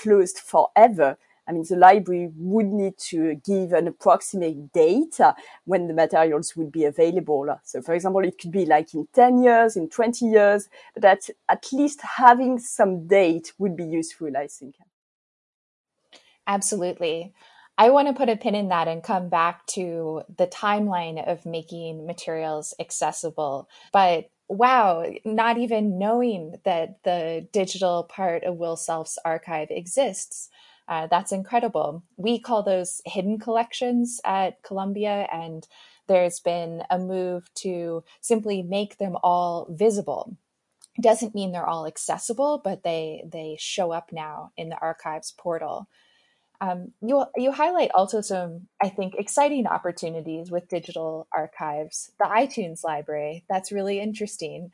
closed 0.00 0.38
forever. 0.38 1.16
I 1.48 1.52
mean, 1.52 1.64
the 1.68 1.76
library 1.76 2.30
would 2.36 2.66
need 2.66 2.98
to 3.08 3.36
give 3.36 3.72
an 3.72 3.88
approximate 3.88 4.72
date 4.72 5.18
uh, 5.18 5.32
when 5.64 5.88
the 5.88 5.94
materials 5.94 6.54
would 6.56 6.70
be 6.70 6.84
available. 6.84 7.58
So, 7.64 7.80
for 7.80 7.94
example, 7.94 8.22
it 8.22 8.38
could 8.38 8.52
be 8.52 8.66
like 8.66 8.92
in 8.94 9.08
10 9.14 9.42
years, 9.42 9.76
in 9.76 9.88
20 9.88 10.26
years, 10.26 10.68
but 10.94 11.04
at, 11.04 11.30
at 11.48 11.66
least 11.72 12.00
having 12.02 12.58
some 12.58 13.06
date 13.06 13.52
would 13.58 13.76
be 13.76 13.84
useful, 13.84 14.36
I 14.36 14.46
think. 14.46 14.74
Absolutely. 16.46 17.32
I 17.78 17.90
want 17.90 18.08
to 18.08 18.14
put 18.14 18.28
a 18.28 18.36
pin 18.36 18.54
in 18.54 18.68
that 18.68 18.88
and 18.88 19.02
come 19.02 19.28
back 19.28 19.64
to 19.68 20.22
the 20.36 20.48
timeline 20.48 21.26
of 21.26 21.46
making 21.46 22.06
materials 22.06 22.74
accessible. 22.80 23.68
But 23.92 24.30
wow, 24.48 25.04
not 25.24 25.58
even 25.58 25.98
knowing 25.98 26.56
that 26.64 27.02
the 27.04 27.46
digital 27.52 28.02
part 28.02 28.44
of 28.44 28.56
Will 28.56 28.76
Self's 28.76 29.18
archive 29.24 29.68
exists 29.70 30.50
uh, 30.88 31.06
that's 31.06 31.32
incredible. 31.32 32.02
We 32.16 32.40
call 32.40 32.62
those 32.62 33.02
hidden 33.04 33.38
collections 33.38 34.20
at 34.24 34.62
Columbia, 34.62 35.28
and 35.30 35.66
there's 36.06 36.40
been 36.40 36.82
a 36.88 36.98
move 36.98 37.52
to 37.56 38.04
simply 38.22 38.62
make 38.62 38.96
them 38.96 39.16
all 39.22 39.66
visible. 39.70 40.36
Doesn't 41.00 41.34
mean 41.34 41.52
they're 41.52 41.68
all 41.68 41.86
accessible, 41.86 42.60
but 42.64 42.82
they 42.82 43.22
they 43.30 43.56
show 43.60 43.92
up 43.92 44.10
now 44.12 44.50
in 44.56 44.70
the 44.70 44.78
archives 44.80 45.32
portal. 45.36 45.88
Um, 46.60 46.92
you 47.02 47.24
you 47.36 47.52
highlight 47.52 47.90
also 47.94 48.22
some, 48.22 48.68
I 48.82 48.88
think, 48.88 49.14
exciting 49.14 49.66
opportunities 49.66 50.50
with 50.50 50.68
digital 50.68 51.28
archives. 51.32 52.10
The 52.18 52.24
iTunes 52.24 52.82
library 52.82 53.44
that's 53.48 53.70
really 53.70 54.00
interesting. 54.00 54.70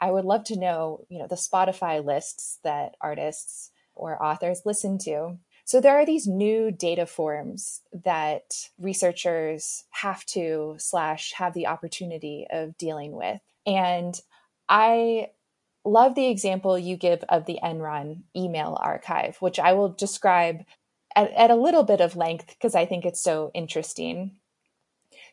I 0.00 0.10
would 0.10 0.24
love 0.24 0.44
to 0.44 0.58
know, 0.58 1.04
you 1.10 1.18
know, 1.18 1.26
the 1.28 1.34
Spotify 1.36 2.02
lists 2.02 2.58
that 2.64 2.94
artists 3.02 3.70
or 3.94 4.20
authors 4.22 4.62
listen 4.64 4.96
to 4.98 5.36
so 5.70 5.80
there 5.80 6.00
are 6.00 6.04
these 6.04 6.26
new 6.26 6.72
data 6.72 7.06
forms 7.06 7.82
that 7.92 8.68
researchers 8.76 9.84
have 9.90 10.26
to 10.26 10.74
slash 10.78 11.32
have 11.34 11.54
the 11.54 11.68
opportunity 11.68 12.44
of 12.50 12.76
dealing 12.76 13.12
with. 13.12 13.40
And 13.64 14.20
I 14.68 15.28
love 15.84 16.16
the 16.16 16.26
example 16.26 16.76
you 16.76 16.96
give 16.96 17.22
of 17.28 17.46
the 17.46 17.60
Enron 17.62 18.22
email 18.34 18.76
archive, 18.82 19.36
which 19.38 19.60
I 19.60 19.74
will 19.74 19.90
describe 19.90 20.64
at, 21.14 21.30
at 21.34 21.52
a 21.52 21.54
little 21.54 21.84
bit 21.84 22.00
of 22.00 22.16
length 22.16 22.48
because 22.48 22.74
I 22.74 22.84
think 22.84 23.04
it's 23.04 23.22
so 23.22 23.52
interesting. 23.54 24.32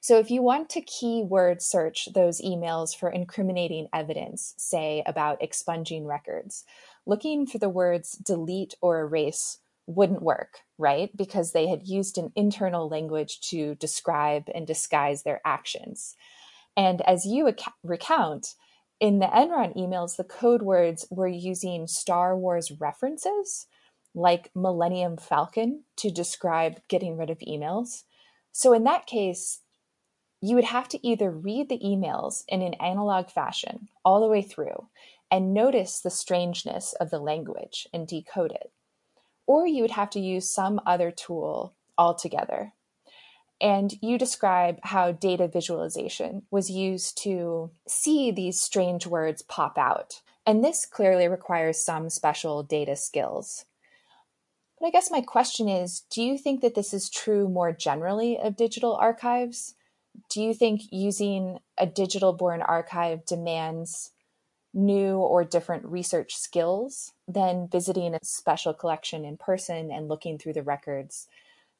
So, 0.02 0.20
if 0.20 0.30
you 0.30 0.44
want 0.44 0.70
to 0.70 0.82
keyword 0.82 1.64
search 1.64 2.10
those 2.14 2.42
emails 2.42 2.96
for 2.96 3.10
incriminating 3.10 3.88
evidence, 3.92 4.54
say 4.56 5.02
about 5.08 5.42
expunging 5.42 6.06
records, 6.06 6.64
looking 7.08 7.48
for 7.48 7.58
the 7.58 7.70
words 7.70 8.12
delete 8.12 8.76
or 8.82 9.00
erase 9.00 9.58
wouldn't 9.88 10.22
work, 10.22 10.60
right? 10.78 11.16
Because 11.16 11.52
they 11.52 11.68
had 11.68 11.88
used 11.88 12.18
an 12.18 12.32
internal 12.36 12.88
language 12.88 13.40
to 13.50 13.76
describe 13.76 14.50
and 14.54 14.68
disguise 14.68 15.24
their 15.24 15.42
actions. 15.46 16.16
And 16.76 17.02
as 17.02 17.26
you 17.26 17.52
recount, 17.84 18.54
in 19.00 19.20
the 19.20 19.28
Enron 19.28 19.76
emails, 19.76 20.16
the 20.16 20.24
code 20.24 20.62
words 20.62 21.08
were 21.10 21.28
using 21.28 21.88
Star 21.88 22.38
Wars 22.38 22.72
references 22.80 23.68
like 24.14 24.52
Millennium 24.56 25.18
Falcon 25.18 25.84
to 25.98 26.12
describe 26.12 26.82
getting 26.88 27.18
rid 27.18 27.30
of 27.30 27.40
emails. 27.40 28.04
So 28.52 28.74
in 28.74 28.84
that 28.86 29.06
case, 29.06 29.62
you 30.42 30.56
would 30.56 30.66
have 30.66 30.88
to 30.90 31.08
either 31.08 31.32
read 31.32 31.70
the 31.70 31.80
emails 31.80 32.44
in 32.48 32.62
an 32.62 32.74
analog 32.76 33.30
fashion 33.30 33.90
all 34.04 34.20
the 34.22 34.28
way 34.28 34.42
through 34.42 34.88
and 35.32 35.54
notice 35.54 36.00
the 36.00 36.10
strangeness 36.10 36.94
of 37.00 37.10
the 37.10 37.20
language 37.20 37.88
and 37.94 38.08
decode 38.08 38.52
it 38.52 38.72
or 39.48 39.66
you 39.66 39.82
would 39.82 39.92
have 39.92 40.12
to 40.12 40.20
use 40.20 40.50
some 40.50 40.80
other 40.86 41.10
tool 41.10 41.74
altogether. 41.98 42.74
And 43.60 43.94
you 44.02 44.20
describe 44.20 44.80
how 44.84 45.14
data 45.14 45.48
visualization 45.48 46.44
was 46.52 46.70
used 46.70 47.18
to 47.24 47.72
see 47.88 48.30
these 48.30 48.62
strange 48.62 49.08
words 49.08 49.42
pop 49.42 49.78
out. 49.80 50.22
And 50.46 50.64
this 50.64 50.86
clearly 50.86 51.28
requires 51.28 51.80
some 51.80 52.10
special 52.10 52.62
data 52.62 52.96
skills. 52.96 53.66
But 54.80 54.88
I 54.88 54.90
guess 54.92 55.10
my 55.10 55.22
question 55.22 55.68
is 55.68 56.04
do 56.12 56.22
you 56.22 56.38
think 56.38 56.62
that 56.62 56.76
this 56.76 56.94
is 56.94 57.10
true 57.10 57.50
more 57.50 57.72
generally 57.72 58.38
of 58.38 58.56
digital 58.56 58.96
archives? 58.96 59.74
Do 60.30 60.42
you 60.42 60.54
think 60.54 60.82
using 60.92 61.60
a 61.78 61.88
digital 61.88 62.34
born 62.34 62.62
archive 62.62 63.26
demands 63.26 64.12
new 64.78 65.18
or 65.18 65.44
different 65.44 65.86
research 65.86 66.36
skills 66.38 67.14
than 67.28 67.68
visiting 67.70 68.16
a 68.16 68.20
special 68.24 68.74
collection 68.74 69.26
in 69.26 69.38
person 69.38 69.92
and 69.92 70.10
looking 70.10 70.38
through 70.38 70.54
the 70.54 70.64
records 70.64 71.28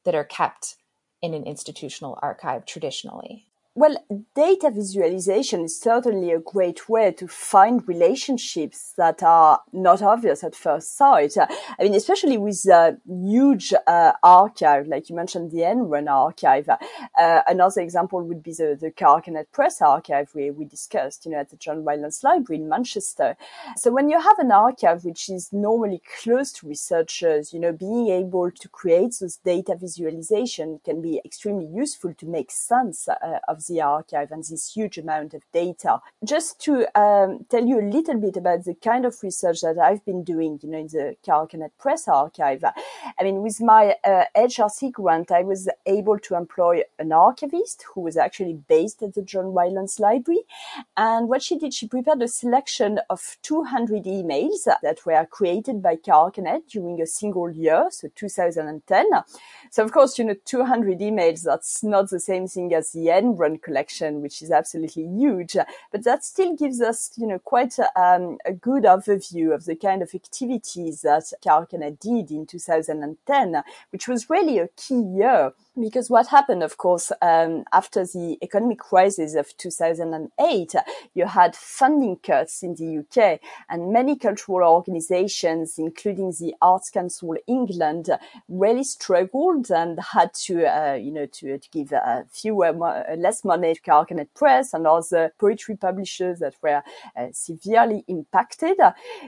that 0.04 0.16
are 0.16 0.24
kept 0.24 0.76
in 1.22 1.34
an 1.34 1.44
institutional 1.44 2.18
archive 2.22 2.66
traditionally? 2.66 3.47
Well, 3.78 3.96
data 4.34 4.72
visualization 4.72 5.60
is 5.62 5.80
certainly 5.80 6.32
a 6.32 6.40
great 6.40 6.88
way 6.88 7.12
to 7.12 7.28
find 7.28 7.86
relationships 7.86 8.92
that 8.96 9.22
are 9.22 9.60
not 9.72 10.02
obvious 10.02 10.42
at 10.42 10.56
first 10.56 10.96
sight. 10.96 11.34
I 11.38 11.84
mean, 11.84 11.94
especially 11.94 12.38
with 12.38 12.66
a 12.66 12.98
huge 13.06 13.72
uh, 13.86 14.14
archive, 14.24 14.88
like 14.88 15.08
you 15.08 15.14
mentioned, 15.14 15.52
the 15.52 15.58
Enron 15.58 16.10
archive. 16.10 16.68
Uh, 16.68 17.42
another 17.46 17.80
example 17.80 18.20
would 18.20 18.42
be 18.42 18.50
the, 18.50 18.76
the 18.80 18.90
Carcanet 18.90 19.52
Press 19.52 19.80
archive 19.80 20.32
we, 20.34 20.50
we 20.50 20.64
discussed, 20.64 21.24
you 21.24 21.30
know, 21.30 21.38
at 21.38 21.50
the 21.50 21.56
John 21.56 21.84
Rylands 21.84 22.24
Library 22.24 22.60
in 22.60 22.68
Manchester. 22.68 23.36
So 23.76 23.92
when 23.92 24.08
you 24.08 24.20
have 24.20 24.40
an 24.40 24.50
archive 24.50 25.04
which 25.04 25.28
is 25.28 25.52
normally 25.52 26.02
close 26.20 26.50
to 26.54 26.66
researchers, 26.66 27.52
you 27.52 27.60
know, 27.60 27.70
being 27.70 28.08
able 28.08 28.50
to 28.50 28.68
create 28.68 29.14
those 29.20 29.36
data 29.36 29.76
visualization 29.76 30.80
can 30.84 31.00
be 31.00 31.20
extremely 31.24 31.66
useful 31.66 32.12
to 32.14 32.26
make 32.26 32.50
sense 32.50 33.06
uh, 33.06 33.38
of 33.46 33.67
the 33.68 33.80
archive 33.80 34.30
and 34.30 34.42
this 34.42 34.72
huge 34.72 34.98
amount 34.98 35.34
of 35.34 35.42
data. 35.52 36.00
Just 36.24 36.60
to 36.60 36.86
um, 36.98 37.46
tell 37.48 37.64
you 37.64 37.80
a 37.80 37.90
little 37.90 38.18
bit 38.18 38.36
about 38.36 38.64
the 38.64 38.74
kind 38.74 39.04
of 39.04 39.16
research 39.22 39.60
that 39.60 39.78
I've 39.78 40.04
been 40.04 40.24
doing, 40.24 40.58
you 40.62 40.70
know, 40.70 40.78
in 40.78 40.88
the 40.88 41.16
Carcanet 41.26 41.70
Press 41.78 42.08
archive. 42.08 42.64
I 43.18 43.22
mean, 43.22 43.42
with 43.42 43.60
my 43.60 43.94
uh, 44.04 44.24
HRC 44.36 44.92
grant, 44.92 45.30
I 45.30 45.42
was 45.42 45.68
able 45.86 46.18
to 46.20 46.34
employ 46.34 46.82
an 46.98 47.12
archivist 47.12 47.84
who 47.94 48.00
was 48.00 48.16
actually 48.16 48.54
based 48.68 49.02
at 49.02 49.14
the 49.14 49.22
John 49.22 49.52
Rylands 49.52 50.00
Library. 50.00 50.42
And 50.96 51.28
what 51.28 51.42
she 51.42 51.58
did, 51.58 51.74
she 51.74 51.86
prepared 51.86 52.22
a 52.22 52.28
selection 52.28 53.00
of 53.10 53.36
200 53.42 54.04
emails 54.04 54.64
that 54.64 55.04
were 55.04 55.26
created 55.26 55.82
by 55.82 55.96
Carcanet 55.96 56.68
during 56.68 57.00
a 57.00 57.06
single 57.06 57.50
year, 57.50 57.88
so 57.90 58.08
2010. 58.14 59.06
So 59.70 59.84
of 59.84 59.92
course, 59.92 60.18
you 60.18 60.24
know, 60.24 60.36
200 60.44 60.98
emails, 61.00 61.42
that's 61.42 61.82
not 61.82 62.10
the 62.10 62.20
same 62.20 62.46
thing 62.46 62.74
as 62.74 62.92
the 62.92 63.06
Enron 63.06 63.60
collection, 63.62 64.22
which 64.22 64.42
is 64.42 64.50
absolutely 64.50 65.06
huge, 65.06 65.56
but 65.92 66.04
that 66.04 66.24
still 66.24 66.54
gives 66.56 66.80
us, 66.80 67.10
you 67.16 67.26
know, 67.26 67.38
quite 67.38 67.78
a, 67.78 68.00
um, 68.00 68.38
a 68.44 68.52
good 68.52 68.84
overview 68.84 69.54
of 69.54 69.64
the 69.64 69.76
kind 69.76 70.02
of 70.02 70.14
activities 70.14 71.02
that 71.02 71.32
Carcanet 71.44 71.98
did 72.00 72.30
in 72.30 72.46
2010, 72.46 73.62
which 73.90 74.08
was 74.08 74.30
really 74.30 74.58
a 74.58 74.68
key 74.76 75.00
year 75.00 75.52
because 75.80 76.10
what 76.10 76.26
happened, 76.28 76.62
of 76.62 76.76
course, 76.78 77.12
um, 77.22 77.64
after 77.72 78.04
the 78.04 78.38
economic 78.42 78.78
crisis 78.78 79.34
of 79.34 79.56
2008, 79.56 80.74
you 81.14 81.26
had 81.26 81.54
funding 81.54 82.16
cuts 82.16 82.62
in 82.62 82.74
the 82.74 82.98
UK 82.98 83.40
and 83.68 83.92
many 83.92 84.16
cultural 84.16 84.68
organizations, 84.68 85.74
including 85.78 86.32
the 86.40 86.54
Arts 86.60 86.90
Council 86.90 87.36
England, 87.46 88.10
really 88.48 88.84
struggled 88.84 89.70
and 89.70 89.98
had 90.12 90.34
to, 90.34 90.66
uh, 90.66 90.94
you 90.94 91.10
know, 91.10 91.26
to, 91.26 91.58
to 91.58 91.70
give 91.70 91.92
a 91.92 92.24
fewer, 92.30 92.72
less 93.16 93.44
money 93.44 93.74
to 93.74 93.80
Carcanet 93.80 94.28
Press 94.34 94.74
and 94.74 94.86
other 94.86 95.32
poetry 95.38 95.76
publishers 95.76 96.38
that 96.40 96.54
were 96.62 96.82
uh, 97.16 97.26
severely 97.32 98.04
impacted. 98.08 98.78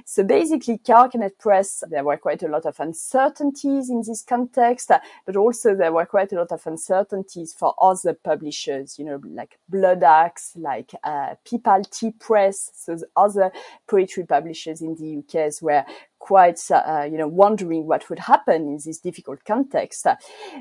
So 0.05 0.25
basically, 0.25 0.79
Carcanet 0.79 1.39
Press, 1.39 1.85
there 1.89 2.05
were 2.05 2.17
quite 2.17 2.43
a 2.43 2.49
lot 2.49 2.67
of 2.67 2.81
uncertainties 2.81 3.91
in 3.91 4.03
this 4.07 4.23
context, 4.23 4.91
but 5.27 5.37
also 5.37 5.75
there 5.75 5.93
were 5.93 6.07
quite 6.07 6.33
a 6.33 6.40
lot 6.41 6.53
of 6.53 6.67
uncertainties 6.67 7.53
for 7.53 7.75
other 7.81 8.15
publishers, 8.15 8.99
you 8.99 9.05
know, 9.05 9.21
like 9.25 9.59
Bloodaxe, 9.71 10.53
like 10.57 10.93
uh, 11.05 11.35
Peepal 11.47 11.91
Tree 11.97 12.13
Press, 12.19 12.71
so 12.75 12.97
other 13.17 13.53
poetry 13.89 14.27
publishers 14.27 14.81
in 14.81 14.95
the 14.97 15.19
UK 15.19 15.47
as 15.47 15.63
well 15.63 15.85
quite, 16.21 16.61
uh, 16.71 17.09
you 17.11 17.19
know, 17.19 17.27
wondering 17.27 17.87
what 17.87 18.09
would 18.09 18.21
happen 18.21 18.69
in 18.69 18.79
this 18.85 18.99
difficult 18.99 19.45
context. 19.45 20.07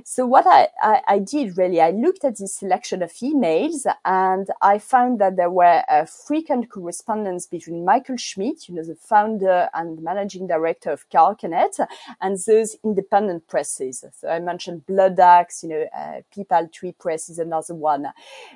So 0.03 0.25
what 0.25 0.47
I, 0.47 0.69
I, 0.81 1.01
I, 1.07 1.19
did 1.19 1.57
really, 1.57 1.79
I 1.81 1.91
looked 1.91 2.23
at 2.23 2.37
this 2.37 2.55
selection 2.55 3.03
of 3.03 3.11
emails 3.11 3.85
and 4.05 4.47
I 4.61 4.79
found 4.79 5.19
that 5.19 5.35
there 5.35 5.51
were 5.51 5.83
a 5.87 6.07
frequent 6.07 6.69
correspondence 6.69 7.45
between 7.45 7.85
Michael 7.85 8.17
Schmidt, 8.17 8.67
you 8.67 8.75
know, 8.75 8.83
the 8.83 8.95
founder 8.95 9.69
and 9.73 10.01
managing 10.01 10.47
director 10.47 10.91
of 10.91 11.07
Carcanet 11.09 11.85
and 12.21 12.37
those 12.47 12.77
independent 12.83 13.47
presses. 13.47 14.03
So 14.17 14.29
I 14.29 14.39
mentioned 14.39 14.85
Bloodaxe, 14.87 15.61
you 15.63 15.69
know, 15.69 15.85
uh, 15.95 16.21
Peepal 16.35 16.71
Tree 16.71 16.93
Press 16.93 17.29
is 17.29 17.37
another 17.37 17.75
one. 17.75 18.07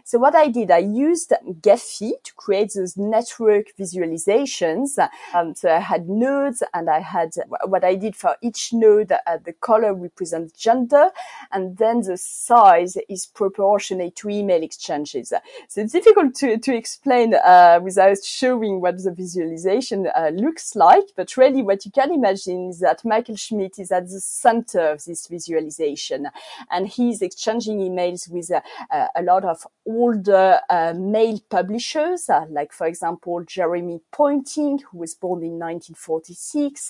So 0.06 0.18
what 0.18 0.36
I 0.36 0.48
did, 0.48 0.72
I 0.72 0.80
used 0.80 1.34
Gephi 1.62 2.14
to 2.24 2.34
create 2.36 2.72
those 2.74 2.96
network 2.96 3.68
visualizations. 3.78 4.98
Um, 5.34 5.54
so 5.54 5.70
I 5.70 5.80
had 5.80 6.08
nodes 6.08 6.64
and 6.74 6.90
I 6.90 6.93
had 7.00 7.32
what 7.66 7.84
I 7.84 7.96
did 7.96 8.16
for 8.16 8.36
each 8.42 8.74
node, 8.74 9.12
uh, 9.12 9.38
the 9.44 9.54
color 9.54 9.94
represents 9.94 10.54
gender, 10.54 11.10
and 11.52 11.78
then 11.78 12.02
the 12.02 12.18
size 12.18 12.98
is 13.10 13.26
proportionate 13.26 14.16
to 14.18 14.30
email 14.30 14.62
exchanges. 14.62 15.34
So 15.68 15.82
it's 15.82 15.94
difficult 15.94 16.36
to, 16.36 16.58
to 16.58 16.76
explain 16.76 17.34
uh, 17.36 17.80
without 17.82 18.24
showing 18.24 18.82
what 18.82 19.04
the 19.04 19.12
visualization 19.12 20.08
uh, 20.08 20.32
looks 20.34 20.76
like, 20.76 21.06
but 21.16 21.36
really 21.38 21.62
what 21.62 21.86
you 21.86 21.92
can 21.92 22.12
imagine 22.12 22.70
is 22.70 22.80
that 22.80 23.06
Michael 23.06 23.36
Schmidt 23.36 23.80
is 23.80 23.92
at 23.92 24.10
the 24.10 24.20
center 24.20 24.92
of 24.92 25.04
this 25.06 25.28
visualization, 25.28 26.30
and 26.72 26.88
he's 26.88 27.22
exchanging 27.22 27.80
emails 27.80 28.30
with 28.30 28.52
uh, 28.52 28.62
uh, 28.92 29.08
a 29.16 29.24
lot 29.24 29.44
of 29.44 29.66
older 29.86 30.60
uh, 30.70 30.94
male 30.96 31.40
publishers, 31.50 32.30
like 32.50 32.72
for 32.72 32.88
example 32.88 33.44
Jeremy 33.46 34.02
Poynting, 34.12 34.80
who 34.80 35.00
was 35.00 35.14
born 35.14 35.44
in 35.44 35.60
1946, 35.60 36.83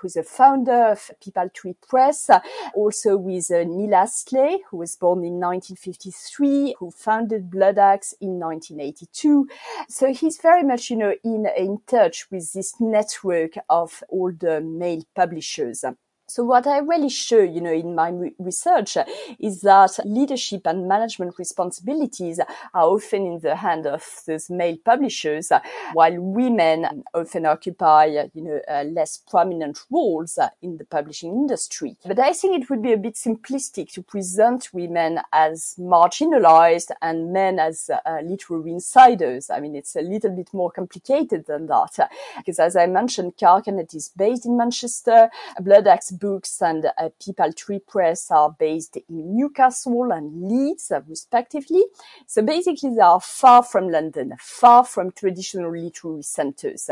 who's 0.00 0.16
a 0.16 0.22
founder 0.22 0.92
of 0.92 1.10
Peepal 1.20 1.52
Tree 1.52 1.76
Press, 1.88 2.30
also 2.74 3.16
with 3.16 3.50
uh, 3.50 3.64
Neil 3.64 3.94
Astley, 3.94 4.62
who 4.70 4.78
was 4.78 4.96
born 4.96 5.24
in 5.24 5.40
1953, 5.40 6.76
who 6.78 6.90
founded 6.90 7.50
Bloodaxe 7.50 8.14
in 8.20 8.38
1982. 8.38 9.48
So 9.88 10.12
he's 10.12 10.38
very 10.38 10.62
much, 10.62 10.90
you 10.90 10.96
know, 10.96 11.14
in, 11.24 11.46
in 11.56 11.78
touch 11.86 12.30
with 12.30 12.52
this 12.52 12.80
network 12.80 13.52
of 13.68 14.02
all 14.08 14.32
the 14.32 14.60
male 14.60 15.02
publishers. 15.14 15.84
So 16.26 16.42
what 16.42 16.66
I 16.66 16.78
really 16.78 17.10
show, 17.10 17.40
you 17.40 17.60
know, 17.60 17.72
in 17.72 17.94
my 17.94 18.08
re- 18.08 18.34
research 18.38 18.96
is 19.38 19.60
that 19.60 19.98
leadership 20.04 20.66
and 20.66 20.88
management 20.88 21.38
responsibilities 21.38 22.40
are 22.40 22.84
often 22.84 23.26
in 23.26 23.40
the 23.40 23.56
hand 23.56 23.86
of 23.86 24.02
those 24.26 24.48
male 24.48 24.78
publishers, 24.82 25.52
while 25.92 26.18
women 26.18 27.04
often 27.12 27.44
occupy, 27.44 28.06
you 28.32 28.42
know, 28.42 28.60
uh, 28.68 28.84
less 28.84 29.18
prominent 29.28 29.78
roles 29.90 30.38
in 30.62 30.78
the 30.78 30.84
publishing 30.86 31.32
industry. 31.34 31.96
But 32.06 32.18
I 32.18 32.32
think 32.32 32.62
it 32.62 32.70
would 32.70 32.82
be 32.82 32.92
a 32.92 32.96
bit 32.96 33.14
simplistic 33.14 33.92
to 33.92 34.02
present 34.02 34.70
women 34.72 35.20
as 35.30 35.74
marginalized 35.78 36.90
and 37.02 37.34
men 37.34 37.58
as 37.58 37.90
uh, 37.90 38.20
literary 38.22 38.72
insiders. 38.72 39.50
I 39.50 39.60
mean, 39.60 39.76
it's 39.76 39.94
a 39.94 40.00
little 40.00 40.30
bit 40.30 40.54
more 40.54 40.70
complicated 40.70 41.44
than 41.46 41.66
that, 41.66 42.10
because 42.38 42.58
as 42.58 42.76
I 42.76 42.86
mentioned, 42.86 43.36
Carcanet 43.36 43.94
is 43.94 44.08
based 44.16 44.46
in 44.46 44.56
Manchester. 44.56 45.28
Bloodaxe 45.60 46.13
Books 46.18 46.60
and 46.62 46.86
uh, 46.86 47.08
Peepal 47.20 47.54
Tree 47.56 47.80
Press 47.80 48.30
are 48.30 48.54
based 48.58 48.96
in 48.96 49.36
Newcastle 49.36 50.12
and 50.12 50.48
Leeds, 50.48 50.92
respectively. 51.08 51.84
So 52.26 52.42
basically, 52.42 52.94
they 52.94 53.02
are 53.02 53.20
far 53.20 53.62
from 53.62 53.88
London, 53.88 54.34
far 54.38 54.84
from 54.84 55.12
traditional 55.12 55.70
literary 55.70 56.22
centers. 56.22 56.90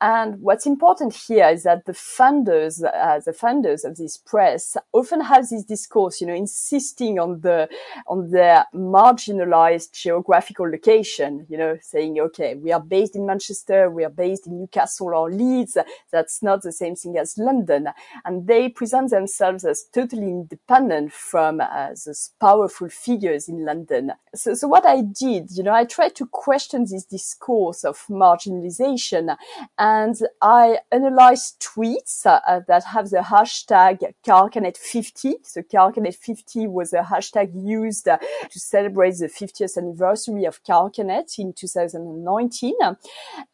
And 0.00 0.40
what's 0.40 0.66
important 0.66 1.14
here 1.14 1.48
is 1.48 1.64
that 1.64 1.84
the 1.86 1.92
funders, 1.92 2.84
uh, 2.84 3.20
the 3.24 3.32
funders 3.32 3.84
of 3.84 3.96
this 3.96 4.16
press 4.16 4.76
often 4.92 5.20
have 5.22 5.48
this 5.48 5.64
discourse, 5.64 6.20
you 6.20 6.26
know, 6.26 6.34
insisting 6.34 7.18
on 7.18 7.40
the, 7.40 7.68
on 8.06 8.30
their 8.30 8.66
marginalized 8.74 9.92
geographical 9.92 10.70
location, 10.70 11.46
you 11.48 11.56
know, 11.56 11.78
saying, 11.82 12.20
okay, 12.20 12.54
we 12.54 12.72
are 12.72 12.80
based 12.80 13.16
in 13.16 13.26
Manchester, 13.26 13.90
we 13.90 14.04
are 14.04 14.10
based 14.10 14.46
in 14.46 14.58
Newcastle 14.58 15.14
or 15.14 15.30
Leeds. 15.30 15.76
That's 16.12 16.42
not 16.42 16.62
the 16.62 16.72
same 16.72 16.94
thing 16.94 17.16
as 17.16 17.38
London. 17.38 17.88
And 18.24 18.37
they 18.46 18.68
present 18.68 19.10
themselves 19.10 19.64
as 19.64 19.84
totally 19.92 20.28
independent 20.28 21.12
from 21.12 21.60
uh, 21.60 21.88
those 21.88 22.30
powerful 22.40 22.88
figures 22.88 23.48
in 23.48 23.64
London. 23.64 24.12
So, 24.34 24.54
so 24.54 24.68
what 24.68 24.86
I 24.86 25.02
did, 25.02 25.50
you 25.52 25.62
know, 25.62 25.72
I 25.72 25.84
tried 25.84 26.14
to 26.16 26.26
question 26.26 26.86
this 26.88 27.04
discourse 27.04 27.84
of 27.84 28.04
marginalization 28.08 29.36
and 29.78 30.16
I 30.40 30.78
analyzed 30.92 31.60
tweets 31.60 32.26
uh, 32.26 32.60
that 32.68 32.84
have 32.84 33.10
the 33.10 33.18
hashtag 33.18 34.12
Carcanet50. 34.26 35.34
So 35.42 35.62
Carcanet50 35.62 36.68
was 36.68 36.92
a 36.92 37.02
hashtag 37.02 37.50
used 37.54 38.08
uh, 38.08 38.18
to 38.50 38.60
celebrate 38.60 39.18
the 39.18 39.28
50th 39.28 39.76
anniversary 39.76 40.44
of 40.44 40.62
Carcanet 40.64 41.38
in 41.38 41.52
2019. 41.52 42.74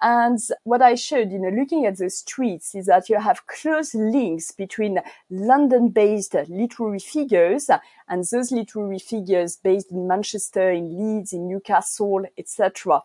And 0.00 0.38
what 0.64 0.82
I 0.82 0.94
showed, 0.94 1.32
you 1.32 1.38
know, 1.38 1.48
looking 1.48 1.86
at 1.86 1.98
those 1.98 2.22
tweets 2.22 2.74
is 2.74 2.86
that 2.86 3.08
you 3.08 3.18
have 3.20 3.46
close 3.46 3.94
links 3.94 4.50
between 4.50 4.73
between 4.74 5.00
London-based 5.30 6.34
literary 6.48 6.98
figures 6.98 7.70
and 8.08 8.24
those 8.32 8.50
literary 8.50 8.98
figures 8.98 9.56
based 9.56 9.92
in 9.92 10.08
Manchester, 10.08 10.70
in 10.70 10.98
Leeds, 10.98 11.32
in 11.32 11.46
Newcastle, 11.48 12.24
etc. 12.36 13.00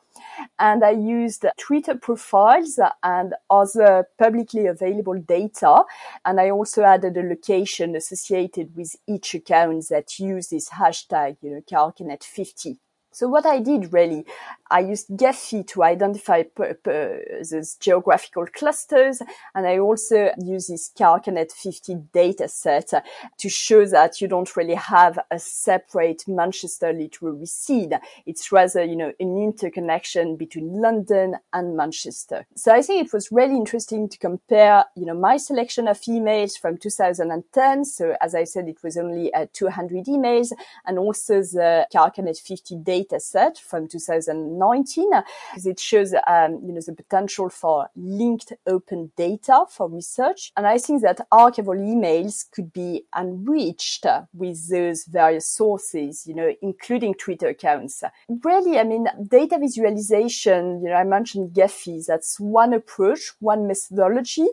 And 0.58 0.84
I 0.84 0.92
used 0.92 1.46
Twitter 1.58 1.96
profiles 1.96 2.80
and 3.04 3.36
other 3.50 4.08
publicly 4.18 4.66
available 4.66 5.20
data. 5.20 5.84
And 6.26 6.40
I 6.40 6.50
also 6.50 6.84
added 6.84 7.16
a 7.18 7.22
location 7.22 7.96
associated 7.96 8.76
with 8.76 8.96
each 9.08 9.36
account 9.36 9.86
that 9.90 10.18
used 10.18 10.50
this 10.50 10.70
hashtag, 10.70 11.38
you 11.42 11.52
know, 11.52 11.62
Carcanet50. 11.62 12.78
So 13.12 13.28
what 13.28 13.46
I 13.46 13.60
did 13.60 13.92
really, 13.92 14.26
I 14.70 14.82
used 14.82 15.10
Gephi 15.10 15.66
to 15.68 15.84
identify 15.84 16.44
those 16.84 17.76
geographical 17.80 18.46
clusters, 18.46 19.20
and 19.56 19.66
I 19.66 19.80
also 19.80 20.32
use 20.38 20.68
this 20.68 20.92
Carcanet 20.98 21.52
50 21.52 21.96
data 22.14 22.48
set 22.48 22.92
to 23.40 23.50
show 23.50 23.86
that 23.88 24.22
you 24.22 24.28
don't 24.28 24.56
really 24.56 24.76
have 24.76 25.18
a 25.32 25.40
separate 25.40 26.28
Manchester 26.28 26.94
literary 26.94 27.48
seed. 27.48 27.98
It's 28.28 28.52
rather, 28.52 28.84
you 28.84 28.96
know, 28.96 29.12
an 29.20 29.38
interconnection 29.38 30.36
between 30.36 30.80
London 30.80 31.38
and 31.52 31.76
Manchester. 31.76 32.46
So 32.56 32.74
I 32.74 32.84
think 32.84 33.08
it 33.08 33.14
was 33.14 33.32
really 33.32 33.56
interesting 33.56 34.08
to 34.08 34.18
compare, 34.20 34.86
you 34.96 35.06
know, 35.06 35.16
my 35.16 35.38
selection 35.38 35.88
of 35.88 36.00
emails 36.02 36.60
from 36.60 36.78
2010. 36.78 37.86
So 37.86 38.16
as 38.22 38.36
I 38.36 38.44
said, 38.44 38.68
it 38.70 38.84
was 38.84 38.98
only 38.98 39.34
uh, 39.34 39.48
200 39.52 40.06
emails, 40.06 40.52
and 40.86 41.00
also 41.00 41.42
the 41.42 41.88
Carcanet 41.92 42.40
50 42.40 42.76
data 42.78 42.99
set 43.20 43.58
from 43.58 43.88
2019 43.88 45.10
because 45.52 45.66
it 45.66 45.80
shows 45.80 46.14
um, 46.28 46.60
you 46.66 46.74
know 46.74 46.82
the 46.86 46.94
potential 46.94 47.50
for 47.50 47.90
linked 47.96 48.54
open 48.68 49.12
data 49.16 49.66
for 49.70 49.90
research. 49.90 50.52
And 50.58 50.66
i 50.66 50.78
think 50.78 51.02
that 51.02 51.28
archival 51.32 51.78
emails 51.78 52.46
could 52.52 52.72
be 52.74 53.04
enriched 53.18 54.06
with 54.34 54.70
those 54.70 55.06
various 55.06 55.48
sources 55.48 56.26
you 56.26 56.36
know 56.36 56.54
including 56.62 57.14
twitter 57.14 57.48
accounts. 57.48 58.04
Really 58.44 58.80
i 58.80 58.84
mean 58.84 59.08
data 59.28 59.58
visualization 59.60 60.82
you 60.82 60.90
know 60.90 60.96
i 60.96 61.04
mentioned 61.04 61.54
gephi 61.54 62.06
that's 62.06 62.40
one 62.40 62.74
approach 62.74 63.32
one 63.40 63.68
methodology. 63.68 64.48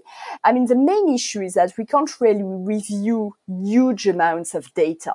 I 0.44 0.52
mean 0.52 0.66
the 0.66 0.76
main 0.76 1.12
issue 1.14 1.42
is 1.42 1.54
that 1.54 1.76
we 1.78 1.86
can't 1.86 2.20
really 2.20 2.42
review 2.42 3.34
huge 3.46 4.06
amounts 4.06 4.54
of 4.54 4.72
data 4.74 5.14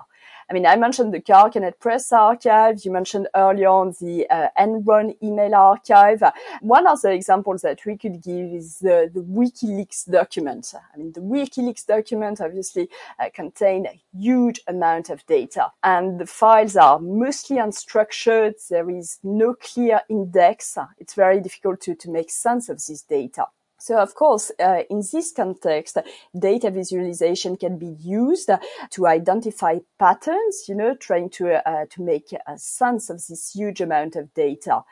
I 0.52 0.54
mean, 0.54 0.66
I 0.66 0.76
mentioned 0.76 1.14
the 1.14 1.22
Carcanet 1.22 1.80
Press 1.80 2.12
archive. 2.12 2.84
You 2.84 2.92
mentioned 2.92 3.30
earlier 3.34 3.70
on 3.70 3.96
the 4.02 4.30
uh, 4.30 4.50
Enron 4.60 5.16
email 5.24 5.56
archive. 5.56 6.22
One 6.60 6.88
of 6.88 7.02
the 7.02 7.12
examples 7.12 7.62
that 7.62 7.86
we 7.86 7.96
could 7.96 8.22
give 8.22 8.52
is 8.52 8.80
the, 8.80 9.10
the 9.14 9.22
WikiLeaks 9.22 10.12
document. 10.12 10.74
I 10.94 10.98
mean, 10.98 11.14
the 11.14 11.22
WikiLeaks 11.22 11.86
document 11.86 12.42
obviously 12.42 12.90
uh, 13.18 13.30
contain 13.34 13.86
a 13.86 14.02
huge 14.14 14.60
amount 14.68 15.10
of 15.10 15.26
data 15.26 15.72
and 15.84 16.20
the 16.20 16.26
files 16.26 16.76
are 16.76 17.00
mostly 17.00 17.56
unstructured. 17.56 18.56
There 18.68 18.90
is 18.90 19.20
no 19.24 19.54
clear 19.54 20.02
index. 20.10 20.78
It's 20.98 21.14
very 21.14 21.40
difficult 21.40 21.80
to, 21.84 21.96
to 21.96 22.10
make 22.10 22.30
sense 22.30 22.68
of 22.68 22.86
this 22.86 23.04
data. 23.04 23.46
So 23.82 23.98
of 23.98 24.14
course, 24.14 24.52
uh, 24.60 24.84
in 24.92 25.02
this 25.12 25.32
context, 25.32 25.98
data 26.38 26.70
visualization 26.70 27.58
can 27.58 27.80
be 27.80 27.96
used 28.00 28.52
to 28.92 29.08
identify 29.08 29.80
patterns, 29.98 30.66
you 30.68 30.76
know, 30.76 30.94
trying 30.94 31.32
to, 31.32 31.68
uh, 31.68 31.86
to 31.90 32.02
make 32.04 32.32
a 32.46 32.58
sense 32.60 33.10
of 33.10 33.18
this 33.26 33.54
huge 33.56 33.82
amount 33.82 34.16
of 34.16 34.32
data. 34.36 34.84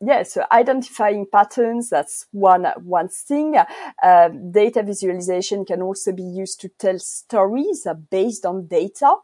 Yeah, 0.00 0.22
so 0.22 0.44
identifying 0.52 1.26
patterns, 1.32 1.90
that's 1.90 2.26
one, 2.30 2.66
one 2.84 3.08
thing. 3.08 3.56
Uh, 4.02 4.28
data 4.28 4.84
visualization 4.84 5.64
can 5.64 5.82
also 5.82 6.12
be 6.12 6.22
used 6.22 6.60
to 6.60 6.68
tell 6.68 7.00
stories 7.00 7.88
based 8.08 8.46
on 8.46 8.68
data. 8.68 9.16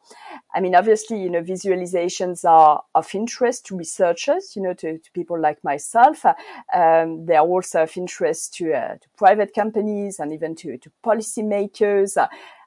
I 0.53 0.61
mean, 0.61 0.75
obviously, 0.75 1.23
you 1.23 1.31
know, 1.31 1.43
visualizations 1.43 2.45
are 2.45 2.83
of 2.97 3.15
interest 3.15 3.67
to 3.67 3.77
researchers, 3.77 4.57
you 4.57 4.63
know, 4.63 4.75
to, 4.75 4.99
to 4.99 5.13
people 5.13 5.39
like 5.41 5.63
myself. 5.63 6.25
Um, 6.75 7.27
they 7.27 7.37
are 7.37 7.47
also 7.47 7.85
of 7.85 7.97
interest 7.97 8.55
to, 8.55 8.73
uh, 8.73 8.97
to 9.05 9.09
private 9.17 9.55
companies 9.55 10.19
and 10.19 10.33
even 10.33 10.55
to, 10.57 10.79
to 10.79 10.91
policymakers. 11.05 12.17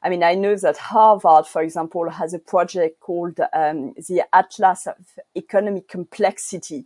I 0.08 0.10
mean, 0.10 0.24
I 0.24 0.36
know 0.36 0.56
that 0.56 0.78
Harvard, 0.78 1.48
for 1.48 1.62
example, 1.62 2.10
has 2.10 2.34
a 2.34 2.40
project 2.40 3.02
called 3.02 3.42
um, 3.52 3.94
the 4.08 4.24
Atlas 4.32 4.88
of 4.88 4.96
Economic 5.36 5.90
Complexity, 5.90 6.86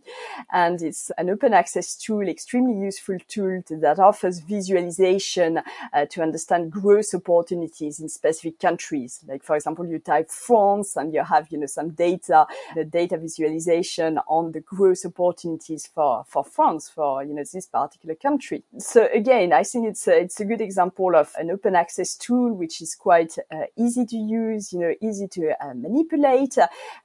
and 0.52 0.82
it's 0.82 1.12
an 1.16 1.30
open 1.30 1.54
access 1.54 1.94
tool, 1.94 2.28
extremely 2.28 2.76
useful 2.84 3.18
tool 3.28 3.62
that 3.70 4.00
offers 4.00 4.40
visualization 4.40 5.60
uh, 5.92 6.04
to 6.06 6.20
understand 6.20 6.72
growth 6.72 7.14
opportunities 7.14 8.00
in 8.00 8.08
specific 8.08 8.58
countries. 8.58 9.20
Like, 9.28 9.44
for 9.44 9.54
example, 9.54 9.86
you 9.86 10.00
type 10.00 10.28
France 10.28 10.96
and 10.96 11.14
you 11.14 11.22
have, 11.22 11.46
you 11.52 11.58
know, 11.58 11.66
some 11.66 11.90
data, 11.90 12.48
the 12.74 12.84
data 12.84 13.18
visualization 13.18 14.18
on 14.26 14.50
the 14.50 14.62
growth 14.62 15.06
opportunities 15.06 15.86
for, 15.86 16.24
for 16.26 16.42
France, 16.42 16.88
for, 16.88 17.22
you 17.22 17.34
know, 17.34 17.44
this 17.44 17.66
particular 17.66 18.16
country. 18.16 18.64
So 18.78 19.08
again, 19.14 19.52
I 19.52 19.62
think 19.62 19.86
it's 19.86 20.08
a, 20.08 20.22
it's 20.22 20.40
a 20.40 20.44
good 20.44 20.60
example 20.60 21.14
of 21.14 21.30
an 21.38 21.52
open 21.52 21.76
access 21.76 22.16
tool, 22.16 22.52
which 22.52 22.82
is 22.82 22.96
quite 22.96 23.11
uh, 23.12 23.64
easy 23.76 24.04
to 24.06 24.16
use, 24.16 24.72
you 24.72 24.80
know, 24.80 24.94
easy 25.00 25.28
to 25.28 25.52
uh, 25.60 25.74
manipulate. 25.74 26.56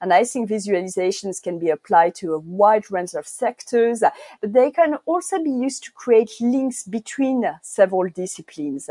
And 0.02 0.14
I 0.14 0.24
think 0.24 0.50
visualizations 0.50 1.42
can 1.42 1.60
be 1.60 1.70
applied 1.70 2.16
to 2.16 2.34
a 2.34 2.40
wide 2.40 2.90
range 2.92 3.14
of 3.14 3.28
sectors, 3.28 4.04
but 4.42 4.54
they 4.54 4.72
can 4.72 4.96
also 5.06 5.42
be 5.44 5.52
used 5.52 5.84
to 5.86 5.92
create 5.92 6.32
links 6.40 6.84
between 6.84 7.44
several 7.62 8.10
disciplines. 8.10 8.90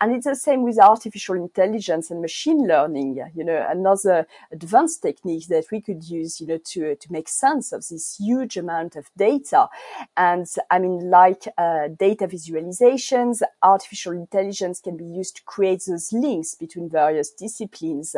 And 0.00 0.14
it's 0.14 0.26
the 0.26 0.36
same 0.36 0.62
with 0.62 0.78
artificial 0.78 1.34
intelligence 1.34 2.10
and 2.10 2.20
machine 2.20 2.66
learning, 2.66 3.22
you 3.34 3.44
know, 3.44 3.66
another 3.68 4.26
advanced 4.52 5.02
technique 5.02 5.46
that 5.48 5.66
we 5.70 5.80
could 5.80 6.04
use, 6.08 6.40
you 6.40 6.46
know, 6.46 6.58
to, 6.58 6.96
to 6.96 7.12
make 7.12 7.28
sense 7.28 7.72
of 7.72 7.86
this 7.88 8.16
huge 8.16 8.56
amount 8.56 8.96
of 8.96 9.10
data. 9.16 9.68
And 10.16 10.46
I 10.70 10.78
mean, 10.78 11.10
like 11.10 11.48
uh, 11.56 11.88
data 11.88 12.26
visualizations, 12.26 13.42
artificial 13.62 14.12
intelligence 14.12 14.80
can 14.80 14.96
be 14.96 15.04
used 15.04 15.36
to 15.36 15.42
create 15.44 15.84
those 15.86 16.12
links 16.12 16.54
between 16.58 16.88
various 16.90 17.30
disciplines. 17.30 18.14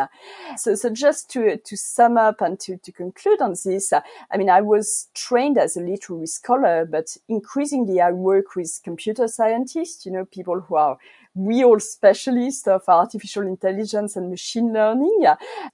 So, 0.57 0.75
so 0.75 0.91
just 0.91 1.31
to, 1.31 1.57
to 1.57 1.77
sum 1.77 2.17
up 2.17 2.41
and 2.41 2.59
to, 2.61 2.77
to 2.79 2.93
conclude 2.93 3.41
on 3.41 3.55
this, 3.65 3.93
I 3.93 4.37
mean, 4.37 4.51
I 4.51 4.61
was 4.61 5.09
trained 5.15 5.59
as 5.59 5.77
a 5.77 5.81
literary 5.81 6.27
scholar, 6.27 6.85
but 6.85 7.17
increasingly 7.29 8.01
I 8.01 8.13
work 8.13 8.57
with 8.57 8.81
computer 8.83 9.29
scientists, 9.29 10.07
you 10.07 10.13
know, 10.13 10.25
people 10.25 10.61
who 10.61 10.77
are 10.77 10.99
real 11.37 11.79
specialists 11.79 12.67
of 12.67 12.83
artificial 12.89 13.47
intelligence 13.47 14.17
and 14.17 14.31
machine 14.31 14.73
learning. 14.73 15.25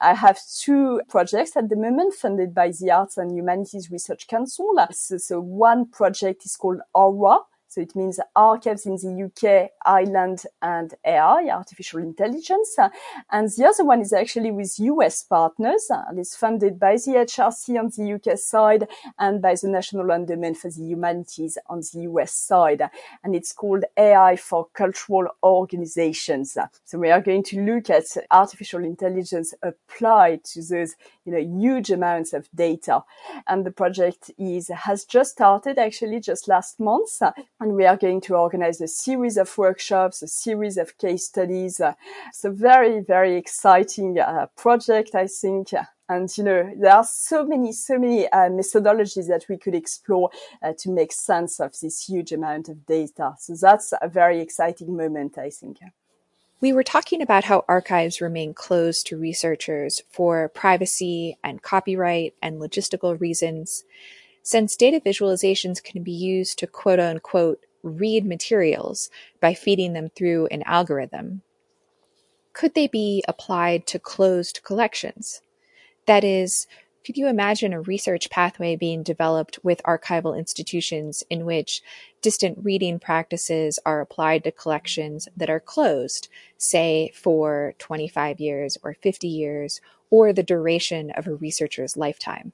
I 0.01 0.15
have 0.15 0.39
two 0.61 1.01
projects 1.09 1.57
at 1.57 1.69
the 1.69 1.77
moment 1.77 2.15
funded 2.15 2.55
by 2.55 2.73
the 2.79 2.91
Arts 2.91 3.17
and 3.17 3.35
Humanities 3.35 3.91
Research 3.91 4.27
Council. 4.27 4.75
So, 4.93 5.17
so 5.17 5.41
one 5.41 5.87
project 5.87 6.45
is 6.45 6.57
called 6.57 6.81
Aura, 6.95 7.39
so 7.77 7.83
it 7.83 7.95
means 7.95 8.19
archives 8.35 8.87
in 8.87 8.97
the 8.97 9.25
UK, 9.27 9.71
Ireland, 9.85 10.45
and 10.63 10.95
AI, 11.05 11.51
artificial 11.51 12.01
intelligence. 12.01 12.75
And 13.31 13.51
the 13.51 13.67
other 13.67 13.85
one 13.85 14.01
is 14.01 14.15
actually 14.15 14.51
with 14.51 14.79
US 14.79 15.23
partners 15.23 15.87
and 15.91 16.19
is 16.19 16.35
funded 16.35 16.81
by 16.81 16.95
the 16.95 17.27
HRC 17.27 17.79
on 17.79 17.91
the 17.95 18.15
UK 18.15 18.39
side 18.39 18.89
and 19.19 19.43
by 19.43 19.57
the 19.61 19.69
National 19.69 20.11
Endowment 20.11 20.57
for 20.57 20.71
the 20.71 20.85
Humanities 20.85 21.59
on 21.67 21.81
the 21.81 22.01
US 22.13 22.33
side. 22.33 22.81
And 23.23 23.37
it's 23.37 23.53
called 23.53 23.85
AI 23.99 24.37
for 24.37 24.69
Cultural 24.73 25.27
Organizations. 25.43 26.57
So 26.87 26.99
we 26.99 27.11
are 27.11 27.21
going 27.21 27.43
to 27.43 27.61
look 27.61 27.91
at 27.91 28.05
artificial 28.31 28.87
intelligence 28.87 29.53
applied 29.63 30.45
to 30.45 30.63
those, 30.63 30.95
you 31.27 31.33
know, 31.33 31.61
huge 31.61 31.91
amounts 31.91 32.33
of 32.33 32.49
data. 32.55 33.05
And 33.47 33.67
the 33.67 33.71
project 33.71 34.31
is, 34.39 34.69
has 34.69 35.05
just 35.05 35.33
started 35.33 35.79
actually 35.79 36.21
just 36.21 36.49
last 36.49 36.81
month 36.81 37.21
and 37.67 37.75
we 37.75 37.85
are 37.85 37.97
going 37.97 38.21
to 38.21 38.37
organize 38.37 38.81
a 38.81 38.87
series 38.87 39.37
of 39.37 39.59
workshops, 39.59 40.23
a 40.23 40.29
series 40.29 40.77
of 40.77 40.97
case 40.99 41.25
studies. 41.25 41.81
It's 42.29 42.45
a 42.45 42.51
very, 42.51 43.01
very 43.01 43.35
exciting 43.35 44.21
uh, 44.21 44.47
project, 44.57 45.17
I 45.17 45.27
think. 45.27 45.71
And, 46.09 46.31
you 46.39 46.45
know, 46.45 46.73
there 46.77 46.95
are 46.95 47.03
so 47.03 47.45
many, 47.45 47.73
so 47.73 47.99
many 47.99 48.29
uh, 48.29 48.51
methodologies 48.51 49.27
that 49.27 49.47
we 49.49 49.57
could 49.57 49.75
explore 49.75 50.31
uh, 50.63 50.75
to 50.79 50.91
make 50.91 51.13
sense 51.13 51.59
of 51.59 51.73
this 51.81 52.07
huge 52.07 52.31
amount 52.31 52.69
of 52.69 52.87
data. 52.87 53.35
So 53.41 53.57
that's 53.61 53.93
a 54.01 54.09
very 54.09 54.41
exciting 54.41 54.97
moment, 54.97 55.37
I 55.37 55.51
think. 55.51 55.79
We 56.61 56.73
were 56.73 56.85
talking 56.85 57.21
about 57.21 57.45
how 57.45 57.65
archives 57.69 58.21
remain 58.21 58.55
closed 58.55 59.09
to 59.09 59.19
researchers 59.19 60.03
for 60.09 60.49
privacy 60.51 61.37
and 61.43 61.61
copyright 61.63 62.35
and 62.41 62.61
logistical 62.61 63.21
reasons. 63.21 63.83
Since 64.47 64.77
data 64.77 65.01
visualizations 65.01 65.83
can 65.83 66.05
be 66.05 66.13
used 66.13 66.61
to 66.61 66.69
quote 66.69 67.01
unquote 67.01 67.67
read 67.83 68.25
materials 68.25 69.11
by 69.41 69.55
feeding 69.55 69.93
them 69.93 70.09
through 70.09 70.47
an 70.53 70.63
algorithm, 70.67 71.43
could 72.53 72.75
they 72.75 72.87
be 72.87 73.25
applied 73.27 73.89
to 73.89 73.99
closed 73.99 74.61
collections? 74.63 75.41
That 76.07 76.23
is, 76.23 76.69
could 77.05 77.17
you 77.17 77.27
imagine 77.27 77.73
a 77.73 77.81
research 77.81 78.31
pathway 78.31 78.77
being 78.77 79.03
developed 79.03 79.59
with 79.65 79.83
archival 79.83 80.39
institutions 80.39 81.25
in 81.29 81.45
which 81.45 81.83
distant 82.23 82.57
reading 82.63 83.01
practices 83.01 83.81
are 83.85 84.01
applied 84.01 84.45
to 84.45 84.53
collections 84.53 85.29
that 85.37 85.51
are 85.51 85.59
closed, 85.59 86.29
say 86.57 87.11
for 87.17 87.75
25 87.79 88.39
years 88.39 88.79
or 88.85 88.95
50 88.95 89.27
years, 89.27 89.81
or 90.09 90.33
the 90.33 90.45
duration 90.45 91.11
of 91.11 91.27
a 91.27 91.35
researcher's 91.35 91.97
lifetime? 91.97 92.53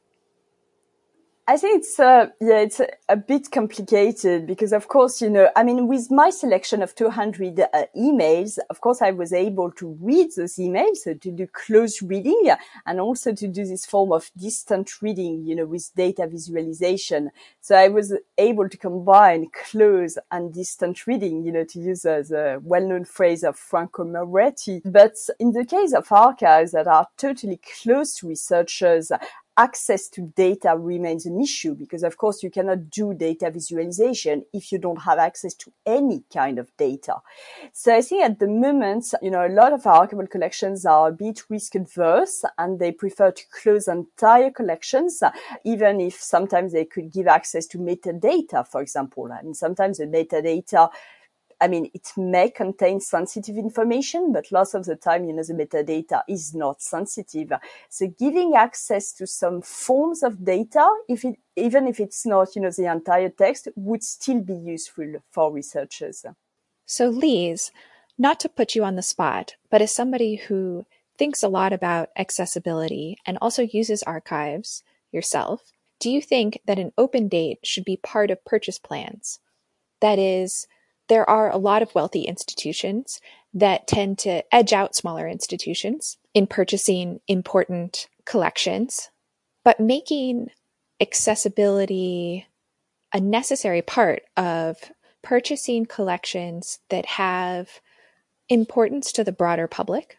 I 1.49 1.57
think 1.57 1.81
it's 1.81 1.99
uh, 1.99 2.27
yeah, 2.41 2.61
it's 2.61 2.81
a, 3.09 3.17
bit 3.17 3.51
complicated 3.51 4.47
because, 4.47 4.73
of 4.73 4.87
course, 4.87 5.21
you 5.21 5.29
know, 5.29 5.51
I 5.57 5.65
mean, 5.65 5.89
with 5.89 6.09
my 6.09 6.31
selection 6.31 6.83
of 6.83 6.95
200 6.95 7.59
uh, 7.59 7.67
emails, 7.97 8.59
of 8.71 8.81
course, 8.81 9.03
I 9.03 9.11
was 9.11 9.33
able 9.33 9.73
to 9.73 9.99
read 10.01 10.29
those 10.37 10.55
emails, 10.55 10.99
so 10.99 11.15
to 11.15 11.31
do 11.33 11.49
close 11.49 12.01
reading, 12.01 12.51
and 12.87 13.01
also 13.01 13.35
to 13.35 13.49
do 13.49 13.65
this 13.65 13.85
form 13.85 14.13
of 14.13 14.31
distant 14.37 15.03
reading, 15.03 15.45
you 15.45 15.57
know, 15.57 15.67
with 15.67 15.91
data 15.97 16.29
visualization. 16.29 17.33
So 17.61 17.75
I 17.75 17.89
was 17.89 18.17
able 18.39 18.69
to 18.69 18.77
combine 18.77 19.49
close 19.53 20.19
and 20.31 20.55
distant 20.55 21.09
reading, 21.09 21.43
you 21.43 21.51
know, 21.51 21.65
to 21.65 21.81
use 21.81 22.05
uh, 22.05 22.23
the 22.29 22.61
well-known 22.63 23.05
phrase 23.05 23.43
of 23.43 23.59
Franco 23.59 24.05
Moretti. 24.05 24.81
But 24.85 25.17
in 25.41 25.53
the 25.53 25.65
case 25.65 25.93
of 25.93 26.13
archives 26.13 26.71
that 26.71 26.87
are 26.87 27.09
totally 27.19 27.61
close 27.83 28.23
researchers, 28.23 29.11
access 29.57 30.09
to 30.09 30.33
data 30.35 30.75
remains 30.77 31.27
an 31.27 31.41
issue 31.41 31.75
because 31.75 32.03
of 32.03 32.17
course 32.17 32.43
you 32.43 32.51
cannot 32.51 32.89
do 32.91 33.13
data 33.13 33.51
visualization 33.51 34.45
if 34.53 34.73
you 34.73 34.79
don't 34.79 35.03
have 35.03 35.19
access 35.19 35.55
to 35.55 35.71
any 35.85 36.25
kind 36.33 36.59
of 36.59 36.75
data. 36.77 37.17
So 37.73 37.95
I 37.95 38.01
think 38.01 38.25
at 38.25 38.39
the 38.39 38.47
moment, 38.47 39.13
you 39.21 39.31
know, 39.31 39.47
a 39.47 39.49
lot 39.49 39.73
of 39.73 39.83
archival 39.83 40.31
collections 40.31 40.87
are 40.87 41.09
a 41.09 41.13
bit 41.13 41.43
risk 41.51 41.75
adverse 41.75 42.45
and 42.57 42.79
they 42.79 42.93
prefer 42.93 43.31
to 43.31 43.43
close 43.51 43.89
entire 43.89 44.51
collections, 44.51 45.23
even 45.65 46.01
if 46.01 46.15
sometimes 46.15 46.73
they 46.73 46.87
could 46.87 47.13
give 47.13 47.27
access 47.27 47.67
to 47.67 47.79
metadata, 47.79 48.67
for 48.67 48.81
example. 48.81 49.31
I 49.33 49.43
mean, 49.43 49.55
sometimes 49.55 49.99
the 49.99 50.07
metadata 50.07 50.91
I 51.63 51.69
mean, 51.69 51.89
it 51.95 52.11
may 52.17 52.51
contain 52.51 53.01
sensitive 53.01 53.57
information, 53.57 54.33
but 54.33 54.51
lots 54.51 54.75
of 54.75 54.85
the 54.85 54.97
time, 54.97 55.25
you 55.25 55.33
know, 55.33 55.45
the 55.45 55.55
metadata 55.55 56.23
is 56.29 56.57
not 56.57 56.83
sensitive. 56.83 57.53
So 57.89 58.09
giving 58.09 58.57
access 58.57 59.13
to 59.13 59.29
some 59.29 59.63
forms 59.63 60.25
of 60.25 60.45
data, 60.45 60.85
if 61.09 61.25
it, 61.25 61.39
even 61.55 61.87
if 61.87 62.01
it's 62.01 62.27
not, 62.27 62.57
you 62.57 62.63
know, 62.63 62.71
the 62.77 62.91
entire 62.91 63.29
text 63.29 63.69
would 63.77 64.03
still 64.03 64.41
be 64.41 64.57
useful 64.57 65.23
for 65.31 65.53
researchers. 65.53 66.27
So 66.85 67.09
Lise, 67.09 67.71
not 68.19 68.41
to 68.41 68.49
put 68.49 68.75
you 68.75 68.83
on 68.83 68.97
the 68.97 69.03
spot, 69.03 69.55
but 69.71 69.81
as 69.81 69.95
somebody 69.95 70.35
who 70.35 70.85
thinks 71.17 71.45
a 71.45 71.49
lot 71.49 71.73
about 71.73 72.09
accessibility 72.17 73.19
and 73.25 73.39
also 73.41 73.63
uses 73.63 74.03
archives 74.03 74.83
yourself, 75.13 75.73
do 76.01 76.11
you 76.11 76.21
think 76.21 76.59
that 76.67 76.81
an 76.81 76.93
open 76.99 77.29
date 77.29 77.61
should 77.63 77.85
be 77.85 77.97
part 77.97 78.33
of 78.33 78.45
purchase 78.45 78.81
plans? 78.81 79.39
That 80.01 80.19
is, 80.19 80.67
there 81.09 81.29
are 81.29 81.51
a 81.51 81.59
lot 81.59 81.83
of 81.83 81.95
wealthy 81.95 82.23
institutions 82.23 83.21
that 83.55 83.87
tend 83.87 84.19
to 84.19 84.43
edge 84.55 84.73
out 84.73 84.95
smaller 84.95 85.29
institutions 85.29 86.17
in 86.33 86.47
purchasing 86.47 87.21
important 87.29 88.09
collections, 88.25 89.11
but 89.65 89.81
making 89.81 90.49
accessibility 91.01 92.47
a 93.13 93.21
necessary 93.21 93.83
part 93.83 94.23
of 94.37 94.79
purchasing 95.23 95.85
collections 95.85 96.79
that 96.89 97.05
have 97.07 97.81
importance 98.49 99.13
to 99.13 99.25
the 99.25 99.33
broader 99.33 99.69
public 99.69 100.19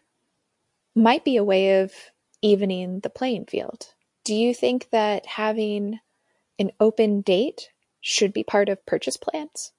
might 0.94 1.24
be 1.24 1.36
a 1.36 1.44
way 1.44 1.80
of 1.80 1.92
evening 2.40 3.00
the 3.00 3.10
playing 3.10 3.46
field. 3.46 3.94
Do 4.24 4.34
you 4.34 4.54
think 4.54 4.90
that 4.90 5.26
having 5.26 6.00
an 6.58 6.70
open 6.78 7.20
date 7.20 7.70
should 8.00 8.32
be 8.32 8.44
part 8.44 8.68
of 8.68 8.84
purchase 8.86 9.16
plans? 9.16 9.72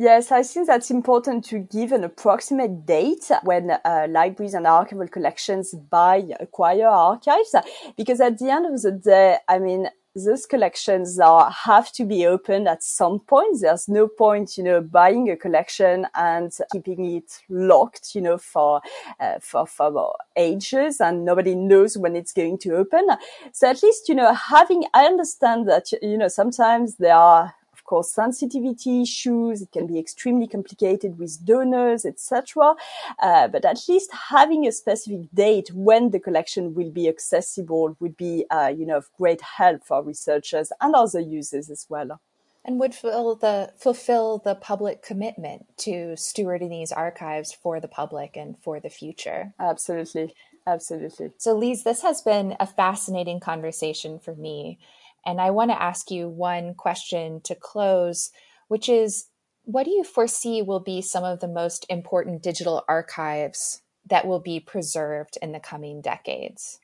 Yes, 0.00 0.32
I 0.32 0.42
think 0.42 0.66
that's 0.66 0.90
important 0.90 1.44
to 1.50 1.58
give 1.58 1.92
an 1.92 2.04
approximate 2.04 2.86
date 2.86 3.30
when 3.42 3.70
uh, 3.70 4.06
libraries 4.08 4.54
and 4.54 4.64
archival 4.64 5.12
collections 5.12 5.74
buy, 5.74 6.24
acquire 6.40 6.86
archives, 6.88 7.54
because 7.98 8.18
at 8.18 8.38
the 8.38 8.48
end 8.48 8.64
of 8.64 8.80
the 8.80 8.92
day, 8.92 9.36
I 9.46 9.58
mean, 9.58 9.90
those 10.16 10.46
collections 10.46 11.20
are 11.20 11.50
have 11.50 11.92
to 11.92 12.06
be 12.06 12.24
opened 12.24 12.66
at 12.66 12.82
some 12.82 13.20
point. 13.20 13.58
There's 13.60 13.88
no 13.88 14.08
point, 14.08 14.56
you 14.56 14.64
know, 14.64 14.80
buying 14.80 15.28
a 15.30 15.36
collection 15.36 16.06
and 16.14 16.50
keeping 16.72 17.04
it 17.16 17.38
locked, 17.50 18.14
you 18.14 18.22
know, 18.22 18.38
for 18.38 18.80
uh, 19.20 19.38
for 19.42 19.66
for 19.66 20.16
ages, 20.34 20.98
and 21.02 21.26
nobody 21.26 21.54
knows 21.54 21.98
when 21.98 22.16
it's 22.16 22.32
going 22.32 22.56
to 22.60 22.74
open. 22.74 23.06
So 23.52 23.68
at 23.68 23.82
least, 23.82 24.08
you 24.08 24.14
know, 24.14 24.32
having 24.32 24.84
I 24.94 25.04
understand 25.04 25.68
that 25.68 25.92
you 26.00 26.16
know 26.16 26.28
sometimes 26.28 26.96
there 26.96 27.14
are 27.14 27.54
course, 27.90 28.12
sensitivity 28.12 29.02
issues. 29.02 29.62
It 29.62 29.72
can 29.72 29.86
be 29.86 29.98
extremely 29.98 30.46
complicated 30.46 31.18
with 31.18 31.44
donors, 31.44 32.04
etc. 32.04 32.74
Uh, 33.20 33.48
but 33.48 33.64
at 33.64 33.80
least 33.88 34.10
having 34.30 34.66
a 34.66 34.72
specific 34.72 35.22
date 35.34 35.68
when 35.74 36.10
the 36.10 36.20
collection 36.20 36.74
will 36.74 36.90
be 36.90 37.08
accessible 37.08 37.96
would 38.00 38.16
be, 38.16 38.44
uh, 38.50 38.72
you 38.78 38.86
know, 38.86 38.98
of 38.98 39.10
great 39.18 39.42
help 39.58 39.84
for 39.84 40.02
researchers 40.02 40.72
and 40.80 40.94
other 40.94 41.20
users 41.20 41.68
as 41.68 41.86
well 41.88 42.20
and 42.64 42.78
would 42.78 42.94
fulfill 42.94 43.34
the 43.36 43.72
fulfill 43.78 44.38
the 44.38 44.54
public 44.54 45.02
commitment 45.02 45.66
to 45.78 46.14
stewarding 46.28 46.68
these 46.70 46.92
archives 46.92 47.52
for 47.52 47.80
the 47.80 47.88
public 47.88 48.36
and 48.36 48.56
for 48.62 48.78
the 48.78 48.90
future. 48.90 49.54
Absolutely. 49.58 50.34
Absolutely. 50.66 51.32
So 51.38 51.56
Lise, 51.56 51.84
this 51.84 52.02
has 52.02 52.20
been 52.20 52.54
a 52.60 52.66
fascinating 52.66 53.40
conversation 53.40 54.18
for 54.18 54.34
me. 54.34 54.78
And 55.24 55.40
I 55.40 55.50
want 55.50 55.70
to 55.70 55.82
ask 55.82 56.10
you 56.10 56.28
one 56.28 56.74
question 56.74 57.40
to 57.44 57.54
close, 57.54 58.30
which 58.68 58.88
is 58.88 59.26
what 59.64 59.84
do 59.84 59.90
you 59.90 60.04
foresee 60.04 60.62
will 60.62 60.80
be 60.80 61.02
some 61.02 61.24
of 61.24 61.40
the 61.40 61.48
most 61.48 61.86
important 61.88 62.42
digital 62.42 62.84
archives 62.88 63.82
that 64.06 64.26
will 64.26 64.40
be 64.40 64.60
preserved 64.60 65.38
in 65.42 65.52
the 65.52 65.60
coming 65.60 66.00
decades? 66.00 66.80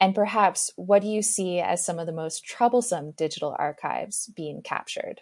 And 0.00 0.14
perhaps 0.14 0.70
what 0.76 1.02
do 1.02 1.08
you 1.08 1.20
see 1.20 1.60
as 1.60 1.84
some 1.84 1.98
of 1.98 2.06
the 2.06 2.12
most 2.12 2.44
troublesome 2.44 3.10
digital 3.12 3.54
archives 3.58 4.30
being 4.34 4.62
captured? 4.62 5.20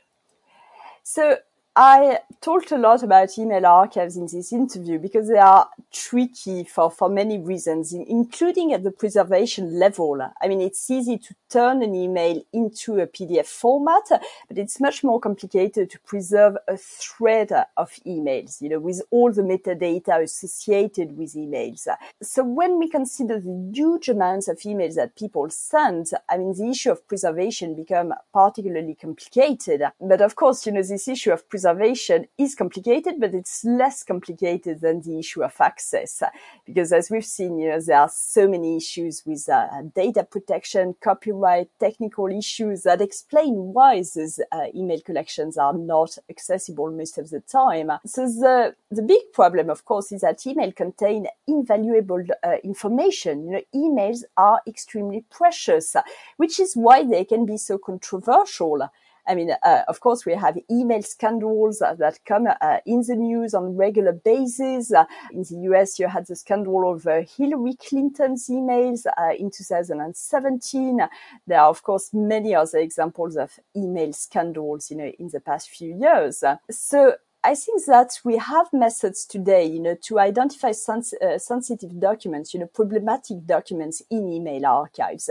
So, 1.03 1.39
I 1.81 2.19
talked 2.41 2.73
a 2.73 2.77
lot 2.77 3.05
about 3.05 3.39
email 3.39 3.65
archives 3.65 4.17
in 4.17 4.27
this 4.27 4.53
interview 4.53 4.99
because 4.99 5.29
they 5.29 5.39
are 5.39 5.69
tricky 5.93 6.65
for, 6.65 6.91
for 6.91 7.09
many 7.09 7.39
reasons, 7.39 7.93
including 7.93 8.73
at 8.73 8.83
the 8.83 8.91
preservation 8.91 9.79
level. 9.79 10.21
I 10.43 10.49
mean, 10.49 10.61
it's 10.61 10.91
easy 10.91 11.19
to 11.19 11.35
turn 11.49 11.85
an 11.85 11.95
email 11.95 12.43
into 12.53 12.99
a 12.99 13.07
PDF 13.07 13.47
format, 13.47 14.03
but 14.49 14.59
it's 14.59 14.81
much 14.81 15.05
more 15.05 15.21
complicated 15.21 15.89
to 15.91 16.01
preserve 16.01 16.57
a 16.67 16.77
thread 16.77 17.53
of 17.77 17.93
emails, 18.05 18.61
you 18.61 18.71
know, 18.71 18.81
with 18.81 19.01
all 19.13 19.33
the 19.33 19.43
metadata 19.43 20.21
associated 20.21 21.17
with 21.17 21.35
emails. 21.35 21.87
So 22.21 22.43
when 22.43 22.81
we 22.81 22.89
consider 22.89 23.39
the 23.39 23.71
huge 23.73 24.09
amounts 24.09 24.49
of 24.49 24.59
emails 24.59 24.97
that 24.97 25.15
people 25.15 25.49
send, 25.49 26.11
I 26.29 26.39
mean, 26.39 26.55
the 26.55 26.71
issue 26.71 26.91
of 26.91 27.07
preservation 27.07 27.77
become 27.77 28.15
particularly 28.35 28.97
complicated. 29.01 29.85
But 30.01 30.21
of 30.21 30.35
course, 30.35 30.67
you 30.67 30.73
know, 30.73 30.83
this 30.83 31.07
issue 31.07 31.31
of 31.31 31.49
preservation 31.49 31.68
preservation 31.69 32.27
is 32.39 32.55
complicated, 32.55 33.15
but 33.21 33.35
it's 33.35 33.65
less 33.65 34.03
complicated 34.03 34.81
than 34.81 35.01
the 35.03 35.19
issue 35.19 35.43
of 35.43 35.55
access. 35.61 36.23
Because 36.65 36.93
as 36.93 37.11
we've 37.11 37.25
seen, 37.25 37.59
you 37.59 37.69
know, 37.69 37.81
there 37.81 38.01
are 38.01 38.09
so 38.09 38.49
many 38.49 38.77
issues 38.77 39.23
with 39.27 39.49
uh, 39.49 39.67
data 39.95 40.25
protection, 40.25 40.95
copyright, 41.01 41.69
technical 41.79 42.27
issues 42.27 42.83
that 42.83 43.01
explain 43.01 43.55
why 43.73 43.97
these 43.97 44.41
uh, 44.53 44.67
email 44.75 45.01
collections 45.01 45.59
are 45.59 45.75
not 45.75 46.17
accessible 46.31 46.91
most 46.91 47.19
of 47.19 47.31
the 47.31 47.41
time. 47.41 47.91
So 48.07 48.27
the, 48.27 48.75
the 48.91 49.03
big 49.03 49.33
problem, 49.33 49.71
of 49.71 49.85
course, 49.85 50.13
is 50.13 50.23
that 50.23 50.47
email 50.47 50.73
contain 50.73 51.27
invaluable 51.47 52.25
uh, 52.43 52.57
information. 52.65 53.45
You 53.45 53.51
know, 53.51 53.63
emails 53.75 54.25
are 54.37 54.61
extremely 54.67 55.25
precious, 55.31 55.97
which 56.37 56.61
is 56.61 56.75
why 56.75 57.05
they 57.05 57.25
can 57.25 57.45
be 57.45 57.57
so 57.57 57.79
controversial. 57.79 58.89
I 59.29 59.35
mean, 59.35 59.51
uh, 59.63 59.83
of 59.87 60.01
course, 60.01 60.25
we 60.25 60.35
have 60.35 60.57
email 60.71 61.03
scandals 61.03 61.83
uh, 61.83 61.95
that 61.95 62.19
come 62.25 62.49
uh, 62.49 62.79
in 62.87 63.03
the 63.07 63.15
news 63.15 63.53
on 63.53 63.77
regular 63.77 64.13
basis. 64.13 64.93
Uh, 64.93 65.05
in 65.33 65.43
the 65.43 65.57
US, 65.71 65.99
you 65.99 66.09
had 66.09 66.27
the 66.27 66.35
scandal 66.35 66.91
of 66.91 67.05
Hillary 67.37 67.75
Clinton's 67.75 68.49
emails 68.49 69.07
uh, 69.07 69.35
in 69.39 69.51
2017. 69.51 71.01
There 71.47 71.61
are, 71.61 71.69
of 71.69 71.83
course, 71.83 72.11
many 72.15 72.55
other 72.55 72.79
examples 72.79 73.37
of 73.37 73.53
email 73.77 74.15
scandals, 74.15 74.91
you 74.91 74.97
know, 74.97 75.13
in 75.19 75.29
the 75.29 75.41
past 75.41 75.69
few 75.69 75.95
years. 75.95 76.43
So 76.71 77.15
I 77.45 77.55
think 77.55 77.85
that 77.87 78.19
we 78.25 78.37
have 78.37 78.67
methods 78.73 79.25
today, 79.25 79.65
you 79.65 79.81
know, 79.81 79.97
to 80.03 80.19
identify 80.19 80.73
sens- 80.73 81.15
uh, 81.15 81.39
sensitive 81.39 81.99
documents, 82.01 82.53
you 82.53 82.59
know, 82.59 82.67
problematic 82.67 83.47
documents 83.47 84.03
in 84.11 84.29
email 84.29 84.67
archives. 84.67 85.31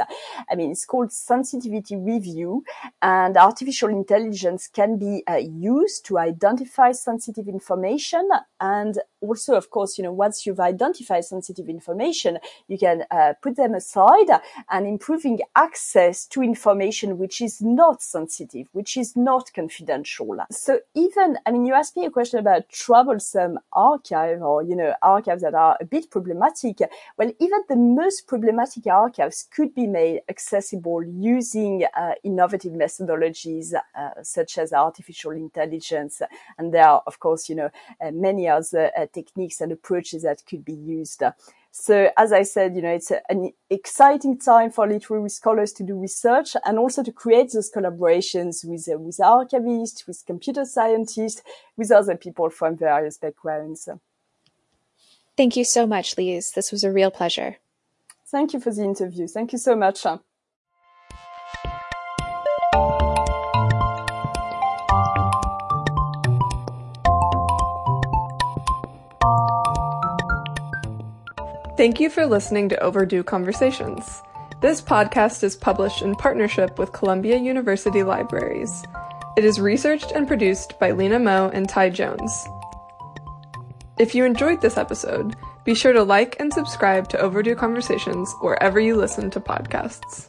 I 0.50 0.56
mean, 0.56 0.72
it's 0.72 0.86
called 0.86 1.12
sensitivity 1.12 1.98
review 1.98 2.64
and 3.02 3.36
artificial 3.36 3.90
intelligence 3.90 4.70
can 4.70 4.98
be 4.98 5.24
uh, 5.30 5.36
used 5.36 6.06
to 6.06 6.18
identify 6.18 6.94
sensitive 6.94 7.50
information. 7.50 8.30
And 8.62 8.98
also, 9.20 9.56
of 9.56 9.70
course, 9.70 9.98
you 9.98 10.04
know, 10.06 10.14
once 10.14 10.46
you've 10.46 10.62
identified 10.62 11.26
sensitive 11.26 11.68
information, 11.68 12.38
you 12.70 12.78
can 12.78 13.04
uh, 13.12 13.34
put 13.42 13.58
them 13.58 13.74
aside 13.74 14.30
and 14.70 14.88
improving 14.88 15.40
access 15.56 16.26
to 16.28 16.42
information 16.42 17.18
which 17.18 17.42
is 17.42 17.62
not 17.62 18.02
sensitive, 18.02 18.68
which 18.72 18.96
is 18.96 19.16
not 19.18 19.52
confidential. 19.54 20.38
So 20.52 20.80
even, 20.96 21.38
I 21.46 21.52
mean, 21.52 21.66
you 21.66 21.74
asked 21.74 21.97
a 22.06 22.12
question 22.12 22.40
about 22.40 22.70
troublesome 22.70 23.60
archive 23.74 24.42
or, 24.42 24.64
you 24.64 24.76
know, 24.76 24.94
archives 25.02 25.42
that 25.42 25.54
are 25.54 25.78
a 25.80 25.86
bit 25.86 26.10
problematic. 26.10 26.80
Well, 27.18 27.32
even 27.40 27.60
the 27.68 27.76
most 27.76 28.28
problematic 28.28 28.88
archives 28.88 29.48
could 29.52 29.74
be 29.74 29.88
made 29.88 30.22
accessible 30.30 31.04
using 31.04 31.86
uh, 31.96 32.14
innovative 32.24 32.74
methodologies 32.74 33.74
uh, 33.74 34.10
such 34.24 34.58
as 34.58 34.74
artificial 34.74 35.32
intelligence. 35.32 36.22
And 36.58 36.74
there 36.74 36.88
are, 36.88 37.04
of 37.08 37.20
course, 37.20 37.50
you 37.50 37.56
know, 37.56 37.70
uh, 38.02 38.12
many 38.12 38.48
other 38.48 38.92
uh, 38.98 39.08
techniques 39.12 39.62
and 39.62 39.72
approaches 39.72 40.24
that 40.24 40.44
could 40.46 40.64
be 40.64 40.74
used. 40.74 41.24
So 41.80 42.10
as 42.18 42.34
I 42.34 42.42
said, 42.42 42.76
you 42.76 42.82
know, 42.82 42.90
it's 42.90 43.12
a, 43.12 43.22
an 43.30 43.52
exciting 43.70 44.40
time 44.40 44.72
for 44.72 44.88
literary 44.88 45.30
scholars 45.30 45.72
to 45.74 45.84
do 45.84 45.96
research 45.96 46.56
and 46.66 46.80
also 46.80 47.04
to 47.04 47.12
create 47.12 47.52
those 47.54 47.72
collaborations 47.72 48.66
with, 48.66 48.90
uh, 48.92 48.98
with 48.98 49.18
archivists, 49.18 50.08
with 50.08 50.24
computer 50.26 50.66
scientists, 50.66 51.44
with 51.78 51.92
other 51.92 52.18
people 52.18 52.50
from 52.50 52.78
various 52.78 53.20
backgrounds. 53.20 53.88
Thank 55.38 55.56
you 55.56 55.64
so 55.64 55.86
much, 55.86 56.18
Lise. 56.18 56.52
This 56.52 56.72
was 56.72 56.84
a 56.84 56.92
real 56.92 57.12
pleasure. 57.12 57.58
Thank 58.26 58.54
you 58.54 58.60
for 58.60 58.74
the 58.74 58.84
interview. 58.84 59.28
Thank 59.28 59.52
you 59.52 59.60
so 59.60 59.76
much. 59.76 60.04
Thank 71.78 72.00
you 72.00 72.10
for 72.10 72.26
listening 72.26 72.70
to 72.70 72.80
Overdue 72.80 73.22
Conversations. 73.22 74.24
This 74.62 74.82
podcast 74.82 75.44
is 75.44 75.56
published 75.56 76.02
in 76.02 76.16
partnership 76.16 76.80
with 76.80 76.92
Columbia 76.92 77.38
University 77.38 78.02
Libraries. 78.02 78.84
It 79.38 79.46
is 79.46 79.60
researched 79.60 80.12
and 80.14 80.28
produced 80.28 80.80
by 80.80 80.90
Lena 80.90 81.20
Moe 81.20 81.52
and 81.54 81.70
Ty 81.70 81.92
Jones. 81.92 82.48
If 84.00 84.16
you 84.16 84.26
enjoyed 84.26 84.60
this 84.60 84.76
episode, 84.76 85.36
be 85.66 85.76
sure 85.76 85.94
to 85.94 86.02
like 86.02 86.36
and 86.40 86.52
subscribe 86.52 87.10
to 87.10 87.20
Overdue 87.20 87.54
Conversations 87.54 88.34
wherever 88.42 88.80
you 88.80 88.96
listen 88.96 89.30
to 89.30 89.40
podcasts. 89.40 90.28